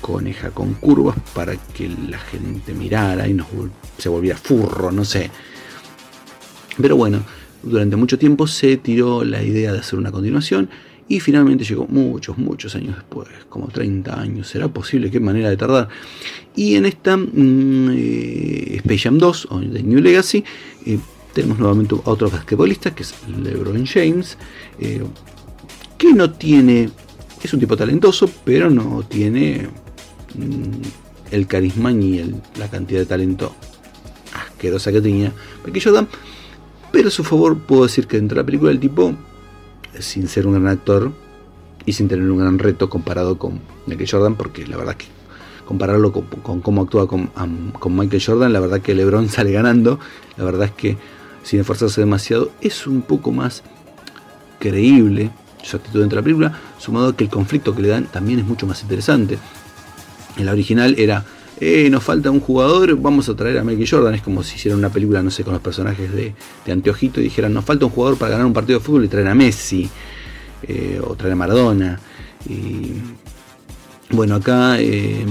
coneja 0.00 0.50
con 0.50 0.74
curvas 0.74 1.16
para 1.34 1.56
que 1.56 1.88
la 1.88 2.18
gente 2.18 2.72
mirara 2.72 3.28
y 3.28 3.34
nos, 3.34 3.46
se 3.98 4.08
volviera 4.08 4.38
furro, 4.38 4.90
no 4.90 5.04
sé. 5.04 5.30
Pero 6.80 6.96
bueno, 6.96 7.22
durante 7.62 7.96
mucho 7.96 8.18
tiempo 8.18 8.46
se 8.46 8.76
tiró 8.76 9.24
la 9.24 9.42
idea 9.42 9.72
de 9.72 9.78
hacer 9.78 9.98
una 9.98 10.12
continuación 10.12 10.68
y 11.08 11.20
finalmente 11.20 11.64
llegó 11.64 11.86
muchos, 11.86 12.36
muchos 12.36 12.74
años 12.74 12.94
después, 12.96 13.28
como 13.48 13.68
30 13.68 14.20
años. 14.20 14.48
¿Será 14.48 14.68
posible? 14.68 15.10
¿Qué 15.10 15.20
manera 15.20 15.48
de 15.48 15.56
tardar? 15.56 15.88
Y 16.54 16.76
en 16.76 16.84
esta 16.86 17.16
mm, 17.16 17.90
eh, 17.92 18.76
Space 18.76 18.98
Jam 18.98 19.18
2, 19.18 19.48
o 19.50 19.60
de 19.60 19.82
New 19.82 20.00
Legacy, 20.00 20.44
eh, 20.84 20.98
tenemos 21.32 21.58
nuevamente 21.58 21.94
a 21.94 22.10
otro 22.10 22.28
basquetbolista, 22.30 22.94
que 22.94 23.04
es 23.04 23.14
LeBron 23.42 23.86
James, 23.86 24.36
eh, 24.78 25.02
que 25.96 26.12
no 26.12 26.30
tiene, 26.30 26.90
es 27.42 27.54
un 27.54 27.60
tipo 27.60 27.76
talentoso, 27.76 28.30
pero 28.44 28.68
no 28.68 29.02
tiene 29.08 29.68
mm, 30.34 31.32
el 31.32 31.46
carisma 31.46 31.90
ni 31.90 32.22
la 32.58 32.68
cantidad 32.68 33.00
de 33.00 33.06
talento 33.06 33.54
asquerosa 34.34 34.92
que 34.92 35.00
tenía 35.00 35.32
Michael 35.64 35.84
Jordan. 35.84 36.08
Pero 36.92 37.08
a 37.08 37.10
su 37.10 37.24
favor 37.24 37.58
puedo 37.58 37.82
decir 37.84 38.06
que 38.06 38.16
dentro 38.16 38.36
de 38.36 38.42
la 38.42 38.46
película 38.46 38.70
el 38.70 38.80
tipo 38.80 39.14
sin 39.98 40.28
ser 40.28 40.46
un 40.46 40.54
gran 40.54 40.68
actor 40.68 41.12
y 41.84 41.92
sin 41.92 42.08
tener 42.08 42.30
un 42.30 42.38
gran 42.38 42.58
reto 42.58 42.90
comparado 42.90 43.38
con 43.38 43.60
Michael 43.86 44.10
Jordan, 44.10 44.34
porque 44.36 44.66
la 44.66 44.76
verdad 44.76 44.94
que 44.94 45.06
compararlo 45.64 46.12
con, 46.12 46.60
cómo 46.60 46.82
actúa 46.82 47.06
con, 47.06 47.30
Michael 47.96 48.22
Jordan, 48.24 48.52
la 48.52 48.60
verdad 48.60 48.80
que 48.80 48.94
LeBron 48.94 49.28
sale 49.30 49.52
ganando, 49.52 49.98
la 50.36 50.44
verdad 50.44 50.68
es 50.68 50.72
que 50.72 50.96
sin 51.42 51.60
esforzarse 51.60 52.00
demasiado 52.00 52.50
es 52.60 52.86
un 52.86 53.02
poco 53.02 53.32
más 53.32 53.62
creíble 54.58 55.30
su 55.62 55.76
actitud 55.76 56.00
dentro 56.00 56.16
de 56.16 56.22
la 56.22 56.24
película, 56.24 56.60
sumado 56.78 57.08
a 57.08 57.16
que 57.16 57.24
el 57.24 57.30
conflicto 57.30 57.74
que 57.74 57.82
le 57.82 57.88
dan 57.88 58.06
también 58.06 58.38
es 58.38 58.46
mucho 58.46 58.66
más 58.66 58.82
interesante. 58.82 59.38
En 60.36 60.46
la 60.46 60.52
original 60.52 60.94
era 60.98 61.24
eh, 61.60 61.88
nos 61.90 62.04
falta 62.04 62.30
un 62.30 62.40
jugador, 62.40 62.96
vamos 63.00 63.28
a 63.28 63.34
traer 63.34 63.58
a 63.58 63.64
Michael 63.64 63.88
Jordan. 63.88 64.14
Es 64.14 64.22
como 64.22 64.42
si 64.42 64.56
hicieran 64.56 64.78
una 64.78 64.90
película, 64.90 65.22
no 65.22 65.30
sé, 65.30 65.44
con 65.44 65.52
los 65.52 65.62
personajes 65.62 66.12
de, 66.12 66.34
Anteojito 66.70 67.20
y 67.20 67.24
dijeran, 67.24 67.52
nos 67.52 67.64
falta 67.64 67.86
un 67.86 67.92
jugador 67.92 68.18
para 68.18 68.32
ganar 68.32 68.46
un 68.46 68.52
partido 68.52 68.78
de 68.78 68.84
fútbol 68.84 69.04
y 69.04 69.08
traer 69.08 69.28
a 69.28 69.34
Messi, 69.34 69.88
eh, 70.62 71.00
o 71.04 71.14
traer 71.14 71.32
a 71.32 71.36
Maradona. 71.36 71.98
Y 72.48 72.92
bueno, 74.10 74.36
acá 74.36 74.80
eh, 74.80 75.24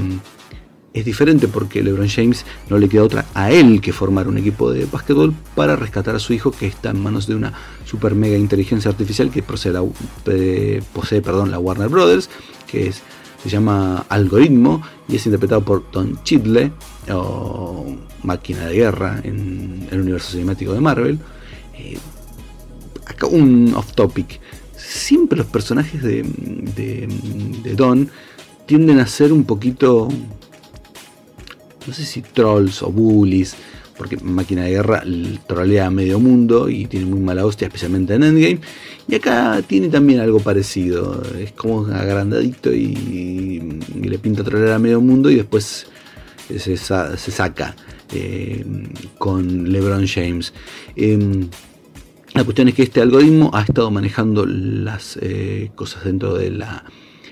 es 0.93 1.05
diferente 1.05 1.47
porque 1.47 1.83
LeBron 1.83 2.09
James 2.09 2.45
no 2.69 2.77
le 2.77 2.89
queda 2.89 3.03
otra 3.03 3.25
a 3.33 3.51
él 3.51 3.79
que 3.81 3.93
formar 3.93 4.27
un 4.27 4.37
equipo 4.37 4.71
de 4.71 4.85
básquetbol 4.85 5.33
para 5.55 5.75
rescatar 5.75 6.15
a 6.15 6.19
su 6.19 6.33
hijo 6.33 6.51
que 6.51 6.67
está 6.67 6.89
en 6.89 7.01
manos 7.01 7.27
de 7.27 7.35
una 7.35 7.53
super 7.85 8.15
mega 8.15 8.37
inteligencia 8.37 8.89
artificial 8.89 9.31
que 9.31 9.43
posee, 9.43 9.73
posee 10.93 11.21
perdón, 11.21 11.51
la 11.51 11.59
Warner 11.59 11.89
Brothers, 11.89 12.29
que 12.65 12.87
es 12.87 13.01
se 13.41 13.49
llama 13.49 14.05
Algoritmo 14.09 14.81
y 15.07 15.15
es 15.15 15.25
interpretado 15.25 15.61
por 15.61 15.89
Don 15.91 16.21
Chidle 16.23 16.71
o 17.11 17.85
Máquina 18.23 18.65
de 18.65 18.75
Guerra 18.75 19.21
en 19.23 19.87
el 19.91 20.01
universo 20.01 20.31
cinemático 20.31 20.73
de 20.73 20.79
Marvel. 20.79 21.19
Eh, 21.75 21.97
acá 23.05 23.27
un 23.27 23.73
off 23.75 23.93
topic. 23.93 24.39
Siempre 24.75 25.37
los 25.37 25.47
personajes 25.47 26.01
de, 26.01 26.23
de, 26.23 27.73
Don 27.75 28.09
tienden 28.65 28.99
a 28.99 29.07
ser 29.07 29.31
un 29.33 29.43
poquito, 29.43 30.07
no 31.87 31.93
sé 31.93 32.05
si 32.05 32.21
trolls 32.21 32.81
o 32.83 32.91
bullies, 32.91 33.55
porque 33.97 34.17
Máquina 34.17 34.63
de 34.63 34.71
Guerra 34.71 35.03
trolea 35.47 35.87
a 35.87 35.89
medio 35.89 36.19
mundo 36.19 36.69
y 36.69 36.85
tiene 36.85 37.05
muy 37.05 37.19
mala 37.19 37.45
hostia, 37.45 37.67
especialmente 37.67 38.13
en 38.13 38.23
Endgame. 38.23 38.59
Y 39.07 39.15
acá 39.15 39.61
tiene 39.65 39.89
también 39.89 40.19
algo 40.19 40.39
parecido, 40.39 41.21
es 41.39 41.51
como 41.53 41.87
agrandadito 41.87 42.73
y, 42.73 43.79
le 44.01 44.19
pinta 44.19 44.43
trolear 44.43 44.73
a 44.73 44.79
medio 44.79 45.01
mundo 45.01 45.29
y 45.29 45.35
después 45.35 45.87
se, 46.57 46.77
saca 46.77 47.75
eh, 48.13 48.63
con 49.17 49.71
LeBron 49.71 50.07
James. 50.07 50.53
Em, 50.95 51.49
la 52.33 52.43
cuestión 52.43 52.67
es 52.67 52.75
que 52.75 52.83
este 52.83 53.01
algoritmo 53.01 53.51
ha 53.53 53.63
estado 53.63 53.89
manejando 53.89 54.45
las 54.45 55.17
eh, 55.21 55.71
cosas 55.75 56.03
dentro 56.03 56.35
de 56.35 56.51
la 56.51 56.83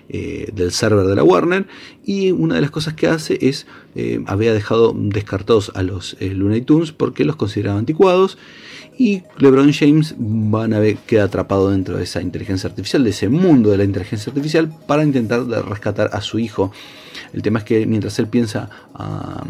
eh, 0.10 0.52
del 0.54 0.72
server 0.72 1.06
de 1.08 1.16
la 1.16 1.24
Warner 1.24 1.66
y 2.06 2.32
una 2.32 2.56
de 2.56 2.62
las 2.62 2.72
cosas 2.72 2.94
que 2.94 3.08
hace 3.08 3.38
es 3.42 3.66
eh, 3.96 4.24
había 4.28 4.54
dejado 4.54 4.94
descartados 4.96 5.72
a 5.74 5.82
los 5.82 6.16
eh, 6.20 6.30
Looney 6.30 6.62
Tunes 6.62 6.92
porque 6.92 7.26
los 7.26 7.36
consideraba 7.36 7.80
anticuados 7.80 8.38
y 8.98 9.24
LeBron 9.38 9.74
James 9.74 10.16
van 10.18 10.74
a 10.74 10.80
ver, 10.80 10.98
queda 10.98 11.26
atrapado 11.26 11.72
dentro 11.72 11.98
de 11.98 12.04
esa 12.04 12.22
inteligencia 12.22 12.70
artificial, 12.70 13.04
de 13.04 13.10
ese 13.10 13.30
mundo 13.30 13.70
de 13.70 13.78
la 13.78 13.84
inteligencia 13.84 14.30
artificial, 14.30 14.72
para 14.88 15.04
intentar 15.04 15.46
rescatar 15.46 16.10
a 16.14 16.22
su 16.22 16.40
hijo. 16.40 16.72
El 17.34 17.42
tema 17.42 17.60
es 17.60 17.66
que 17.66 17.86
mientras 17.86 18.18
él 18.20 18.28
piensa 18.28 18.70
a, 18.94 19.44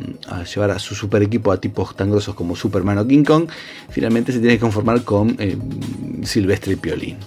llevar 0.51 0.71
a 0.71 0.79
su 0.79 0.95
super 0.95 1.21
equipo 1.21 1.51
a 1.51 1.61
tipos 1.61 1.95
tan 1.95 2.09
grosos 2.09 2.33
como 2.33 2.55
Superman 2.55 2.97
o 2.97 3.07
King 3.07 3.23
Kong, 3.23 3.47
finalmente 3.89 4.31
se 4.31 4.39
tiene 4.39 4.55
que 4.55 4.61
conformar 4.61 5.03
con 5.03 5.35
eh, 5.39 5.57
Silvestre 6.23 6.73
y 6.73 6.75
Piolín. 6.77 7.17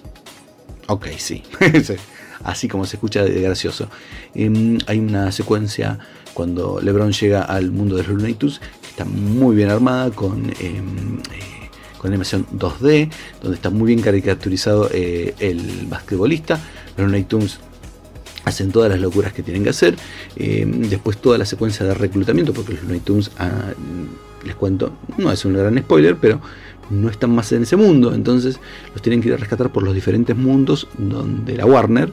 Ok, 0.88 1.06
sí. 1.18 1.42
Así 2.44 2.68
como 2.68 2.86
se 2.86 2.96
escucha 2.96 3.24
de 3.24 3.40
gracioso. 3.40 3.88
Em, 4.34 4.78
hay 4.86 4.98
una 4.98 5.32
secuencia 5.32 5.98
cuando 6.34 6.80
LeBron 6.80 7.12
llega 7.12 7.42
al 7.42 7.70
mundo 7.70 7.96
de 7.96 8.02
los 8.04 8.12
Looney 8.12 8.34
que 8.34 8.46
está 8.88 9.04
muy 9.04 9.56
bien 9.56 9.70
armada 9.70 10.10
con 10.10 10.52
em, 10.60 11.18
eh, 11.18 11.58
con 11.98 12.10
animación 12.10 12.46
2D, 12.52 13.10
donde 13.42 13.56
está 13.56 13.70
muy 13.70 13.88
bien 13.88 14.00
caricaturizado 14.00 14.88
eh, 14.92 15.34
el 15.40 15.86
basquetbolista. 15.88 16.60
Los 16.96 17.10
Looney 17.10 17.26
hacen 18.44 18.70
todas 18.72 18.90
las 18.90 19.00
locuras 19.00 19.32
que 19.32 19.42
tienen 19.42 19.64
que 19.64 19.70
hacer. 19.70 19.96
Eh, 20.36 20.64
después 20.66 21.18
toda 21.18 21.38
la 21.38 21.44
secuencia 21.44 21.84
de 21.84 21.94
reclutamiento, 21.94 22.52
porque 22.52 22.74
los 22.74 22.82
Looney 22.84 23.02
ah, 23.38 23.72
les 24.44 24.54
cuento, 24.54 24.92
no 25.16 25.30
es 25.30 25.44
un 25.44 25.54
gran 25.54 25.76
spoiler, 25.78 26.16
pero 26.16 26.40
no 26.90 27.08
están 27.08 27.34
más 27.34 27.52
en 27.52 27.62
ese 27.62 27.76
mundo. 27.76 28.14
Entonces 28.14 28.60
los 28.92 29.02
tienen 29.02 29.20
que 29.20 29.28
ir 29.28 29.34
a 29.34 29.38
rescatar 29.38 29.72
por 29.72 29.82
los 29.82 29.94
diferentes 29.94 30.36
mundos 30.36 30.88
donde 30.96 31.56
la 31.56 31.66
Warner. 31.66 32.12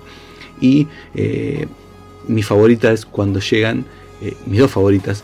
Y 0.61 0.87
eh, 1.13 1.67
mi 2.27 2.43
favorita 2.43 2.91
es 2.91 3.05
cuando 3.05 3.39
llegan, 3.39 3.85
mis 4.45 4.59
dos 4.59 4.71
favoritas. 4.71 5.23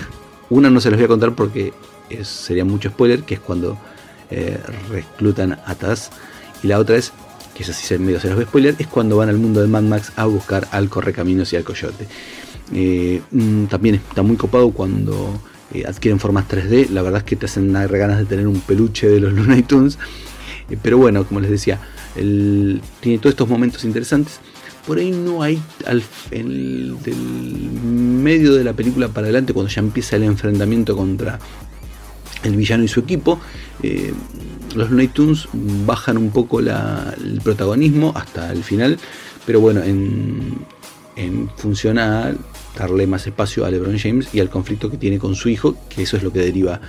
Una 0.50 0.68
no 0.68 0.80
se 0.80 0.90
las 0.90 0.98
voy 0.98 1.06
a 1.06 1.08
contar 1.08 1.34
porque 1.34 1.72
sería 2.22 2.64
mucho 2.64 2.90
spoiler, 2.90 3.22
que 3.22 3.34
es 3.34 3.40
cuando 3.40 3.78
eh, 4.30 4.58
reclutan 4.90 5.58
a 5.64 5.74
Taz. 5.74 6.10
Y 6.62 6.68
la 6.68 6.78
otra 6.78 6.96
es, 6.96 7.12
que 7.54 7.62
es 7.62 7.68
así 7.68 7.98
medio 7.98 8.20
se 8.20 8.28
los 8.28 8.36
voy 8.36 8.44
a 8.44 8.48
spoiler, 8.48 8.76
es 8.78 8.86
cuando 8.86 9.16
van 9.16 9.28
al 9.28 9.38
mundo 9.38 9.60
de 9.60 9.68
Mad 9.68 9.82
Max 9.82 10.12
a 10.16 10.26
buscar 10.26 10.68
al 10.70 10.88
Correcaminos 10.88 11.52
y 11.52 11.56
al 11.56 11.64
Coyote. 11.64 12.06
Eh, 12.72 13.20
mm, 13.30 13.64
también 13.64 13.96
está 13.96 14.22
muy 14.22 14.36
copado 14.36 14.70
cuando 14.70 15.40
eh, 15.74 15.84
adquieren 15.86 16.18
formas 16.18 16.46
3D. 16.48 16.88
La 16.90 17.02
verdad 17.02 17.18
es 17.18 17.24
que 17.24 17.36
te 17.36 17.46
hacen 17.46 17.72
dar 17.72 17.90
ganas 17.96 18.18
de 18.18 18.24
tener 18.24 18.46
un 18.46 18.60
peluche 18.60 19.08
de 19.08 19.20
los 19.20 19.32
Looney 19.34 19.62
Tunes. 19.62 19.98
pero 20.82 20.98
bueno, 20.98 21.24
como 21.24 21.40
les 21.40 21.50
decía, 21.50 21.80
tiene 22.14 23.18
todos 23.18 23.32
estos 23.32 23.48
momentos 23.48 23.84
interesantes. 23.84 24.40
Por 24.86 24.98
ahí 24.98 25.12
no 25.12 25.42
hay 25.42 25.62
al, 25.86 26.02
del 26.30 27.70
medio 27.82 28.54
de 28.54 28.64
la 28.64 28.72
película 28.72 29.08
para 29.08 29.26
adelante, 29.26 29.52
cuando 29.52 29.70
ya 29.70 29.80
empieza 29.80 30.16
el 30.16 30.24
enfrentamiento 30.24 30.96
contra 30.96 31.38
el 32.42 32.56
villano 32.56 32.82
y 32.82 32.88
su 32.88 33.00
equipo. 33.00 33.40
Eh, 33.82 34.12
los 34.74 34.90
Looney 34.90 35.08
Tunes 35.08 35.48
bajan 35.86 36.16
un 36.16 36.30
poco 36.30 36.60
el 36.60 37.40
protagonismo 37.44 38.12
hasta 38.16 38.50
el 38.52 38.64
final, 38.64 38.98
pero 39.46 39.60
bueno, 39.60 39.82
en, 39.82 40.66
en 41.16 41.48
darle 42.76 43.06
más 43.06 43.26
espacio 43.26 43.64
a 43.64 43.70
LeBron 43.70 43.98
James 43.98 44.28
y 44.32 44.40
al 44.40 44.50
conflicto 44.50 44.90
que 44.90 44.96
tiene 44.96 45.18
con 45.18 45.34
su 45.34 45.48
hijo, 45.48 45.76
que 45.88 46.02
eso 46.02 46.16
es 46.16 46.22
lo 46.22 46.32
que 46.32 46.40
deriva 46.40 46.80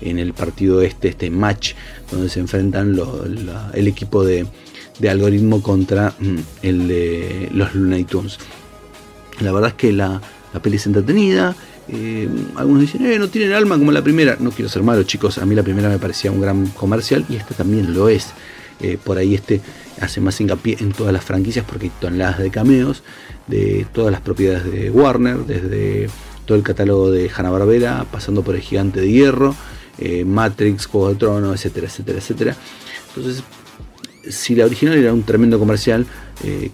en 0.00 0.18
el 0.18 0.32
partido 0.32 0.82
este, 0.82 1.08
este 1.08 1.30
match, 1.30 1.74
donde 2.10 2.28
se 2.28 2.40
enfrentan 2.40 2.98
el 3.74 3.88
equipo 3.88 4.24
de, 4.24 4.46
algoritmo 5.08 5.62
contra 5.62 6.14
mm, 6.18 6.36
el 6.62 6.88
de 6.88 7.48
los 7.52 7.74
Looney 7.74 8.04
Tunes. 8.04 8.38
La 9.40 9.52
verdad 9.52 9.70
es 9.70 9.74
que 9.74 9.92
la, 9.92 10.20
la 10.52 10.60
peli 10.60 10.76
es 10.76 10.86
entretenida, 10.86 11.56
eh, 11.92 12.28
algunos 12.56 12.82
dicen, 12.82 13.04
eh, 13.04 13.18
no 13.18 13.28
tienen 13.28 13.52
alma 13.52 13.76
como 13.78 13.92
la 13.92 14.02
primera. 14.02 14.36
No 14.38 14.50
quiero 14.50 14.68
ser 14.68 14.82
malo, 14.82 15.02
chicos. 15.02 15.38
A 15.38 15.46
mí 15.46 15.54
la 15.54 15.62
primera 15.62 15.88
me 15.88 15.98
parecía 15.98 16.30
un 16.30 16.40
gran 16.40 16.66
comercial 16.68 17.24
y 17.28 17.36
este 17.36 17.54
también 17.54 17.94
lo 17.94 18.08
es. 18.08 18.28
Eh, 18.80 18.98
por 19.02 19.18
ahí 19.18 19.34
este 19.34 19.60
hace 20.00 20.20
más 20.20 20.40
hincapié 20.40 20.76
en 20.80 20.92
todas 20.92 21.12
las 21.12 21.24
franquicias 21.24 21.64
porque 21.68 21.86
hay 21.86 21.92
toneladas 22.00 22.38
de 22.38 22.50
cameos 22.50 23.02
de 23.46 23.86
todas 23.92 24.10
las 24.10 24.20
propiedades 24.20 24.64
de 24.70 24.90
Warner, 24.90 25.38
desde 25.38 26.08
todo 26.46 26.56
el 26.56 26.64
catálogo 26.64 27.10
de 27.10 27.30
Hanna-Barbera, 27.34 28.06
pasando 28.10 28.42
por 28.42 28.54
el 28.54 28.60
Gigante 28.60 29.00
de 29.00 29.10
Hierro, 29.10 29.54
Matrix, 30.24 30.86
Juego 30.86 31.10
de 31.10 31.16
Tronos, 31.16 31.54
etcétera, 31.54 31.88
etcétera, 31.88 32.18
etcétera. 32.18 32.56
Entonces, 33.08 33.42
si 34.28 34.54
la 34.54 34.66
original 34.66 34.96
era 34.96 35.12
un 35.12 35.24
tremendo 35.24 35.58
comercial 35.58 36.06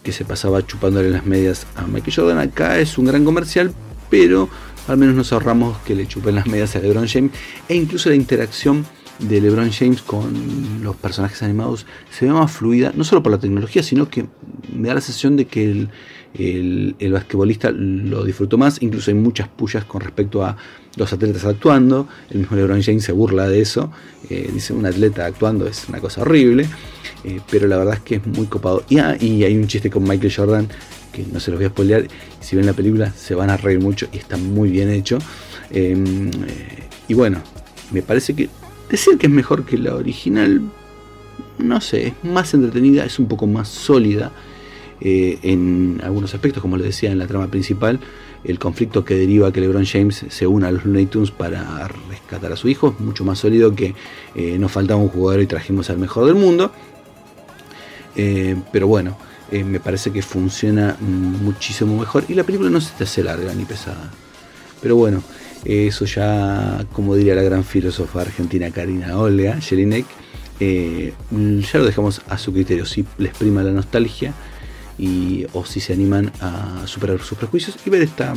que 0.03 0.13
se 0.13 0.25
pasaba 0.25 0.67
chupándole 0.67 1.11
las 1.11 1.25
medias 1.25 1.67
a 1.77 1.87
Michael 1.87 2.15
Jordan, 2.15 2.39
acá 2.39 2.79
es 2.79 2.99
un 2.99 3.07
gran 3.07 3.25
comercial, 3.25 3.73
pero 4.11 4.49
al 4.87 4.99
menos 4.99 5.15
nos 5.15 5.33
ahorramos 5.33 5.79
que 5.79 5.95
le 5.95 6.07
chupen 6.07 6.35
las 6.35 6.47
medias 6.47 6.77
a 6.77 6.79
LeBron 6.79 7.09
James 7.09 7.33
e 7.69 7.75
incluso 7.75 8.09
la 8.09 8.17
interacción 8.17 8.87
de 9.19 9.41
LeBron 9.41 9.71
James 9.71 10.03
con 10.03 10.83
los 10.83 10.97
personajes 10.97 11.43
animados 11.43 11.87
se 12.11 12.27
ve 12.27 12.33
más 12.33 12.51
fluida, 12.51 12.93
no 12.95 13.05
solo 13.05 13.23
por 13.23 13.33
la 13.33 13.39
tecnología, 13.39 13.83
sino 13.83 14.09
que 14.09 14.27
me 14.75 14.89
da 14.89 14.95
la 14.95 15.01
sensación 15.01 15.37
de 15.37 15.47
que 15.47 15.65
el, 15.65 16.95
el, 16.99 17.13
basquetbolista 17.13 17.71
lo 17.71 18.25
disfrutó 18.25 18.59
más, 18.59 18.83
incluso 18.83 19.11
hay 19.11 19.17
muchas 19.17 19.49
pullas 19.49 19.85
con 19.85 20.01
respecto 20.01 20.45
a 20.45 20.57
los 20.97 21.13
atletas 21.13 21.45
actuando, 21.45 22.09
el 22.31 22.41
mismo 22.41 22.57
LeBron 22.57 22.83
James 22.83 23.05
se 23.05 23.13
burla 23.13 23.49
de 23.49 23.61
eso, 23.61 23.91
eh, 24.29 24.51
dice 24.53 24.73
un 24.73 24.85
atleta 24.87 25.27
actuando 25.27 25.67
es 25.67 25.89
una 25.89 26.01
cosa 26.01 26.23
horrible, 26.23 26.67
eh, 27.25 27.41
pero 27.51 27.69
la 27.69 27.79
verdad 27.79 27.95
es 27.95 28.01
que 28.01 28.17
es 28.17 28.27
muy 28.27 28.47
copado. 28.47 28.85
Y, 28.89 28.99
ah, 28.99 29.17
y 29.19 29.45
hay 29.45 29.57
un 29.57 29.67
chiste 29.67 29.91
con 29.91 30.05
Michael 30.05 30.33
Jordan 30.35 30.69
que 31.13 31.25
no 31.33 31.41
se 31.41 31.51
los 31.51 31.59
voy 31.59 31.67
a 31.67 31.71
spoilear, 31.71 32.07
si 32.41 32.57
ven 32.57 32.67
la 32.67 32.75
película 32.75 33.11
se 33.13 33.35
van 33.35 33.51
a 33.51 33.57
reír 33.57 33.81
mucho 33.81 34.07
y 34.13 34.19
está 34.19 34.37
muy 34.37 34.71
bien 34.71 34.91
hecho. 34.91 35.19
Em, 35.71 36.29
eh, 36.29 36.89
y 37.09 37.15
bueno, 37.15 37.41
me 37.91 38.03
parece 38.03 38.35
que 38.35 38.49
decir 38.91 39.19
que 39.19 39.27
es 39.27 39.33
mejor 39.33 39.65
que 39.65 39.79
la 39.79 39.95
original, 39.95 40.63
no 41.59 41.81
sé, 41.81 42.09
es 42.09 42.15
más 42.25 42.55
entretenida, 42.55 43.05
es 43.05 43.19
un 43.19 43.27
poco 43.27 43.47
más 43.47 43.69
sólida 43.69 44.33
eh, 45.01 45.39
en 45.43 46.01
algunos 46.03 46.35
aspectos, 46.35 46.63
como 46.63 46.77
les 46.77 46.87
decía 46.87 47.11
en 47.11 47.19
la 47.19 47.27
trama 47.27 47.49
principal, 47.49 48.01
el 48.45 48.59
conflicto 48.59 49.05
que 49.05 49.15
deriva 49.15 49.53
que 49.53 49.61
LeBron 49.61 49.85
James 49.85 50.25
se 50.29 50.47
una 50.47 50.69
a 50.69 50.71
los 50.71 50.85
Looney 50.85 51.09
para 51.37 51.89
rescatar 52.09 52.53
a 52.53 52.57
su 52.57 52.69
hijo, 52.69 52.95
es 52.97 53.01
mucho 53.05 53.25
más 53.25 53.39
sólido 53.41 53.75
que 53.75 53.95
eh, 54.35 54.57
nos 54.59 54.73
faltaba 54.73 55.01
un 55.01 55.09
jugador 55.09 55.43
y 55.43 55.47
trajimos 55.47 55.91
al 55.91 55.99
mejor 55.99 56.27
del 56.27 56.37
mundo. 56.37 56.73
pero 58.73 58.87
bueno, 58.87 59.17
eh, 59.51 59.63
me 59.63 59.79
parece 59.79 60.11
que 60.11 60.23
funciona 60.23 60.97
muchísimo 61.01 61.97
mejor 61.97 62.25
y 62.29 62.35
la 62.35 62.43
película 62.43 62.69
no 62.69 62.81
se 62.81 62.93
te 62.95 63.05
hace 63.05 63.23
larga 63.23 63.55
ni 63.55 63.65
pesada. 63.65 64.11
Pero 64.83 64.97
bueno, 64.97 65.23
eso 65.65 66.05
ya, 66.05 66.85
como 66.93 67.15
diría 67.15 67.35
la 67.35 67.43
gran 67.43 67.65
filósofa 67.65 68.21
argentina 68.21 68.71
Karina 68.71 69.19
Olga 69.19 69.61
Jelinek, 69.61 70.07
eh, 70.61 71.13
ya 71.31 71.79
lo 71.79 71.85
dejamos 71.85 72.23
a 72.29 72.39
su 72.39 72.53
criterio, 72.53 72.87
si 72.87 73.05
les 73.19 73.37
prima 73.37 73.63
la 73.63 73.73
nostalgia 73.73 74.33
y, 74.99 75.47
o 75.53 75.65
si 75.65 75.81
se 75.81 75.93
animan 75.93 76.33
a 76.41 76.87
superar 76.87 77.21
sus 77.21 77.39
prejuicios 77.39 77.77
y 77.85 77.91
ver 77.91 78.03
esta 78.03 78.35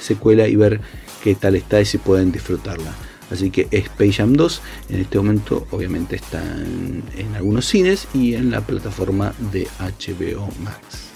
secuela 0.00 0.46
y 0.48 0.56
ver 0.56 0.80
qué 1.22 1.34
tal 1.34 1.56
está 1.56 1.80
y 1.80 1.84
si 1.84 1.98
pueden 1.98 2.32
disfrutarla. 2.32 2.92
Así 3.30 3.50
que 3.50 3.68
Space 3.70 4.12
Jam 4.12 4.34
2 4.34 4.62
en 4.90 5.00
este 5.00 5.18
momento 5.18 5.66
obviamente 5.70 6.16
está 6.16 6.42
en 6.42 7.34
algunos 7.34 7.66
cines 7.66 8.06
y 8.12 8.34
en 8.34 8.50
la 8.50 8.60
plataforma 8.60 9.34
de 9.50 9.66
HBO 9.80 10.48
Max. 10.62 11.13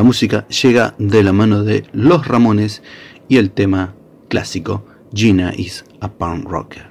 La 0.00 0.04
música 0.04 0.48
llega 0.48 0.94
de 0.96 1.22
la 1.22 1.34
mano 1.34 1.62
de 1.62 1.84
Los 1.92 2.26
Ramones 2.26 2.82
y 3.28 3.36
el 3.36 3.50
tema 3.50 3.94
clásico 4.28 4.86
Gina 5.12 5.52
is 5.54 5.84
a 6.00 6.10
Punk 6.10 6.48
Rocker. 6.48 6.89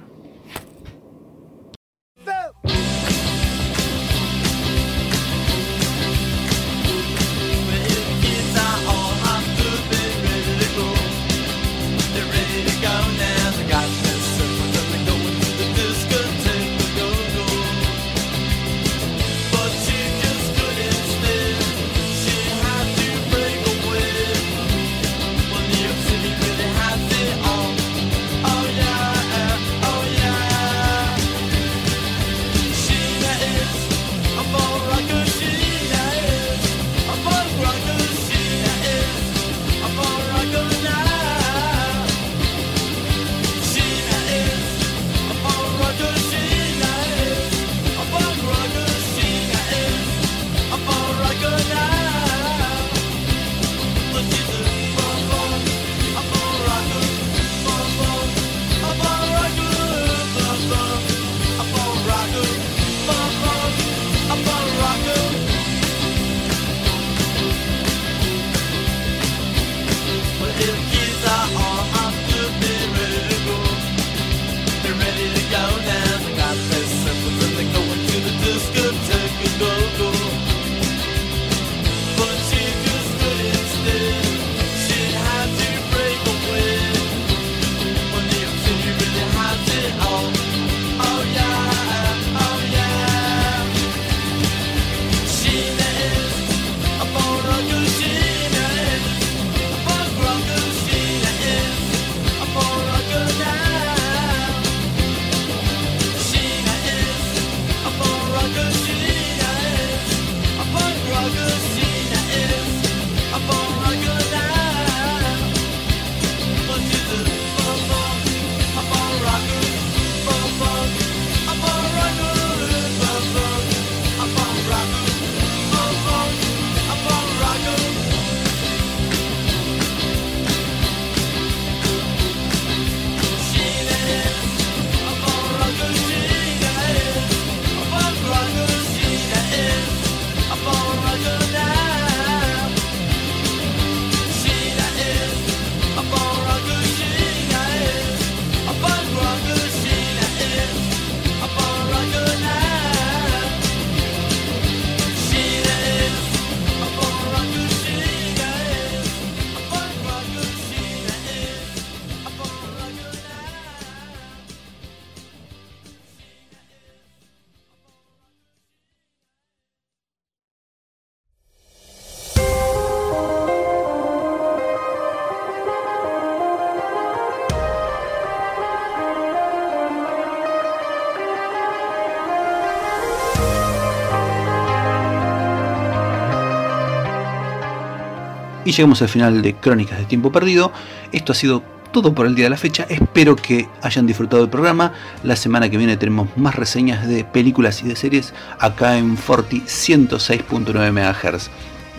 Y 188.70 188.72
llegamos 188.72 189.02
al 189.02 189.08
final 189.08 189.42
de 189.42 189.54
Crónicas 189.56 189.98
de 189.98 190.04
Tiempo 190.04 190.30
Perdido. 190.30 190.70
Esto 191.10 191.32
ha 191.32 191.34
sido 191.34 191.60
todo 191.90 192.14
por 192.14 192.26
el 192.26 192.36
día 192.36 192.44
de 192.44 192.50
la 192.50 192.56
fecha. 192.56 192.86
Espero 192.88 193.34
que 193.34 193.68
hayan 193.82 194.06
disfrutado 194.06 194.42
del 194.42 194.48
programa. 194.48 194.92
La 195.24 195.34
semana 195.34 195.68
que 195.68 195.76
viene 195.76 195.96
tenemos 195.96 196.28
más 196.36 196.54
reseñas 196.54 197.08
de 197.08 197.24
películas 197.24 197.82
y 197.82 197.88
de 197.88 197.96
series 197.96 198.32
acá 198.60 198.96
en 198.96 199.16
Forti 199.16 199.62
106.9 199.62 200.92
MHz. 200.92 201.50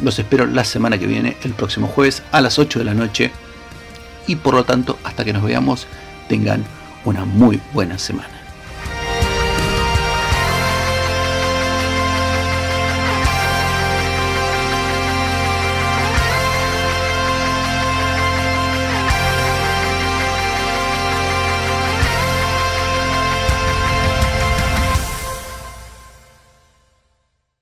Los 0.01 0.17
espero 0.17 0.45
la 0.45 0.63
semana 0.63 0.97
que 0.97 1.07
viene, 1.07 1.35
el 1.43 1.51
próximo 1.51 1.87
jueves 1.87 2.23
a 2.31 2.39
las 2.39 2.57
8 2.57 2.79
de 2.79 2.85
la 2.85 2.93
noche. 2.93 3.33
Y 4.25 4.37
por 4.37 4.53
lo 4.53 4.63
tanto, 4.63 4.97
hasta 5.03 5.25
que 5.25 5.33
nos 5.33 5.43
veamos, 5.43 5.87
tengan 6.29 6.63
una 7.03 7.25
muy 7.25 7.59
buena 7.73 7.97
semana. 7.97 8.40